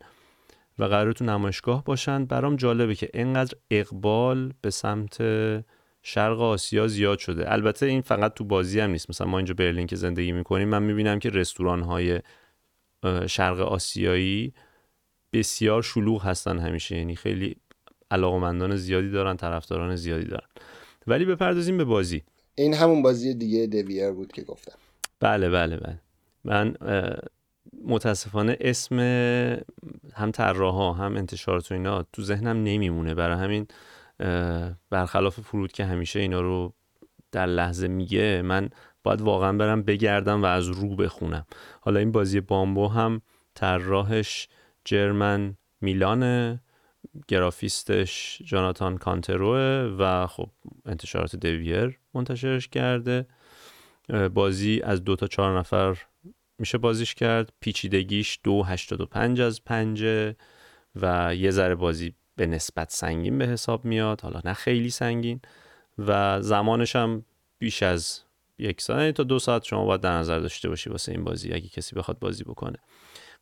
و 0.79 0.85
قرار 0.85 1.13
تو 1.13 1.25
نمایشگاه 1.25 1.85
باشن. 1.85 2.25
برام 2.25 2.57
جالبه 2.57 2.95
که 2.95 3.11
اینقدر 3.15 3.57
اقبال 3.71 4.53
به 4.61 4.71
سمت 4.71 5.23
شرق 6.03 6.41
آسیا 6.41 6.89
زیاد 6.89 7.19
شده. 7.19 7.53
البته 7.53 7.87
این 7.87 8.01
فقط 8.01 8.35
تو 8.35 8.45
بازی 8.45 8.81
هم 8.81 8.91
نیست. 8.91 9.11
مثلا 9.11 9.27
ما 9.27 9.39
اینجا 9.39 9.55
برلین 9.55 9.87
که 9.87 9.97
زندگی 9.97 10.33
می‌کنیم 10.33 10.69
من 10.69 10.83
می‌بینم 10.83 11.19
که 11.19 11.31
رستوران 11.31 11.83
های 11.83 12.21
شرق 13.27 13.61
آسیایی 13.61 14.53
بسیار 15.33 15.83
شلوغ 15.83 16.25
هستن 16.25 16.59
همیشه. 16.59 16.97
یعنی 16.97 17.17
خیلی 17.17 17.57
علاقمندان 18.11 18.77
زیادی 18.77 19.11
دارن 19.11 19.37
طرفداران 19.37 19.97
زیادی 19.97 20.25
دارن. 20.25 20.49
ولی 21.07 21.25
بپردازیم 21.25 21.77
به 21.77 21.85
بازی. 21.85 22.23
این 22.55 22.75
همون 22.75 23.03
بازی 23.03 23.35
دیگه 23.35 23.67
دویر 23.67 24.11
بود 24.11 24.33
که 24.33 24.43
گفتم. 24.43 24.79
بله 25.21 25.51
بله 25.51 25.77
بله. 25.77 25.99
من 26.45 26.75
متاسفانه 27.85 28.57
اسم 28.61 28.99
هم 30.15 30.31
طراحا 30.33 30.93
هم 30.93 31.17
انتشارات 31.17 31.71
و 31.71 31.75
اینا 31.75 32.03
تو 32.13 32.23
ذهنم 32.23 32.63
نمیمونه. 32.65 33.15
برای 33.15 33.37
همین 33.37 33.67
برخلاف 34.91 35.41
فرود 35.41 35.73
که 35.73 35.85
همیشه 35.85 36.21
اینا 36.21 36.41
رو 36.41 36.75
در 37.33 37.47
لحظه 37.47 37.89
میگه 37.89 38.43
من 38.43 38.71
باید 39.03 39.21
واقعا 39.21 39.53
برم 39.53 39.83
بگردم 39.83 40.43
و 40.43 40.47
از 40.47 40.69
رو 40.69 40.97
بخونم. 40.97 41.47
حالا 41.81 42.01
این 42.01 42.13
بازی 42.13 42.41
بامبو 42.41 42.89
هم 42.89 43.23
طراحش 43.55 44.49
جرمن 44.85 45.57
میلانه 45.81 46.61
گرافیستش 47.29 48.43
جاناتان 48.45 48.99
کانتروه 48.99 49.97
و 49.99 50.27
خب 50.27 50.51
انتشارات 50.87 51.37
دویر 51.37 51.99
منتشرش 52.15 52.69
کرده. 52.69 53.27
بازی 54.35 54.81
از 54.85 55.05
دو 55.05 55.17
تا 55.17 55.27
چهار 55.27 55.59
نفر 55.59 55.99
میشه 56.59 56.79
بازیش 56.79 57.15
کرد. 57.15 57.53
پیچیدگیش 57.61 58.39
دو 58.45 58.63
هشتاد 58.63 59.01
و 59.01 59.07
پنج 59.07 59.41
از 59.41 59.65
پنجه 59.65 60.37
و 60.97 61.35
یه 61.35 61.51
ذره 61.51 61.75
بازی 61.75 62.15
به 62.37 62.47
نسبت 62.47 62.91
سنگین 62.91 63.39
به 63.39 63.47
حساب 63.47 63.85
میاد 63.85 64.21
حالا 64.21 64.41
نه 64.45 64.53
خیلی 64.53 64.91
سنگین 64.91 65.41
و 65.99 66.43
زمانش 66.43 66.97
هم 66.97 67.25
بیش 67.59 67.83
از 67.83 68.21
یک 68.59 68.81
ساعت 68.81 69.01
یعنی 69.01 69.13
تا 69.13 69.23
دو 69.23 69.39
ساعت 69.39 69.65
شما 69.65 69.85
باید 69.85 70.01
در 70.01 70.13
نظر 70.13 70.39
داشته 70.39 70.69
باشی 70.69 70.91
واسه 70.91 71.13
این 71.13 71.25
بازی 71.25 71.53
اگه 71.53 71.69
کسی 71.69 71.95
بخواد 71.97 72.19
بازی 72.19 72.45
بکنه. 72.45 72.79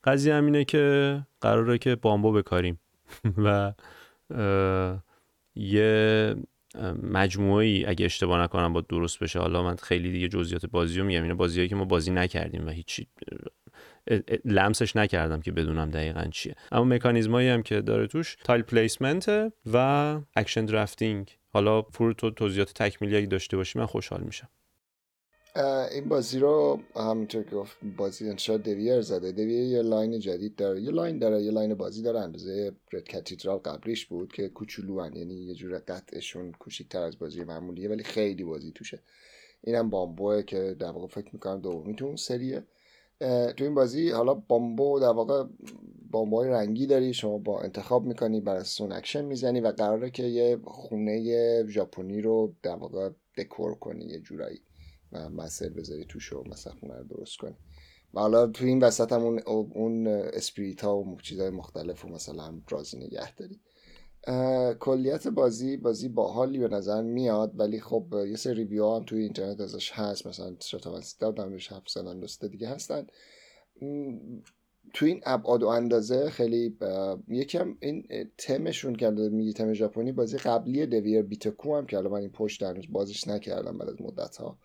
قضیه 0.05 0.35
همینه 0.35 0.65
که 0.65 1.27
قراره 1.41 1.79
که 1.79 1.97
بامبو 1.97 2.33
بکاریم 2.33 2.81
و 3.45 3.73
یه 5.55 6.37
مجموعه 7.03 7.67
ای 7.67 7.87
اگه 7.87 8.05
اشتباه 8.05 8.43
نکنم 8.43 8.73
با 8.73 8.81
درست 8.81 9.19
بشه. 9.19 9.39
حالا 9.39 9.63
من 9.63 9.77
خیلی 9.77 10.13
دیگه 10.13 10.29
جزئیات 10.29 10.67
بازی 10.67 10.99
رو 10.99 11.07
میگم 11.07 11.23
اینا 11.23 11.35
بازیایی 11.35 11.69
که 11.69 11.77
ما 11.77 11.85
بازی 11.85 12.11
نکردیم 12.11 12.67
و 12.67 12.71
هیچی 12.71 13.07
لمسش 14.45 14.97
نکردم 14.97 15.41
که 15.41 15.53
بدونم 15.53 15.91
دقیقا 15.91 16.25
چیه. 16.33 16.55
اما 16.73 16.85
مکانیزمایی 16.85 17.49
هم 17.49 17.63
که 17.63 17.81
داره 17.81 18.07
توش 18.07 18.37
تایل 18.45 18.63
پلیسمنت 18.63 19.53
و 19.73 19.77
action 20.37 20.65
drafting 20.65 21.39
حالا 21.49 21.83
فرو 21.83 22.13
تو 22.13 22.31
توضیحات 22.31 22.73
تکمیلی 22.75 23.17
اگه 23.17 23.27
داشته 23.27 23.57
باشی 23.57 23.79
من 23.79 23.87
خوشحال 23.87 24.21
میشم. 24.21 24.49
این 25.93 26.09
بازی 26.09 26.39
رو 26.39 26.81
همونطور 26.97 27.43
که 27.43 27.51
گفت 27.51 27.77
بازی 27.97 28.29
انتشار 28.29 28.59
Devir 28.59 29.01
زده. 29.01 29.33
Devir 29.33 29.63
یه 29.63 29.83
line 29.83 30.19
جدید 30.19 30.57
داره. 30.57 30.81
یه 30.81 30.91
line 30.91 31.19
داره 31.19 31.43
یه 31.43 31.51
line 31.51 31.75
بازی 31.75 32.03
داره. 32.03 32.21
اندازه 32.21 32.73
Red 32.93 33.13
Cathedral 33.13 33.59
قبلیش 33.59 34.07
بود 34.07 34.33
که 34.33 34.49
کوچولو. 34.49 35.11
یعنی 35.15 35.35
یه 35.35 35.55
جور 35.55 35.79
قطعشون 35.79 36.53
کوچیکتر 36.53 37.03
از 37.03 37.19
بازی 37.19 37.45
معمولیه 37.45 37.89
ولی 37.89 38.05
خیلی 38.05 38.45
بازی 38.45 38.73
توشه. 38.73 39.03
اینم 39.65 39.91
Bamboo 39.91 40.35
ه 40.35 40.43
که 40.43 40.77
در 40.79 40.91
واقع 40.91 41.07
فکر 41.07 41.29
می‌کنم 41.33 41.61
دومی 41.61 41.95
تو 41.95 42.05
اون 42.05 42.17
سریه. 42.17 42.63
تو 43.29 43.65
این 43.65 43.75
بازی 43.75 44.11
حالا 44.11 44.35
Bamboo 44.35 45.01
در 45.01 45.07
واقع 45.07 45.45
بامبوهای 46.11 46.49
رنگی 46.49 46.87
داری 46.87 47.15
شما 47.15 47.39
با 47.39 47.61
انتخاب 47.61 48.05
می‌کنی 48.05 48.41
بر 48.41 48.57
اساس 48.57 48.91
اکشن 48.93 49.25
می‌زنی 49.25 49.61
و 49.61 49.69
قراره 49.69 50.11
که 50.11 50.23
یه 50.23 50.59
خونه 50.65 51.67
ژاپنی 51.67 52.21
رو 52.21 52.55
در 52.63 52.77
واقع 52.77 53.11
دکور 53.37 53.75
کنی 53.75 54.05
یه 54.05 54.21
جورایی 54.21 54.61
و 55.13 55.29
وسایل 55.29 55.69
بذاری 55.69 56.05
توش 56.05 56.33
و 56.33 56.45
مثلا 56.51 56.73
خونه 56.81 56.95
رو 56.95 57.05
درست 57.05 57.37
کنی. 57.37 57.57
و 58.15 58.21
حالا 58.21 58.47
تو 58.47 58.65
این 58.65 58.79
وسط 58.83 59.13
هم 59.13 59.23
اون, 59.23 59.41
اون 59.47 60.07
spirit 60.07 60.85
ها 60.85 60.99
و 60.99 61.21
چیزهای 61.21 61.51
مختلف 61.51 62.05
و 62.05 62.09
مثلا 62.09 62.61
راضی 62.71 62.97
نگه 62.97 63.35
داری. 63.35 63.61
کلیت 64.81 65.29
بازی 65.29 65.77
بازی 65.77 66.09
باحالی 66.09 66.59
به 66.59 66.69
نظر 66.69 67.03
میاد 67.03 67.53
ولی 67.61 67.81
خب 67.81 68.15
یه 68.29 68.37
سری 68.37 68.55
review 68.55 68.95
هم 68.95 69.05
توی 69.05 69.23
اینترنت 69.23 69.61
ازش 69.61 69.93
هست. 69.93 70.27
مثلا 70.27 70.57
Shut 70.63 70.82
Up & 70.82 71.02
Sit 71.02 71.17
Down 71.21 71.51
بهش 71.51 71.73
حرف 71.73 71.89
زدن 71.89 72.21
دوست 72.21 72.45
دیگه 72.45 72.69
هستن. 72.69 73.07
تو 74.95 75.07
این 75.07 75.21
ابعاد 75.25 75.63
و 75.63 75.67
اندازه 75.67 76.31
خیلی 76.31 76.77
یکم 77.29 77.77
این 77.81 78.07
تمشون 78.39 78.97
که 78.97 79.11
میگی 79.11 79.53
تم 79.53 79.73
ژاپنی 79.73 80.13
بازی 80.13 80.37
قبلی 80.37 80.87
دویر 80.87 81.23
بیتکو 81.23 81.77
هم 81.77 81.87
که 81.87 81.97
الان 81.97 82.13
من 82.13 82.19
این 82.19 82.31
پشت 82.31 82.63
هنوز 82.63 82.87
بازش 82.93 83.29
نکردم 83.29 83.79
بعد 83.79 83.89
از 83.89 84.03
مدت 84.03 84.37
ها 84.37 84.59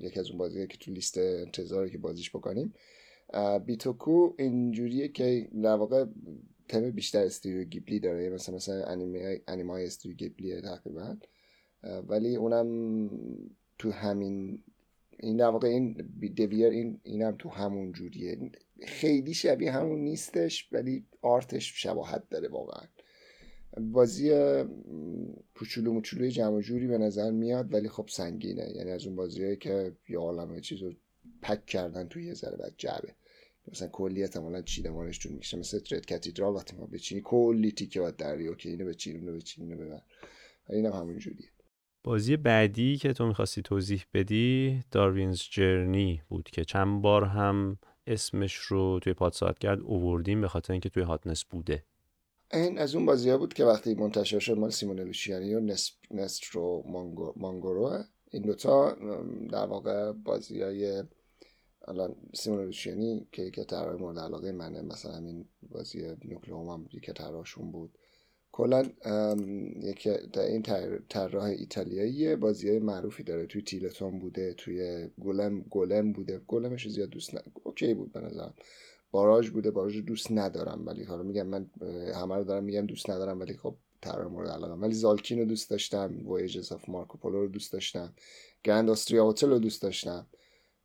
یکی 0.00 0.20
از 0.20 0.28
اون 0.28 0.38
بازی 0.38 0.66
که 0.66 0.78
تو 0.78 0.90
لیست 0.90 1.18
انتظاری 1.18 1.90
که 1.90 1.98
بازیش 1.98 2.30
بکنیم. 2.30 2.74
بیتوکو 3.66 4.32
اینجوریه 4.38 5.08
که 5.08 5.48
در 5.62 5.74
واقع 5.74 6.04
تم 6.68 6.90
بیشتر 6.90 7.24
استودیو 7.24 7.64
گیبلی 7.64 8.00
داره 8.00 8.30
مثلا 8.30 8.54
مثلا 8.54 8.84
انیمه 8.84 9.40
انیمه 9.48 9.72
های 9.72 9.86
استودیو 9.86 10.16
گیبلی 10.16 10.60
تقریبا 10.60 11.16
ولی 12.08 12.36
اونم 12.36 13.10
تو 13.78 13.90
همین 13.90 14.62
این 15.20 15.36
در 15.36 15.48
واقع 15.48 15.68
این 15.68 15.92
دویر 16.36 16.66
این 16.66 17.00
اینم 17.02 17.36
تو 17.38 17.48
همون 17.48 17.92
جوریه. 17.92 18.50
خیلی 18.82 19.34
شبیه 19.34 19.72
همون 19.72 20.00
نیستش 20.00 20.68
ولی 20.72 21.06
آرتش 21.22 21.82
شباهت 21.82 22.22
داره 22.30 22.48
واقعا. 22.48 22.86
بازی 23.80 24.30
پوچولو 25.54 25.92
موچولوی 25.92 26.30
جمع 26.30 26.60
جوری 26.60 26.86
به 26.86 26.98
نظر 26.98 27.30
میاد 27.30 27.72
ولی 27.74 27.88
خب 27.88 28.08
سنگینه. 28.08 28.72
یعنی 28.74 28.90
از 28.90 29.06
اون 29.06 29.16
بازیهایی 29.16 29.56
که 29.56 29.92
یه 30.08 30.18
عالمه 30.18 30.60
چیز 30.60 30.82
رو 30.82 30.92
پک 31.42 31.66
کردن 31.66 32.08
توی 32.08 32.26
یه 32.26 32.34
ذره 32.34 32.56
بعد 32.56 32.74
جعبه. 32.76 33.14
مثلا 33.72 33.88
کلی 33.88 34.22
احتمالا 34.22 34.62
چیدمانش 34.62 35.18
جون 35.18 35.32
میشه 35.32 35.58
مثل 35.58 35.78
ترید 35.78 36.06
کاتیدرال 36.06 36.54
وقتی 36.54 36.76
ما 36.76 36.86
بچینی 36.86 37.20
کلی 37.24 37.72
تیکه 37.72 38.00
باید 38.00 38.16
دری 38.16 38.54
که 38.54 38.68
اینو 38.68 38.84
بچین 38.84 39.16
اونو 39.16 39.36
بچین 39.36 39.64
اینو 39.64 39.84
ببر. 39.84 40.02
اینم 40.68 40.92
همون 40.92 41.18
جوریه. 41.18 41.48
بازی 42.04 42.36
بعدی 42.36 42.96
که 42.96 43.12
تو 43.12 43.26
می‌خواستی 43.26 43.62
توضیح 43.62 44.04
بدی 44.14 44.80
داروینز 44.90 45.42
جرنی 45.50 46.22
بود 46.28 46.50
که 46.52 46.64
چند 46.64 47.02
بار 47.02 47.24
هم 47.24 47.78
اسمش 48.06 48.54
رو 48.54 49.00
توی 49.02 49.12
پادساعت 49.12 49.58
کرد 49.58 49.80
اووردیم 49.80 50.40
به 50.40 50.48
خاطر 50.48 50.72
اینکه 50.72 50.88
توی 50.88 51.02
هاتنس 51.02 51.44
بوده. 51.44 51.84
این 52.52 52.78
از 52.78 52.94
اون 52.94 53.06
بازی 53.06 53.30
ها 53.30 53.38
بود 53.38 53.54
که 53.54 53.64
وقتی 53.64 53.94
منتشر 53.94 54.38
شد 54.38 54.58
مال 54.58 54.70
سیمون 54.70 55.00
لوشیانی 55.00 55.54
و 55.54 55.60
نسترو 56.10 56.82
مانگورو 57.36 58.04
این 58.30 58.42
دوتا 58.42 58.96
در 59.52 59.66
واقع 59.66 60.12
بازی 60.12 60.62
های 60.62 61.02
الان 61.88 62.16
سیمون 62.34 62.64
لوشیانی 62.64 63.26
که 63.32 63.42
یک 63.42 63.60
طراح 63.60 64.00
مورد 64.00 64.18
علاقه 64.18 64.52
منه 64.52 64.82
مثلا 64.82 65.12
همین 65.12 65.44
بازی 65.70 66.16
Nucleum 66.24 66.68
هم 66.68 66.88
یک 66.92 67.10
طراحشون 67.10 67.72
بود. 67.72 67.98
کلا 68.52 68.82
یک 69.82 70.08
این 70.36 70.62
طراح 71.08 71.44
ایتالیایی 71.44 72.36
بازی 72.36 72.68
های 72.68 72.78
معروفی 72.78 73.22
داره. 73.22 73.46
توی 73.46 73.62
Tiletum 73.62 74.18
بوده 74.18 74.54
توی 74.54 75.08
Golem 75.20 75.60
Golem 75.60 76.12
بوده. 76.12 76.40
Golem 76.46 76.76
ش 76.76 76.88
زیاد 76.88 77.08
دوست 77.08 77.34
نه 77.34 77.40
okay 77.62 77.94
بود 77.94 78.12
به 78.12 78.20
نظرم. 78.20 78.54
Barrage 79.10 79.50
بوده. 79.50 79.70
Barrage 79.70 79.96
دوست 79.96 80.32
ندارم 80.32 80.86
ولی 80.86 81.04
حالا 81.04 81.22
میگم 81.22 81.46
من 81.46 81.70
همه 82.14 82.36
رو 82.36 82.44
دارم 82.44 82.64
میگم 82.64 82.86
دوست 82.86 83.10
ندارم 83.10 83.40
ولی 83.40 83.56
خب 83.56 83.74
طراح 84.00 84.26
مورد 84.26 84.48
علاقه. 84.48 84.74
ولی 84.74 84.94
Tzolk'in 84.94 85.38
رو 85.38 85.44
دوست 85.44 85.70
داشتم. 85.70 86.20
Voyages 86.24 86.72
of 86.72 86.88
Marco 86.88 87.17
Polo 87.17 87.40
رو 87.40 87.48
دوست 87.48 87.72
داشتم. 87.72 88.14
Grand 88.64 88.90
Austria 88.90 89.30
Hotel 89.30 89.50
رو 89.50 89.58
دوست 89.58 89.82
داشتم. 89.82 90.26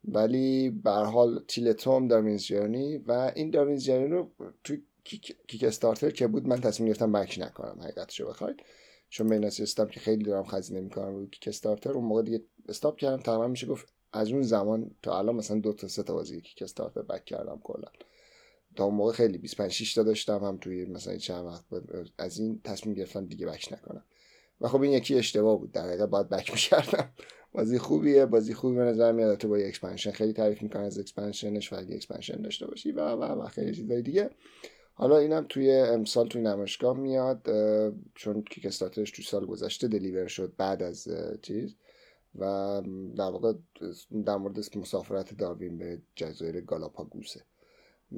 ولی 0.03 0.69
به 0.69 0.91
حال 0.91 1.43
تیلتوم 1.47 2.07
دارمینز 2.07 2.43
جرنی 2.43 2.97
و 2.97 3.31
این 3.35 3.49
دارمینز 3.49 3.83
جرنی 3.83 4.07
رو 4.07 4.31
توی 4.63 4.81
کیک 5.47 5.63
استارتر 5.63 6.09
که 6.09 6.27
بود 6.27 6.47
من 6.47 6.61
تصمیم 6.61 6.87
گرفتم 6.87 7.11
بک 7.11 7.37
نکنم 7.41 7.81
حقیقتشو 7.81 8.27
بخواید. 8.27 8.63
چون 9.09 9.33
این 9.33 9.49
که 9.75 9.99
خیلی 9.99 10.23
دارم 10.23 10.43
خزینه 10.43 10.81
می‌کنم 10.81 11.15
روی 11.15 11.27
کیک 11.27 11.47
استارتر 11.47 11.91
اون 11.91 12.05
موقع 12.05 12.21
دیگه 12.21 12.43
استاپ 12.69 12.97
کردم 12.97 13.21
تقریبا 13.21 13.47
میشه 13.47 13.67
گفت 13.67 13.87
از 14.13 14.31
اون 14.31 14.41
زمان 14.41 14.91
تا 15.01 15.19
الان 15.19 15.35
مثلا 15.35 15.59
دو 15.59 15.73
تا 15.73 15.87
سه 15.87 16.03
تا 16.03 16.13
بازی 16.13 16.41
کیک 16.41 16.61
استارتر 16.61 17.01
بک 17.01 17.25
کردم 17.25 17.59
کلا. 17.63 17.87
تا 18.75 18.83
اون 18.85 18.95
موقع 18.95 19.11
خیلی 19.11 19.37
25 19.37 19.71
6 19.71 19.93
تا 19.93 20.03
داشتم 20.03 20.43
هم 20.43 20.57
توی 20.57 20.85
مثلا 20.85 21.17
چند 21.17 21.45
وقت 21.45 21.65
از 22.17 22.39
این 22.39 22.61
تصمیم 22.63 22.95
گرفتم 22.95 23.25
دیگه 23.25 23.45
بک 23.45 23.69
نکنم. 23.71 24.03
و 24.61 24.67
خب 24.67 24.81
این 24.81 24.93
یکی 24.93 25.15
اشتباه 25.15 25.59
بود. 25.59 25.71
در 25.71 25.81
حقیقت 25.81 26.09
باید 26.09 26.29
بک 26.29 26.51
می‌کردم. 26.51 27.09
بازی 27.59 27.77
خوبیه. 27.77 28.25
بازی 28.25 28.53
خوبی 28.53 28.75
به 28.75 28.83
نظر 28.83 29.11
میاد. 29.11 29.37
تو 29.37 29.47
با 29.47 29.55
expansion 29.55 30.11
خیلی 30.11 30.33
تعریف 30.33 30.61
می‌کنن 30.61 30.83
از 30.83 30.99
expansion 30.99 31.60
ش 31.60 31.73
و 31.73 31.79
اگه 31.79 31.95
expansion 31.95 32.41
داشته 32.41 32.67
باشی 32.67 32.91
و 32.91 32.99
و 32.99 33.23
و 33.23 33.47
خیلی 33.47 33.75
چیزای 33.75 34.01
دیگه. 34.01 34.29
حالا 34.93 35.17
اینم 35.17 35.45
توی 35.49 35.71
امسال 35.71 36.27
توی 36.27 36.41
نمایشگاه 36.41 36.97
میاد 36.97 37.47
چون 38.15 38.41
Kickstarter 38.41 38.65
ش 38.65 39.11
توی 39.11 39.25
سال 39.25 39.45
گذشته 39.45 39.87
deliver 39.87 40.27
شد 40.27 40.53
بعد 40.57 40.83
از 40.83 41.07
چیز. 41.41 41.75
و 42.35 42.45
در 43.17 43.29
واقع 43.29 43.53
در 44.25 44.37
مورد 44.37 44.77
مسافرت 44.77 45.37
داروین 45.37 45.77
به 45.77 46.01
جزایر 46.15 46.61
گالاپاگوسه. 46.61 47.41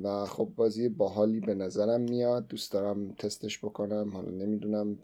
و 0.03 0.25
خب 0.25 0.51
بازی 0.55 0.89
باحالی 0.89 1.39
به 1.39 1.55
نظرم 1.55 2.01
میاد. 2.01 2.47
دوست 2.47 2.71
دارم 2.71 3.13
تستش 3.13 3.59
بکنم. 3.59 4.09
حالا 4.13 4.31
نمی‌دونم. 4.31 4.99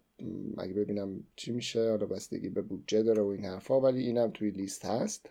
اگه 0.58 0.74
ببینم 0.74 1.24
چی 1.36 1.52
میشه 1.52 1.90
حالا 1.90 2.06
بستگی 2.06 2.50
به 2.50 2.62
بودجه 2.62 3.04
داره 3.04 3.22
و 3.22 3.26
این 3.26 3.46
حرفا 3.46 3.82
ولی 3.82 4.04
اینم 4.04 4.32
توی 4.32 4.52
لیست 4.52 4.86
هست. 4.86 5.30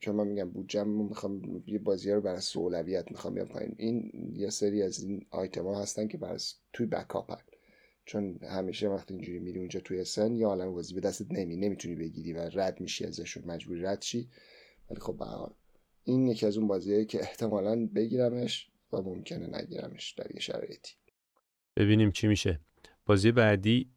چون 0.00 0.14
من 0.14 0.26
میگم 0.26 0.50
بودجه 0.50 0.84
می‌خوام 0.84 1.62
یه 1.66 1.78
بازی 1.78 2.10
رو 2.10 2.20
برای 2.20 2.40
اولویت 2.54 3.10
می‌خوام 3.10 3.34
بیام 3.34 3.48
پایین. 3.48 3.74
این 3.78 4.12
یه 4.36 4.50
سری 4.50 4.82
از 4.82 5.02
این 5.02 5.26
آیتم 5.30 5.64
ها 5.64 5.82
هستن 5.82 6.08
که 6.08 6.18
برای 6.18 6.38
توی 6.72 6.86
بکاپ 6.86 7.40
چون 8.04 8.38
همیشه 8.42 8.88
وقتی 8.88 9.14
اینجوری 9.14 9.38
میری 9.38 9.58
اونجا 9.58 9.80
توی 9.80 10.04
سن 10.04 10.36
یا 10.36 10.48
عالم 10.48 10.72
بازی 10.72 10.94
به 10.94 11.00
دستت 11.00 11.32
نمی 11.32 11.56
نمی‌تونی 11.56 11.94
بگیری 11.94 12.32
و 12.32 12.38
رد 12.38 12.80
میشی 12.80 13.04
ازشون 13.04 13.44
مجبوری 13.46 13.82
رد 13.82 14.02
شی. 14.02 14.28
ولی 14.90 15.00
خب 15.00 15.16
به 15.16 15.26
این 16.04 16.28
یکی 16.28 16.46
از 16.46 16.56
اون 16.56 16.66
بازیه 16.66 17.04
که 17.04 17.20
احتمالا 17.20 17.88
بگیرمش 17.94 18.70
و 18.92 19.02
ممکنه 19.02 19.60
نگیرمش 19.60 20.12
در 20.12 20.34
یه 20.34 20.40
شرایطی. 20.40 20.92
ببینیم 21.76 22.10
چی 22.10 22.28
میشه. 22.28 22.60
بازی 23.06 23.32
بعدی 23.32 23.90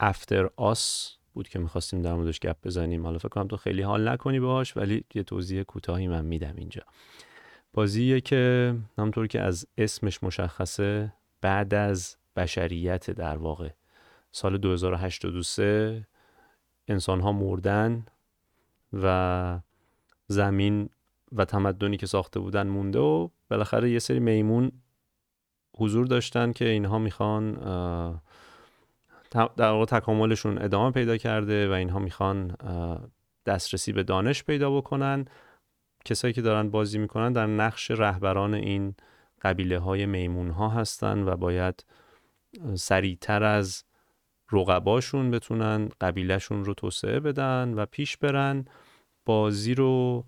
افتر 0.00 0.50
آس 0.56 1.14
بود 1.32 1.48
که 1.48 1.58
می‌خواستیم 1.58 2.02
در 2.02 2.14
موردش 2.14 2.40
گپ 2.40 2.56
بزنیم. 2.62 3.04
حالا 3.04 3.18
فکر 3.18 3.28
کنم 3.28 3.48
تو 3.48 3.56
خیلی 3.56 3.82
حال 3.82 4.08
نکنی 4.08 4.40
باهاش 4.40 4.76
ولی 4.76 5.04
یه 5.14 5.22
توضیح 5.22 5.62
کوتاهی 5.62 6.08
من 6.08 6.24
میدم 6.24 6.54
اینجا. 6.56 6.82
بازیه 7.72 8.20
که 8.20 8.74
همونطور 8.98 9.26
که 9.26 9.40
از 9.40 9.66
اسمش 9.78 10.22
مشخصه 10.22 11.12
بعد 11.40 11.74
از 11.74 12.16
بشریت 12.36 13.10
در 13.10 13.36
واقع. 13.36 13.70
سال 14.32 14.58
2083 14.58 16.06
انسان 16.88 17.20
ها 17.20 17.32
مردن 17.32 18.06
و 18.92 19.60
زمین 20.26 20.88
و 21.32 21.44
تمدنی 21.44 21.96
که 21.96 22.06
ساخته 22.06 22.40
بودن 22.40 22.66
مونده 22.66 22.98
و 22.98 23.28
بالاخره 23.50 23.90
یه 23.90 23.98
سری 23.98 24.20
میمون 24.20 24.72
حضور 25.76 26.06
داشتن 26.06 26.52
که 26.52 26.68
اینها 26.68 26.98
می‌خوان 26.98 27.58
در 29.30 29.70
واقع 29.70 29.84
تکاملشون 29.84 30.58
ادامه 30.58 30.90
پیدا 30.90 31.16
کرده 31.16 31.68
و 31.68 31.72
اینها 31.72 31.98
می‌خوان 31.98 32.56
دسترسی 33.46 33.92
به 33.92 34.02
دانش 34.02 34.44
پیدا 34.44 34.70
بکنن. 34.76 35.24
کسایی 36.04 36.34
که 36.34 36.42
دارن 36.42 36.70
بازی 36.70 36.98
می‌کنن 36.98 37.32
در 37.32 37.46
نقش 37.46 37.90
رهبران 37.90 38.54
این 38.54 38.94
قبیله 39.42 39.78
های 39.78 40.06
میمون 40.06 40.50
ها 40.50 40.68
هستن 40.68 41.28
و 41.28 41.36
باید 41.36 41.84
سریعتر 42.74 43.44
از 43.44 43.84
رقباشون 44.52 45.30
بتونن 45.30 45.88
قبیلهشون 46.00 46.64
رو 46.64 46.74
توسعه 46.74 47.20
بدن 47.20 47.74
و 47.74 47.86
پیش 47.86 48.16
برن. 48.16 48.64
بازی 49.26 49.74
رو 49.74 50.24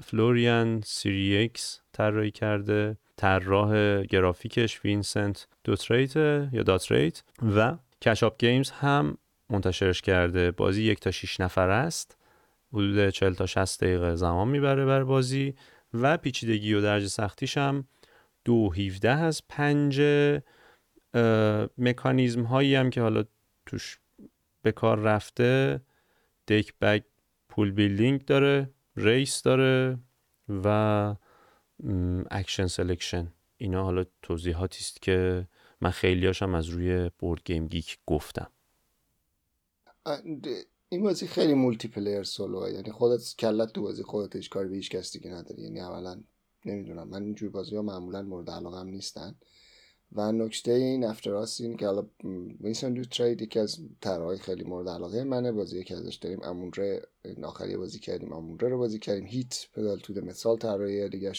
Florian 0.00 0.80
Sirieix 0.80 1.80
طراحی 1.92 2.30
کرده 2.30 2.96
طراح 3.16 4.02
گرافیکش 4.02 4.84
Vincent 4.84 5.48
Dutrait 5.64 6.16
یا 6.16 6.62
Dutrait 6.62 7.22
و 7.56 7.76
Catch 8.02 8.28
Up 8.28 8.38
Games 8.38 8.70
هم 8.70 9.18
منتشرش 9.50 10.02
کرده. 10.02 10.50
بازی 10.50 10.82
یک 10.82 11.00
تا 11.00 11.10
6 11.10 11.40
نفر 11.40 11.70
است. 11.70 12.18
حدود 12.72 13.10
40 13.10 13.34
تا 13.34 13.46
60 13.46 13.84
دقیقه 13.84 14.16
زمان 14.16 14.48
می‌بره 14.48 14.84
بر 14.84 15.04
بازی 15.04 15.54
و 15.94 16.16
پیچیدگی 16.16 16.74
و 16.74 16.80
درجه 16.80 17.08
سختیش 17.08 17.56
هم 17.58 17.88
دو 18.44 18.72
17 18.72 19.10
از 19.10 19.42
پنج 19.48 20.02
مکانیزم 21.78 22.42
هایی 22.42 22.74
هم 22.74 22.90
که 22.90 23.00
حالا 23.00 23.24
توش 23.66 23.98
به 24.62 24.72
کار 24.72 24.98
رفته. 24.98 25.80
deck 26.46 26.74
bag 26.80 27.02
pool 27.48 27.70
building 27.70 28.24
داره 28.24 28.70
race 28.96 29.42
داره 29.42 29.98
و 30.64 31.14
action 32.30 32.66
selection 32.66 33.32
اینا 33.56 33.84
حالا 33.84 34.04
توضیحاتی 34.22 34.78
است 34.80 35.02
که 35.02 35.48
من 35.82 35.90
خیلیاشم 35.90 36.54
از 36.54 36.66
روی 36.66 37.10
BoardGameGeek 37.18 37.98
گفتم. 38.06 38.50
این 40.88 41.02
بازی 41.02 41.26
خیلی 41.26 41.54
multiplayer 41.54 42.22
solo 42.22 42.70
یعنی 42.70 42.90
خودت 42.90 43.34
کلت 43.38 43.72
تو 43.72 43.82
بازی 43.82 44.02
خودت 44.02 44.36
هیچ 44.36 44.50
کاری 44.50 44.68
به 44.68 44.76
هیچ 44.76 44.90
کس 44.90 45.12
دیگه 45.12 45.30
نداری. 45.30 45.62
یعنی 45.62 45.80
اولا 45.80 46.20
نمی‌دونم 46.64 47.08
من 47.08 47.22
اینجور 47.22 47.50
بازی 47.50 47.76
ها 47.76 47.82
معمولا 47.82 48.22
مورد 48.22 48.50
علاقه 48.50 48.84
نیستن. 48.84 49.34
و 50.12 50.32
نکته 50.32 50.72
این 50.72 51.04
افتراس 51.04 51.60
این 51.60 51.76
که 51.76 51.86
حالا 51.86 52.06
Vincent 52.60 53.04
Dutrait 53.04 53.42
یکی 53.42 53.58
از 53.58 53.78
طرحهای 54.00 54.38
خیلی 54.38 54.64
مورد 54.64 54.88
علاقه 54.88 55.24
منه. 55.24 55.52
بازی 55.52 55.84
که 55.84 55.96
ازش 55.96 56.14
داریم 56.14 56.42
Amun-Re 56.42 57.02
آخری 57.42 57.76
بازی 57.76 57.98
کردیم 57.98 58.32
Amun-Re 58.32 58.68
رو 58.68 58.78
بازی 58.78 58.98
کردیم. 58.98 59.26
Heat 59.26 59.66
Pedal 59.74 59.98
to 59.98 60.04
the 60.04 60.12
Metal 60.12 60.56
طراحی 60.56 61.08
دیگه 61.08 61.32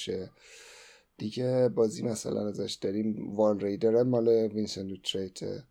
دیگه 1.18 1.70
بازی 1.70 2.04
مثلا 2.04 2.48
ازش 2.48 2.74
داریم 2.74 3.36
Whale 3.36 3.60
Riders 3.60 4.04
مال 4.04 4.28
Vincent 4.28 4.98
Dutrait 4.98 5.64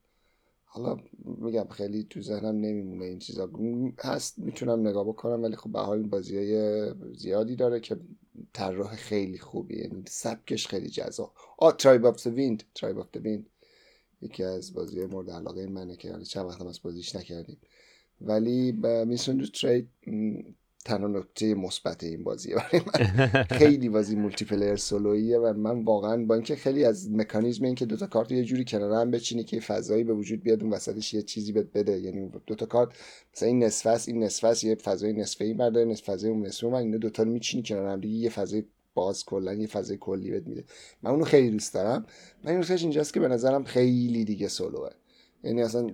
حالا 0.64 0.96
میگم 1.24 1.68
خیلی 1.70 2.06
تو 2.10 2.22
ذهنم 2.22 2.56
نمیمونه 2.60 3.04
این 3.04 3.18
چیزا. 3.18 3.50
هست 3.98 4.38
می‌تونم 4.38 4.88
نگاه 4.88 5.04
بکنم 5.04 5.42
ولی 5.42 5.56
خب 5.56 5.72
به 5.72 5.80
حال 5.80 6.02
بازی 6.02 6.36
های 6.36 6.86
زیادی 7.16 7.56
داره 7.56 7.80
که 7.80 7.96
طراح 8.52 8.96
خیلی 8.96 9.38
خوبی 9.38 9.78
یعنی 9.78 10.04
سبکش 10.08 10.66
خیلی 10.66 10.88
جذاب. 10.88 11.32
آ 11.58 11.70
Tribes 11.70 12.04
of 12.04 12.26
the 12.26 12.42
Wind 12.42 12.62
Tribes 12.74 12.98
of 12.98 13.16
the 13.16 13.29
Wind 13.29 13.46
یکی 14.22 14.44
از 14.44 14.74
بازی 14.74 15.06
مورد 15.06 15.30
علاقه 15.30 15.66
منه 15.66 15.96
که 15.96 16.10
حالا 16.10 16.24
چند 16.24 16.46
وقتم 16.46 16.66
از 16.66 16.82
بازیش 16.82 17.16
نکردیم. 17.16 17.58
ولی 18.20 18.72
Vincent 19.06 19.36
Dutrait 19.36 19.46
تنها 20.84 21.08
نکته 21.08 21.54
مثبت 21.54 22.04
این 22.04 22.24
بازیه 22.24 22.54
برای 22.56 22.82
من. 22.86 23.42
خیلی 23.42 23.88
بازی 23.88 24.16
multiplayer 24.16 24.44
solo 24.44 24.76
یه 24.76 25.38
و 25.38 25.52
من 25.52 25.84
واقعا 25.84 26.24
با 26.24 26.34
اینکه 26.34 26.56
خیلی 26.56 26.84
از 26.84 27.10
مکانیزم 27.10 27.64
این 27.64 27.74
که 27.74 27.86
دوتا 27.86 28.06
کارت 28.06 28.32
یه 28.32 28.44
جوری 28.44 28.64
کنار 28.64 29.00
هم 29.00 29.10
بچینی 29.10 29.44
که 29.44 29.60
فضایی 29.60 30.04
به 30.04 30.12
وجود 30.12 30.42
بیاد 30.42 30.62
اون 30.62 30.72
وسطش 30.72 31.14
یه 31.14 31.22
چیزی 31.22 31.52
بهت 31.52 31.72
بده. 31.74 32.00
یعنی 32.00 32.30
دوتا 32.46 32.66
کارت 32.66 32.88
مثلا 33.34 33.48
این 33.48 33.64
نصف 33.64 34.08
این 34.08 34.22
نصف 34.22 34.64
یه 34.64 34.74
فضای 34.74 35.12
نصفه 35.12 35.44
ای 35.44 35.54
برده 35.54 35.84
نصف 35.84 36.10
فضای 36.10 36.30
اون 36.30 36.46
نصفه 36.46 36.66
من 36.66 36.78
اینا 36.78 36.98
دوتا 36.98 37.22
رو 37.22 37.30
میچینی 37.30 37.62
کنار 37.62 37.86
هم 37.86 38.00
دیگه 38.00 38.16
یه 38.16 38.30
فضای 38.30 38.64
باز 38.94 39.24
کلا 39.24 39.54
یه 39.54 39.66
فضای 39.66 39.96
کلی 39.96 40.30
بهت 40.30 40.46
میده. 40.46 40.64
من 41.02 41.10
اونو 41.10 41.24
خیلی 41.24 41.50
دوست 41.50 41.74
دارم. 41.74 42.06
من 42.44 42.52
این 42.52 42.64
اینجاست 42.78 43.14
که 43.14 43.20
به 43.20 43.28
نظرم 43.28 43.64
خیلی 43.64 44.24
دیگه 44.24 44.48
سولوه 44.48 44.90
یعنی 45.44 45.62
اصلا 45.62 45.90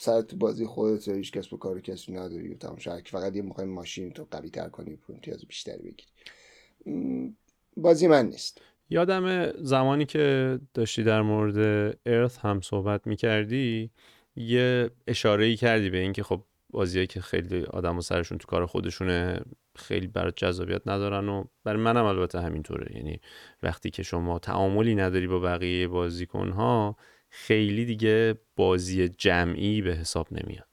سر 0.00 0.22
تو 0.22 0.36
بازی 0.36 0.66
خودت 0.66 1.08
هیچ 1.08 1.32
کس 1.32 1.48
به 1.48 1.56
کار 1.56 1.80
کسی 1.80 2.12
نداری 2.12 2.48
و 2.48 2.56
تمام 2.56 2.76
فقط 3.04 3.36
یه 3.36 3.42
موقع 3.42 3.64
ماشین 3.64 4.10
تو 4.10 4.26
قوی 4.30 4.50
تر 4.50 4.68
کنی 4.68 4.98
امتیاز 5.08 5.44
بیشتری 5.44 5.82
بگیری. 5.82 7.34
بازی 7.76 8.06
من 8.06 8.26
نیست. 8.26 8.60
یادم 8.90 9.52
زمانی 9.62 10.04
که 10.04 10.58
داشتی 10.74 11.02
در 11.02 11.22
مورد 11.22 11.98
ارث 12.06 12.38
هم 12.38 12.60
صحبت 12.60 13.06
می‌کردی 13.06 13.90
یه 14.36 14.90
اشاره 15.06 15.44
ای 15.44 15.56
کردی 15.56 15.90
به 15.90 15.98
اینکه 15.98 16.22
خب 16.22 16.44
بازیایی 16.70 17.06
که 17.06 17.20
خیلی 17.20 17.64
آدم 17.64 17.98
و 17.98 18.00
سرشون 18.00 18.38
تو 18.38 18.46
کار 18.46 18.66
خودشونه 18.66 19.40
خیلی 19.76 20.06
برای 20.06 20.32
جذابیت 20.36 20.88
ندارن 20.88 21.28
و 21.28 21.44
برای 21.64 21.82
منم 21.82 22.04
البته 22.04 22.40
همینطوره. 22.40 22.96
یعنی 22.96 23.20
وقتی 23.62 23.90
که 23.90 24.02
شما 24.02 24.38
تعاملی 24.38 24.94
نداری 24.94 25.26
با 25.26 25.38
بقیه 25.38 25.88
بازیکنها 25.88 26.96
خیلی 27.30 27.84
دیگه 27.84 28.40
بازی 28.56 29.08
جمعی 29.08 29.82
به 29.82 29.94
حساب 29.94 30.26
نمیاد. 30.30 30.66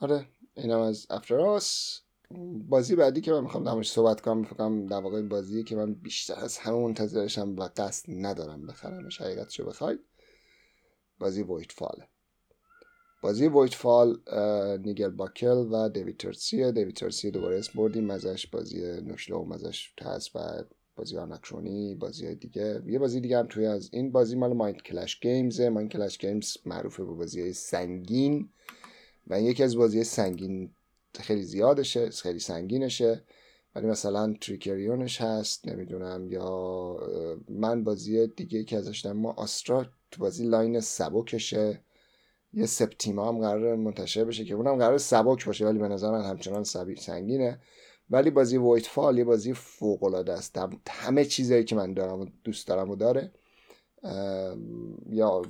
آره 0.00 0.26
اینم 0.54 0.80
از 0.80 1.06
افتراس 1.10 2.00
بازی 2.68 2.96
بعدی 2.96 3.20
که 3.20 3.32
من 3.32 3.40
می‌خوام 3.40 3.64
درموش 3.64 3.90
صحبت 3.90 4.20
کنم 4.20 4.38
میفکرم 4.38 4.86
در 4.86 5.00
واقع 5.00 5.22
بازی 5.22 5.64
که 5.64 5.76
من 5.76 5.94
بیشتر 5.94 6.34
از 6.34 6.58
همه 6.58 6.76
منتظرشم 6.76 7.56
و 7.56 7.68
قصد 7.76 8.04
ندارم 8.08 8.66
بخرمش 8.66 9.20
حقیقتشو 9.20 9.66
بخواید. 9.66 10.00
بازی 11.18 11.42
وایت 11.42 11.72
فاله 11.72 12.08
بازی 13.22 13.46
Voidfall 13.46 14.18
Nigel 14.84 15.08
Buckle 15.08 15.68
و 15.72 15.88
David 15.88 16.16
Turczi 16.16 16.72
یه 16.72 16.79
David 16.79 16.96
Turczi 16.96 17.21
یه 17.21 17.30
دوباره 17.30 17.58
اسم 17.58 17.72
بردیم 17.74 18.10
ازش 18.10 18.46
بازی 18.46 19.00
Nucleum 19.00 19.52
ازش 19.52 19.92
هست 20.02 20.36
و 20.36 20.38
بازی 20.96 21.16
Anachrony 21.16 21.94
بازی 21.94 22.26
های 22.26 22.34
دیگه. 22.34 22.82
یه 22.86 22.98
بازی 22.98 23.20
دیگه 23.20 23.38
هم 23.38 23.46
توی 23.46 23.66
از 23.66 23.88
این 23.92 24.12
بازی 24.12 24.36
مال 24.36 24.52
Mindclash 24.52 25.20
Games 25.20 25.54
ه. 25.54 25.68
Mindclash 25.68 26.18
Games 26.18 26.56
معروفه 26.66 27.04
به 27.04 27.12
بازی 27.12 27.40
های 27.40 27.52
سنگین 27.52 28.48
و 29.26 29.40
یکی 29.40 29.62
از 29.62 29.76
بازی 29.76 30.04
سنگین 30.04 30.70
خیلی 31.20 31.42
زیادشه 31.42 32.10
خیلی 32.10 32.38
سنگینشه. 32.38 33.24
ولی 33.74 33.86
مثلا 33.86 34.34
Trickerion 34.40 35.07
ش 35.07 35.20
هست 35.20 35.68
نمی‌دونم. 35.68 36.32
یا 36.32 36.96
من 37.48 37.84
بازی 37.84 38.26
دیگه 38.26 38.64
که 38.64 38.76
ازش 38.76 39.00
دارم 39.00 39.16
ما 39.16 39.32
Astra 39.32 39.86
تو 40.10 40.20
بازی 40.20 40.48
light 40.48 40.80
سبکشه. 40.80 41.80
یه 42.52 42.66
سپتیما 42.66 43.28
هم 43.28 43.38
قرار 43.38 43.76
منتشر 43.76 44.24
بشه 44.24 44.44
که 44.44 44.54
اونم 44.54 44.76
قرار 44.76 44.98
سبک 44.98 45.46
باشه 45.46 45.66
ولی 45.66 45.78
به 45.78 45.88
نظر 45.88 46.10
من 46.10 46.24
همچنان 46.24 46.64
سنگینه. 46.96 47.60
ولی 48.10 48.30
بازی 48.30 48.56
وایت 48.56 48.86
فال 48.86 49.18
یه 49.18 49.24
بازی 49.24 49.52
فوق 49.52 50.04
العاده 50.04 50.32
است 50.32 50.58
همه 50.88 51.24
چیزایی 51.24 51.64
که 51.64 51.76
من 51.76 51.94
دارم 51.94 52.20
و 52.20 52.26
دوست 52.44 52.68
دارم 52.68 52.90
و 52.90 52.96
داره 52.96 53.32
یا 55.10 55.42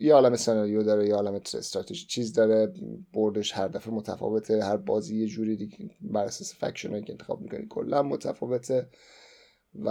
یه 0.00 0.14
عالم 0.14 0.36
سناریو 0.36 0.82
داره 0.82 1.08
یه 1.08 1.14
عالم 1.14 1.34
استراتژی 1.34 2.06
چیز 2.06 2.32
داره. 2.32 2.72
بردش 3.12 3.52
هر 3.52 3.68
دفعه 3.68 3.94
متفاوته 3.94 4.64
هر 4.64 4.76
بازی 4.76 5.20
یه 5.20 5.26
جوری 5.26 5.56
دیگه 5.56 5.90
بر 6.00 6.24
اساس 6.24 6.54
فکشن 6.54 7.00
که 7.00 7.12
انتخاب 7.12 7.40
می‌کنی 7.40 7.66
کلا 7.70 8.02
متفاوته 8.02 8.88
و 9.84 9.88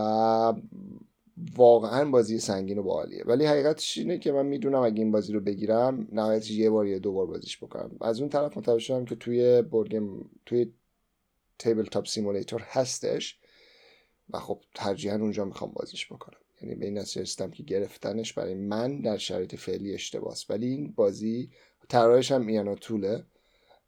واقعا 1.55 2.09
بازی 2.09 2.39
سنگین 2.39 2.77
و 2.77 2.83
باحالیه. 2.83 3.23
ولی 3.25 3.45
حقیقتش 3.45 3.97
اینه 3.97 4.17
که 4.17 4.31
من 4.31 4.45
می‌دونم 4.45 4.81
اگه 4.81 4.99
این 4.99 5.11
بازی 5.11 5.33
رو 5.33 5.39
بگیرم 5.39 6.07
نهایتش 6.11 6.51
یه 6.51 6.69
بار 6.69 6.87
یا 6.87 6.99
دو 6.99 7.11
بار 7.11 7.25
بازیش 7.25 7.57
بکنم. 7.57 7.97
از 8.01 8.19
اون 8.19 8.29
طرف 8.29 8.57
متوجه 8.57 8.79
شدم 8.79 9.05
که 9.05 9.15
توی 9.15 9.61
بورگیم 9.61 10.29
توی 10.45 10.73
تیبل 11.61 11.85
تاپ 11.85 12.07
سیمولیتور 12.07 12.61
هستش 12.61 13.39
و 14.29 14.39
خب 14.39 14.61
ترجیحا 14.75 15.15
اونجا 15.15 15.45
می‌خوام 15.45 15.71
بازیش 15.71 16.05
بکنم. 16.05 16.37
یعنی 16.61 16.75
به 16.75 16.85
این 16.85 16.97
نتیجه 16.97 17.49
که 17.49 17.63
گرفتنش 17.63 18.33
برای 18.33 18.55
من 18.55 19.01
در 19.01 19.17
شرایط 19.17 19.55
فعلی 19.55 19.93
اشتباس 19.93 20.49
ولی 20.49 20.67
این 20.67 20.91
بازی 20.91 21.49
طراحش 21.89 22.31
هم 22.31 22.47
ایانا 22.47 22.75
طوله 22.75 23.23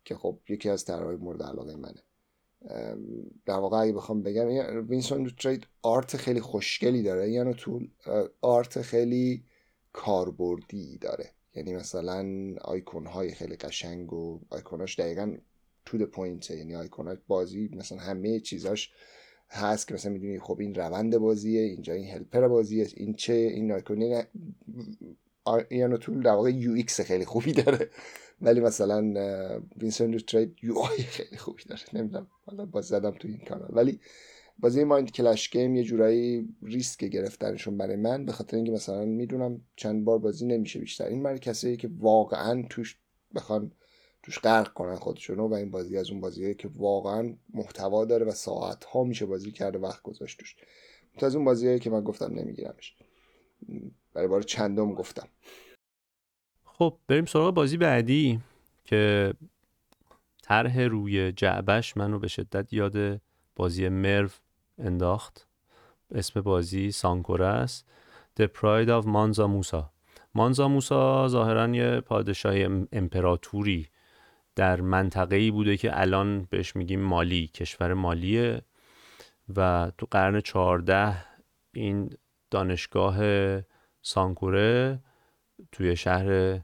که 0.06 0.16
خب 0.16 0.40
یکی 0.50 0.70
از 0.70 0.86
طراحهای 0.86 1.16
مورد 1.16 1.44
علاقه 1.44 1.76
منه. 1.76 2.04
در 3.46 3.60
واقع 3.60 3.78
اگه 3.78 3.94
بخوام 3.94 4.24
بگم 4.24 4.48
Vincent 4.90 5.32
Dutrait 5.40 5.68
art 5.82 6.18
خیلی 6.18 6.42
خوشگلی 6.42 7.04
داره. 7.04 7.32
یعنی 7.32 7.54
طول 7.54 7.90
art 8.42 8.82
خیلی 8.82 9.44
کاربردی 9.94 10.98
داره. 10.98 11.30
یعنی 11.56 11.74
مثلا 11.74 12.26
آیکون 12.62 13.06
های 13.06 13.32
خیلی 13.32 13.56
قشنگ 13.56 14.14
و 14.14 14.40
آیکوناش 14.50 15.00
دقیقا 15.00 15.38
to 15.86 15.98
the 15.98 16.04
point 16.04 16.52
یعنی 16.52 16.76
آیکونات 16.76 17.20
بازی 17.28 17.70
مثلا 17.76 17.98
همه 17.98 18.40
چیزاش 18.40 18.92
هست 19.50 19.88
که 19.88 19.94
مثلا 19.94 20.12
می‌دونی 20.12 20.40
خب 20.40 20.60
این 20.60 20.76
روند 20.76 21.18
بازیه 21.18 21.62
اینجا 21.62 21.94
این 21.94 22.08
helper 22.08 22.48
بازیه 22.48 22.88
این 22.96 23.14
چه 23.14 23.34
این 23.34 23.72
آیکونی 23.72 24.24
ایانو 25.70 25.98
طول 25.98 26.24
در 26.24 26.32
واقع 26.32 26.50
UX 26.50 27.02
خیلی 27.02 27.26
خوبی 27.26 27.52
داره. 27.52 27.90
ولی 28.42 28.60
مثلا 28.60 29.14
Vincent 29.78 30.26
Dutrait 30.26 30.58
UI 30.64 30.98
خیلی 30.98 31.38
خوبی 31.38 31.64
داره. 31.64 31.82
نمی‌دونم 31.94 32.28
حالا 32.46 32.66
باز 32.66 32.86
زدم 32.86 33.12
تو 33.12 33.28
این 33.28 33.42
کانال. 33.48 33.70
ولی 33.74 34.00
بازی 34.60 34.84
Mindclash 34.84 35.50
Game 35.50 35.76
یه 35.76 35.84
جورایی 35.84 36.50
ریسک 36.64 37.04
گرفتنشون 37.04 37.78
برای 37.78 37.96
من 37.96 38.26
به 38.26 38.32
خاطر 38.32 38.58
اینکه 38.58 38.72
مثلا 38.72 39.06
می‌دونم 39.06 39.62
چند 39.76 40.06
بار 40.06 40.20
بازی 40.20 40.46
نمیشه 40.46 40.80
بیشتر. 40.80 41.06
این 41.06 41.24
برای 41.24 41.40
کسایی 41.40 41.78
که 41.78 41.90
واقعا 42.00 42.64
توش 42.70 42.98
بخوان 43.36 43.72
توش 44.24 44.40
غرق 44.40 44.74
کنن 44.74 44.96
خودشونو 44.96 45.48
و 45.48 45.54
این 45.54 45.72
بازی 45.72 45.98
از 45.98 46.10
اون 46.10 46.22
بازیه 46.22 46.54
که 46.54 46.70
واقعا 46.76 47.36
محتوا 47.54 48.06
داره 48.06 48.26
و 48.26 48.32
ساعت 48.32 48.86
ها 48.86 49.04
میشه 49.04 49.26
بازی 49.26 49.52
کرده 49.52 49.80
وقت 49.80 50.02
گذاشت 50.02 50.40
توش. 50.40 50.56
از 51.22 51.36
اون 51.36 51.46
بازیه 51.46 51.80
که 51.80 51.90
من 51.90 52.02
گفتم 52.02 52.34
نمیگیرمش. 52.34 52.96
برای 54.14 54.28
بار 54.28 54.42
چندم 54.42 54.94
گفتم. 54.94 55.28
خب 56.66 56.98
بریم 57.08 57.26
سراغ 57.26 57.54
بازی 57.54 57.78
بعدی 57.78 58.40
که 58.86 59.34
طرح 60.44 60.80
روی 60.80 61.32
جعبش 61.32 61.98
منو 61.98 62.20
به 62.20 62.28
شدت 62.28 62.74
یاد 62.74 63.22
بازی 63.56 63.90
مرو 63.90 64.30
انداخت. 64.78 65.48
اسم 66.12 66.42
بازی 66.42 66.92
سانکوره 66.92 67.46
است. 67.46 67.86
The 68.40 68.44
Pride 68.44 68.88
of 68.88 69.06
مانزا 69.06 69.48
موسا 69.48 69.92
مانزا 70.36 70.68
موسا 70.68 71.28
ظاهرا 71.28 71.68
یه 71.76 72.02
پادشاه 72.02 72.56
امپراتوری 72.92 73.88
در 74.56 74.82
منطقه 74.82 75.36
ای 75.36 75.52
بوده 75.52 75.78
که 75.78 76.00
الان 76.02 76.48
بهش 76.50 76.76
میگیم 76.76 77.00
مالی 77.00 77.48
کشور 77.48 77.94
مالیه. 77.94 78.62
و 79.56 79.92
تو 79.98 80.08
قرن 80.12 80.42
چهارده 80.42 81.16
این 81.74 82.10
دانشگاه 82.52 83.18
سانکوره 84.02 85.00
توی 85.72 85.96
شهر 85.96 86.60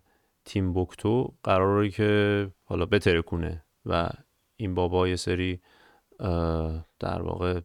تیمبوکتو 0.46 1.34
قراره 1.44 1.90
که 1.90 2.52
حالا 2.64 2.86
بترکونه 2.86 3.64
و 3.86 4.10
این 4.56 4.76
بابا 4.76 5.08
یه 5.08 5.16
سری 5.16 5.62
در 7.00 7.22
واقع 7.22 7.60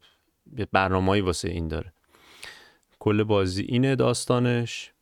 برنامه‌ای 0.72 1.20
واسه 1.20 1.48
این 1.48 1.68
داره. 1.68 1.92
کل 2.98 3.22
بازی 3.22 3.62
اینه 3.62 3.96
داستانش 3.96 4.92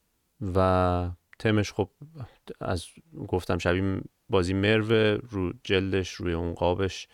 و 0.55 1.11
تمش 1.39 1.73
خب 1.73 1.91
از 2.61 2.87
گفتم 3.29 3.59
شبیه 3.59 4.01
بازی 4.33 4.55
مرو 4.55 5.19
رو 5.31 5.53
جلدش 5.65 6.11
روی 6.11 6.33
اون 6.33 6.55
قابش. 6.55 7.09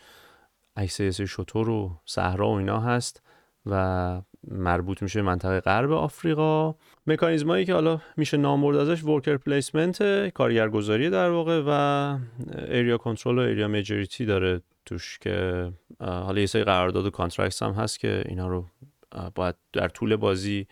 عکس 0.76 1.00
شتر 1.02 1.68
و 1.68 2.00
صحرا 2.04 2.48
و 2.48 2.52
اینا 2.52 2.80
هست 2.80 3.22
و 3.66 4.22
مربوط 4.50 5.02
میشه 5.02 5.22
منطقه 5.22 5.60
غرب 5.60 5.92
آفریقا. 5.92 6.74
مکانیزمایی 7.06 7.64
که 7.64 7.74
حالا 7.74 8.00
میشه 8.16 8.36
نام 8.36 8.62
برد 8.62 8.76
ازش 8.76 9.04
worker 9.04 9.36
placement 9.36 10.28
کارگرگذاری 10.28 11.10
در 11.10 11.30
واقع 11.30 11.62
و 11.66 12.18
area 12.68 12.98
control 12.98 13.38
و 13.38 13.42
area 13.42 13.68
majority 13.68 14.26
داره 14.26 14.60
توش 14.86 15.18
که 15.18 15.72
حالا 16.00 16.40
یه 16.40 16.46
سری 16.46 16.64
قرارداد 16.64 17.06
و 17.06 17.10
contracts 17.10 17.62
هم 17.62 17.72
هست 17.72 18.00
که 18.00 18.22
اینا 18.28 18.48
رو 18.48 18.66
باید 19.34 19.54
در 19.72 19.88
طول 19.88 20.16
بازی 20.16 20.66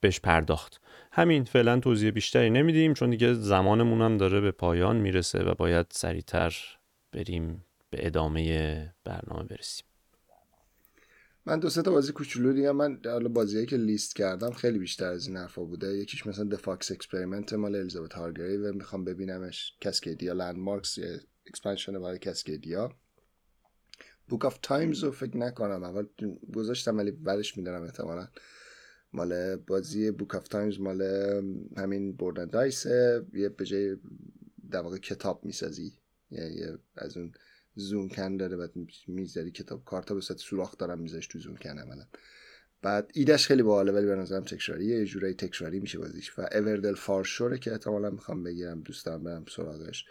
بهش 0.00 0.20
پرداخت. 0.20 0.80
همین 1.12 1.44
فعلا 1.44 1.80
توضیح 1.80 2.10
بیشتری 2.10 2.50
نمیدیم 2.50 2.94
چون 2.94 3.10
دیگه 3.10 3.34
زمانمون 3.34 4.02
هم 4.02 4.16
داره 4.16 4.40
به 4.40 4.50
پایان 4.50 4.96
می‌رسه 4.96 5.38
و 5.38 5.54
باید 5.54 5.86
سریعتر 5.90 6.56
بریم 7.12 7.64
به 7.90 8.06
ادامه 8.06 8.94
برنامه 9.04 9.42
برسیم. 9.42 9.86
من 11.46 11.58
دو 11.60 11.70
سه 11.70 11.82
تا 11.82 11.90
بازی 11.90 12.12
کوچولو 12.12 12.52
دیگه 12.52 12.72
من 12.72 13.00
حالا 13.04 13.28
بازیایی 13.28 13.66
که 13.66 13.76
لیست 13.76 14.16
کردم 14.16 14.50
خیلی 14.50 14.78
بیشتر 14.78 15.06
از 15.06 15.26
این 15.26 15.36
حرفا 15.36 15.64
بوده. 15.64 15.86
یکیش 15.86 16.26
مثلا 16.26 16.56
Fox 16.56 16.86
Experiment 16.86 17.52
مال 17.52 17.74
Elizabeth 17.76 18.12
Hargrave 18.12 18.56
و 18.56 18.72
می‌خوام 18.72 19.04
ببینمش 19.04 19.72
Cascadia 19.80 20.32
Landmarks 20.32 20.98
یه 20.98 21.20
expansion 21.46 21.92
برای 21.92 22.18
Cascadia 22.18 22.92
Book 24.28 24.44
of 24.44 24.58
Time 24.62 25.04
رو 25.04 25.10
فکر 25.10 25.36
نکنم 25.36 25.84
اول 25.84 26.06
گذاشتم 26.54 26.96
ولی 26.96 27.10
بعدش 27.10 27.56
میذارم 27.56 27.82
احتمالا. 27.82 28.28
مال 29.12 29.56
بازی 29.56 30.10
Book 30.10 30.34
of 30.34 30.48
Time 30.48 30.80
مال 30.80 31.02
همین 31.76 32.16
Board & 32.16 32.44
Dice 32.44 33.10
ه 33.10 33.26
یه 33.34 33.48
به 33.48 33.64
جای 33.64 33.96
در 34.70 34.80
واقع 34.80 34.98
کتاب 34.98 35.44
می‌سازی. 35.44 35.92
یعنی 36.30 36.60
از 36.96 37.16
اون 37.16 37.32
زونکن 37.74 38.36
داره 38.36 38.56
بعد 38.56 38.72
می‌ذاری 39.08 39.50
کتاب. 39.50 39.84
کارتا 39.84 40.14
به 40.14 40.20
صورت 40.20 40.38
سوراخ 40.40 40.78
دارم 40.78 40.98
میذاش 40.98 41.26
تو 41.26 41.38
زونکن 41.38 41.78
عملا. 41.78 42.06
بعد 42.82 43.10
ایدش 43.14 43.46
خیلی 43.46 43.62
باحاله 43.62 43.92
ولی 43.92 44.06
به 44.06 44.16
نظرم 44.16 44.44
تکراریه 44.44 44.98
یه 44.98 45.04
جورایی 45.04 45.34
تکراری 45.34 45.80
میشه 45.80 45.98
بازیش. 45.98 46.38
و 46.38 46.42
Everdell 46.52 46.94
Farshore 46.94 47.51
ه 47.51 47.58
که 47.58 47.72
احتمالا 47.72 48.10
می‌خوام 48.10 48.42
بگیرم 48.42 48.80
دوست 48.80 49.06
دارم 49.06 49.24
برم 49.24 49.44
سراغش. 49.48 50.04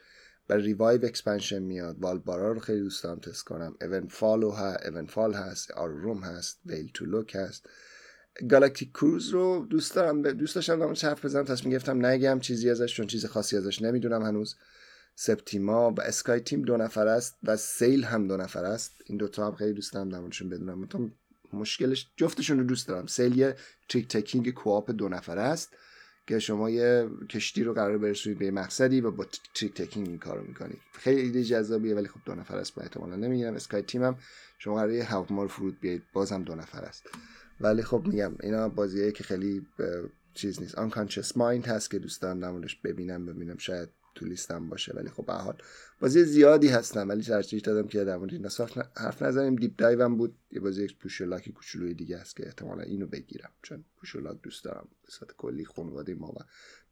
برای 0.48 0.64
Revive 0.64 1.06
expansion 1.06 1.60
میاد. 1.60 2.00
Vaalbara 2.00 2.52
رو 2.52 2.60
خیلی 2.60 2.80
دوست 2.80 3.04
دارم 3.04 3.20
تست 3.20 3.44
کنم. 3.44 3.76
Evenfall 3.82 4.08
و 4.08 4.50
ها 4.50 4.76
Evenfall 4.76 5.34
هست. 5.34 5.72
آر 5.72 5.90
روم 5.90 6.24
هست. 6.24 6.60
ویل 6.66 6.92
تو 6.94 7.06
لوک 7.06 7.36
هست. 7.36 7.70
Galactic 8.50 8.92
Cruise 8.92 9.30
رو 9.30 9.68
دوست 9.70 9.96
دارم 9.96 10.22
دوست 10.22 10.56
داشتم 10.56 10.80
دارم 10.80 10.94
حرف 11.02 11.26
بزنم 11.26 11.44
تصمیم 11.44 11.72
گرفتم 11.72 12.06
نگم 12.06 12.40
چیزی 12.40 12.70
ازش 12.70 12.96
چون 12.96 13.08
چیز 13.08 13.26
خاصی 13.26 13.58
ازش 13.58 13.82
نمی‌دونم. 13.82 14.24
هنوز 14.24 14.56
Septima 15.16 15.92
و 15.92 16.02
Sky 16.02 16.40
Team 16.40 16.62
دو 16.62 16.78
نفر 16.78 17.08
است 17.08 17.38
و 17.44 17.58
Sail 17.58 18.04
هم 18.04 18.28
دو 18.28 18.38
نفر 18.38 18.66
است. 18.66 18.92
این 19.06 19.18
دوتا 19.18 19.48
هم 19.48 19.56
خیلی 19.56 19.74
دوست 19.74 19.94
دارم 19.94 20.10
در 20.10 20.18
موردشون 20.18 20.50
بدونم. 20.50 21.12
مشکلش 21.54 22.08
جفتشون 22.18 22.60
رو 22.60 22.64
دوست 22.64 22.88
دارم. 22.88 23.08
Sail 23.08 23.38
یه 23.38 23.56
trick 23.90 24.08
taking 24.08 24.54
co-op 24.54 24.92
دو 24.92 25.10
نفر 25.10 25.38
است 25.38 25.70
که 26.28 26.40
شما 26.40 26.70
یه 26.70 27.10
کشتی 27.30 27.64
رو 27.64 27.74
قرار 27.74 27.98
برسونید 27.98 28.40
به 28.40 28.52
مقصدی 28.52 29.02
و 29.02 29.12
با 29.12 29.26
trick 29.56 29.74
taking 29.74 30.08
این 30.08 30.18
کارو 30.18 30.44
می‌کنید. 30.44 30.80
خیلی 30.94 31.22
ایده 31.22 31.44
جذابیه 31.44 31.96
ولی 31.96 32.08
خب 32.08 32.20
دو 32.26 32.36
نفر 32.36 32.58
است 32.58 32.76
با 32.76 32.82
احتمالا 32.82 33.16
نمی‌گیرم. 33.16 33.56
Sky 33.56 33.82
Team 33.82 34.04
هم 34.04 34.18
شما 34.60 34.76
قراره 34.76 34.96
یه 34.96 35.34
مار 35.34 35.48
فرود 35.48 35.80
بیاید 35.80 36.04
بازم 36.14 36.44
دو 36.44 36.56
نفر 36.56 36.82
است. 36.82 37.04
ولی 37.60 37.84
خب 37.84 38.04
میگم 38.08 38.36
اینا 38.40 38.70
بازیه 38.70 39.12
که 39.12 39.24
خیلی 39.24 39.66
چیز 40.34 40.62
نیست. 40.62 40.76
Unconscious 40.76 41.38
Mind 41.38 41.66
هست 41.66 41.92
که 41.92 42.00
دوست 42.00 42.22
دارم 42.22 42.62
ببینم 42.84 43.26
ببینم 43.26 43.58
شاید 43.58 43.90
تو 44.16 44.26
لیستم 44.26 44.70
باشه 44.70 44.94
ولی 44.94 45.10
خب 45.10 45.26
به 45.26 45.30
هر 45.30 45.34
حال 45.34 45.58
بازی 46.00 46.24
زیادی 46.24 46.68
هستن 46.68 47.08
ولی 47.08 47.24
ترجیح 47.24 47.60
دادم 47.60 47.88
که 47.88 48.04
در 48.04 48.18
مورد 48.18 48.34
این 48.34 48.48
حرف 48.98 49.22
نزنیم. 49.22 49.56
Deep 49.56 49.72
Dive 49.78 50.04
هم 50.04 50.18
بود. 50.18 50.36
یه 50.52 50.60
بازی 50.60 50.84
یک 50.84 50.98
push 50.98 51.15
your 51.15 51.33
luck 51.33 51.50
کوچولوی 51.50 51.94
دیگه 51.94 52.18
است 52.18 52.36
که 52.36 52.46
احتمالا 52.46 52.84
اینو 52.84 53.08
بگیرم 53.08 53.52
چون 53.62 53.86
push 53.98 54.13
your 54.13 54.27
luck 54.27 54.42
دوست 54.44 54.64
دارم. 54.64 54.88
به 55.06 55.12
صورت 55.12 55.32
کلی 55.38 55.66
خانواده 55.66 56.16
ما 56.16 56.28
و 56.28 56.38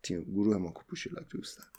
تیم 0.03 0.23
گروه 0.23 0.57
ما 0.57 0.71
که 0.71 0.79
push 0.87 1.01
your 1.01 1.15
luck 1.15 1.29
دوست 1.29 1.57
دارم 1.57 1.71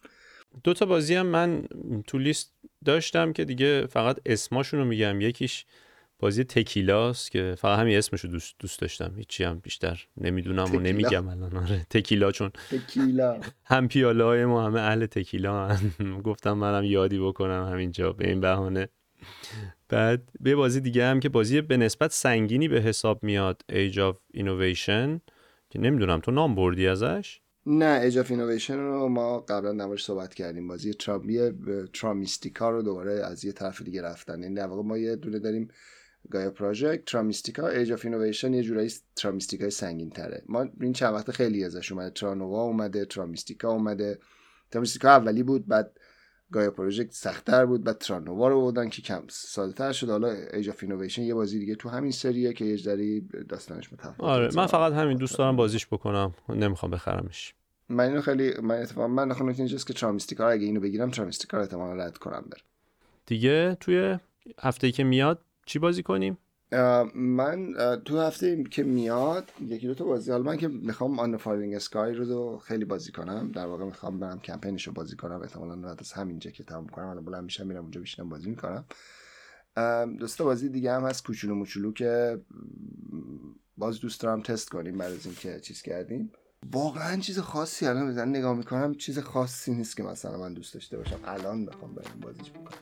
دو 0.65 0.75
تا 0.75 0.87
بازی 0.87 1.15
هم 1.15 1.27
من 1.27 1.69
تو 2.07 2.19
لیست 2.19 2.53
داشتم 2.85 3.33
که 3.33 3.45
دیگه 3.45 3.87
فقط 3.87 4.21
اسماشون 4.27 4.81
رو 4.81 4.87
میگم. 4.87 5.21
یکیش 5.21 5.67
بازی 6.25 6.45
تکیلاست 6.45 7.31
که 7.31 7.55
فقط 7.59 7.79
همین 7.79 7.99
اسمشو 7.99 8.29
دوست 8.29 8.55
دوست 8.59 8.81
داشتم. 8.81 9.13
هیچی 9.17 9.45
هم 9.45 9.59
بیشتر 9.59 10.07
نمی‌دونم 10.21 10.77
و 10.77 10.81
نمیگم 10.81 11.29
الان. 11.29 11.57
آره 11.57 11.87
تکیلا 11.91 12.33
چون 12.33 12.51
تکیلا. 12.71 13.41
هم 13.65 13.89
پیاله 13.89 14.25
های 14.25 14.45
ما 14.45 14.67
همه 14.67 14.81
اهل 14.81 15.07
تکیلا 15.07 15.69
هم. 15.69 15.93
گفتم 16.29 16.53
منم 16.53 16.85
یادی 16.85 17.19
بکنم 17.19 17.69
همینجا 17.73 18.13
به 18.13 18.29
این 18.29 18.41
بهانه. 18.41 18.89
بعد 19.89 20.29
یه 20.41 20.55
بازی 20.55 20.81
دیگه 20.81 21.07
هم 21.07 21.21
که 21.21 21.29
بازی 21.29 21.61
به 21.61 21.77
نسبت 21.77 22.13
سنگینی 22.13 22.69
به 22.69 22.81
حساب 22.81 23.23
میاد 23.23 23.63
Age 23.73 23.97
of 23.97 24.39
Innovation. 24.39 25.21
که 25.71 25.79
نمی‌دونم 25.79 26.21
تو 26.21 26.31
نام 26.31 26.55
بردی 26.55 26.87
ازش؟ 26.87 27.41
نه 27.67 28.11
Age 28.11 28.15
of 28.15 28.27
Innovation 28.27 28.71
رو 28.71 29.09
ما 29.09 29.41
قبلا 29.41 29.73
در 29.73 29.81
موردش 29.81 30.05
صحبت 30.05 30.35
کردیم. 30.35 30.69
بازی 30.69 30.95
Terra 30.95 31.26
My 31.26 31.39
Terra 31.93 32.25
Mystica 32.25 32.71
رو 32.71 32.83
دوباره 32.83 33.13
از 33.13 33.45
یه 33.45 33.53
طرف 33.53 33.83
دیگه 33.83 34.03
رفتن. 34.03 34.43
این 34.43 34.55
در 34.55 34.67
واقع 34.67 34.83
ما 34.83 34.99
یه 34.99 35.17
دونه 35.17 35.39
داریم 35.39 35.69
Gaia 36.31 36.51
Project 36.51 37.05
Terra 37.05 37.31
Mystica 37.31 37.69
Age 37.69 37.93
of 37.93 38.05
Innovation 38.05 38.55
یه 38.55 38.63
جورایی 38.63 38.93
Terra 39.17 39.38
Mystica 39.38 39.66
ی 39.66 39.71
سنگین 39.71 40.11
تره 40.11 40.43
ما 40.47 40.67
این 40.81 40.93
چند 40.93 41.15
وقت 41.15 41.31
خیلی 41.31 41.65
ازش 41.65 41.93
اومده. 41.93 42.11
Terra 42.11 42.40
Nova 42.40 42.63
اومده 42.63 43.05
Terra 43.05 43.32
Mystica 43.32 43.71
اومده. 43.71 44.19
Terra 44.71 44.86
Mystica 44.86 45.09
اولی 45.09 45.43
بود 45.43 45.67
بعد 45.67 45.99
Gaia 46.53 46.71
Project 46.71 47.13
سختتر 47.13 47.67
بود 47.67 47.85
بعد 47.85 47.99
Terra 47.99 48.26
Nova 48.26 48.49
رو 48.49 48.61
بودن 48.61 48.89
که 48.89 49.03
کم 49.03 49.23
ساده‌تر 49.29 49.93
شد. 49.93 50.11
حالا 50.11 50.37
Age 50.53 50.69
of 50.69 50.83
Innovation 50.83 51.23
یه 51.23 51.35
بازی 51.35 51.59
دیگه 51.59 51.75
تو 51.75 51.89
همین 51.89 52.11
سریه 52.11 52.53
که 52.53 52.65
یه 52.65 52.77
ذره 52.77 53.21
داستانش 53.21 53.93
متفاوته 53.93 54.23
آره 54.25 54.49
من 54.57 54.67
فقط 54.67 54.93
همین 54.93 55.17
دوست 55.17 55.39
دارم 55.39 55.57
بازیش 55.57 55.87
بکنم. 55.87 56.35
نمی‌خوام 56.49 56.91
بخرمش. 56.91 57.55
من 57.89 58.05
اینو 58.05 58.21
خیلی 58.21 58.55
من 58.63 58.75
اتفاقا 58.75 59.09
من 59.09 59.29
نخونم 59.29 59.55
اینجاست 59.59 59.87
که 59.87 59.93
Terra 59.93 60.16
Mystica 60.16 60.49
اگه 60.49 60.65
اینو 60.65 60.81
بگیرم 60.81 61.11
Terra 61.11 61.30
Mystica 61.30 61.57
رو 61.57 61.63
احتمالاً 61.63 62.05
رد 62.05 62.19
کنم 62.19 62.45
بر 62.51 62.59
دیگه 63.27 63.77
توی 63.81 64.19
هفته 64.59 64.93
که 64.93 65.05
میاد 65.05 65.45
چی 65.67 65.79
بازی 65.79 66.03
کنیم؟ 66.03 66.39
من 67.15 67.75
تو 68.05 68.21
هفته 68.21 68.65
که 68.65 68.83
میاد 68.83 69.53
یکی 69.61 69.87
دو 69.87 69.95
تا 69.95 70.05
بازی. 70.05 70.31
حالا 70.31 70.43
من 70.43 70.57
که 70.57 70.69
می‌خوام 70.69 71.19
آن 71.19 71.37
فایرینگ 71.37 71.75
اسکای 71.75 72.15
رو 72.15 72.59
خیلی 72.59 72.85
بازی 72.85 73.13
کنم. 73.13 73.53
در 73.55 73.67
واقع 73.67 73.85
می‌خوام 73.85 74.19
برم 74.19 74.41
کمپینش 74.41 74.87
رو 74.87 74.93
بازی 74.93 75.17
کنم. 75.17 75.41
احتمالاً 75.43 75.77
بعد 75.77 76.01
از 76.01 76.13
همینجا 76.13 76.51
که 76.51 76.65
تمام 76.65 76.87
کنم 76.87 77.07
حالا 77.07 77.21
بلند 77.21 77.45
میشم 77.45 77.67
میرم 77.67 77.83
اونجا 77.83 78.01
بشینم 78.01 78.29
بازی 78.29 78.51
می‌کنم. 78.51 78.85
دوستا 80.19 80.45
بازی 80.45 80.69
دیگه 80.69 80.93
هم 80.93 81.05
هست 81.05 81.27
کوچولو 81.27 81.55
موچولو 81.55 81.93
که 81.93 82.41
باز 83.77 84.01
دوست 84.01 84.21
دارم 84.21 84.43
تست 84.43 84.69
کنیم 84.69 84.99
بعد 84.99 85.13
از 85.13 85.27
اینکه 85.27 85.61
چیز 85.61 85.83
کردیم. 85.83 86.33
واقعا 86.73 87.17
چیز 87.17 87.39
خاصی 87.39 87.87
الان 87.87 88.09
بزن 88.09 88.29
نگاه 88.29 88.57
می‌کنم 88.57 88.95
چیز 88.95 89.19
خاصی 89.19 89.75
نیست 89.75 89.97
که 89.97 90.03
مثلا 90.03 90.39
من 90.39 90.55
دوست 90.55 90.75
داشته 90.75 90.97
باشم. 90.97 91.21
الان 91.25 91.67
بخوام 91.67 91.95
برم 91.95 92.21
بازیش 92.21 92.51
بکنم. 92.51 92.79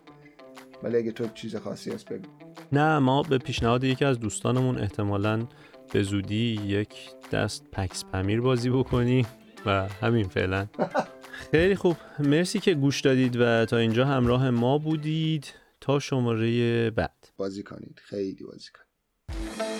ولی 0.82 0.96
اگه 0.96 1.12
تو 1.12 1.28
چیز 1.34 1.56
خاصی 1.56 1.90
هست 1.90 2.08
بگو. 2.08 2.28
نه 2.72 2.98
ما 2.98 3.22
به 3.22 3.38
پیشنهاد 3.38 3.84
یکی 3.84 4.04
از 4.04 4.20
دوستانمون 4.20 4.78
احتمالا 4.78 5.46
به 5.92 6.02
زودی 6.02 6.60
یک 6.66 6.94
دست 7.32 7.70
پکس 7.72 8.04
پمیر 8.04 8.40
بازی 8.40 8.70
بکنی 8.70 9.26
و 9.66 9.88
همین 9.88 10.28
فعلا. 10.28 10.66
خیلی 11.52 11.74
خوب. 11.76 11.96
مرسی 12.18 12.58
که 12.58 12.74
گوش 12.74 13.00
دادید 13.00 13.36
و 13.40 13.64
تا 13.66 13.76
اینجا 13.76 14.04
همراه 14.06 14.50
ما 14.50 14.78
بودید. 14.78 15.46
تا 15.80 15.98
شماره 15.98 16.90
بعد. 16.90 17.28
بازی 17.36 17.62
کنید. 17.62 18.00
خیلی 18.04 18.44
بازی 18.44 18.68
کنید. 18.74 19.71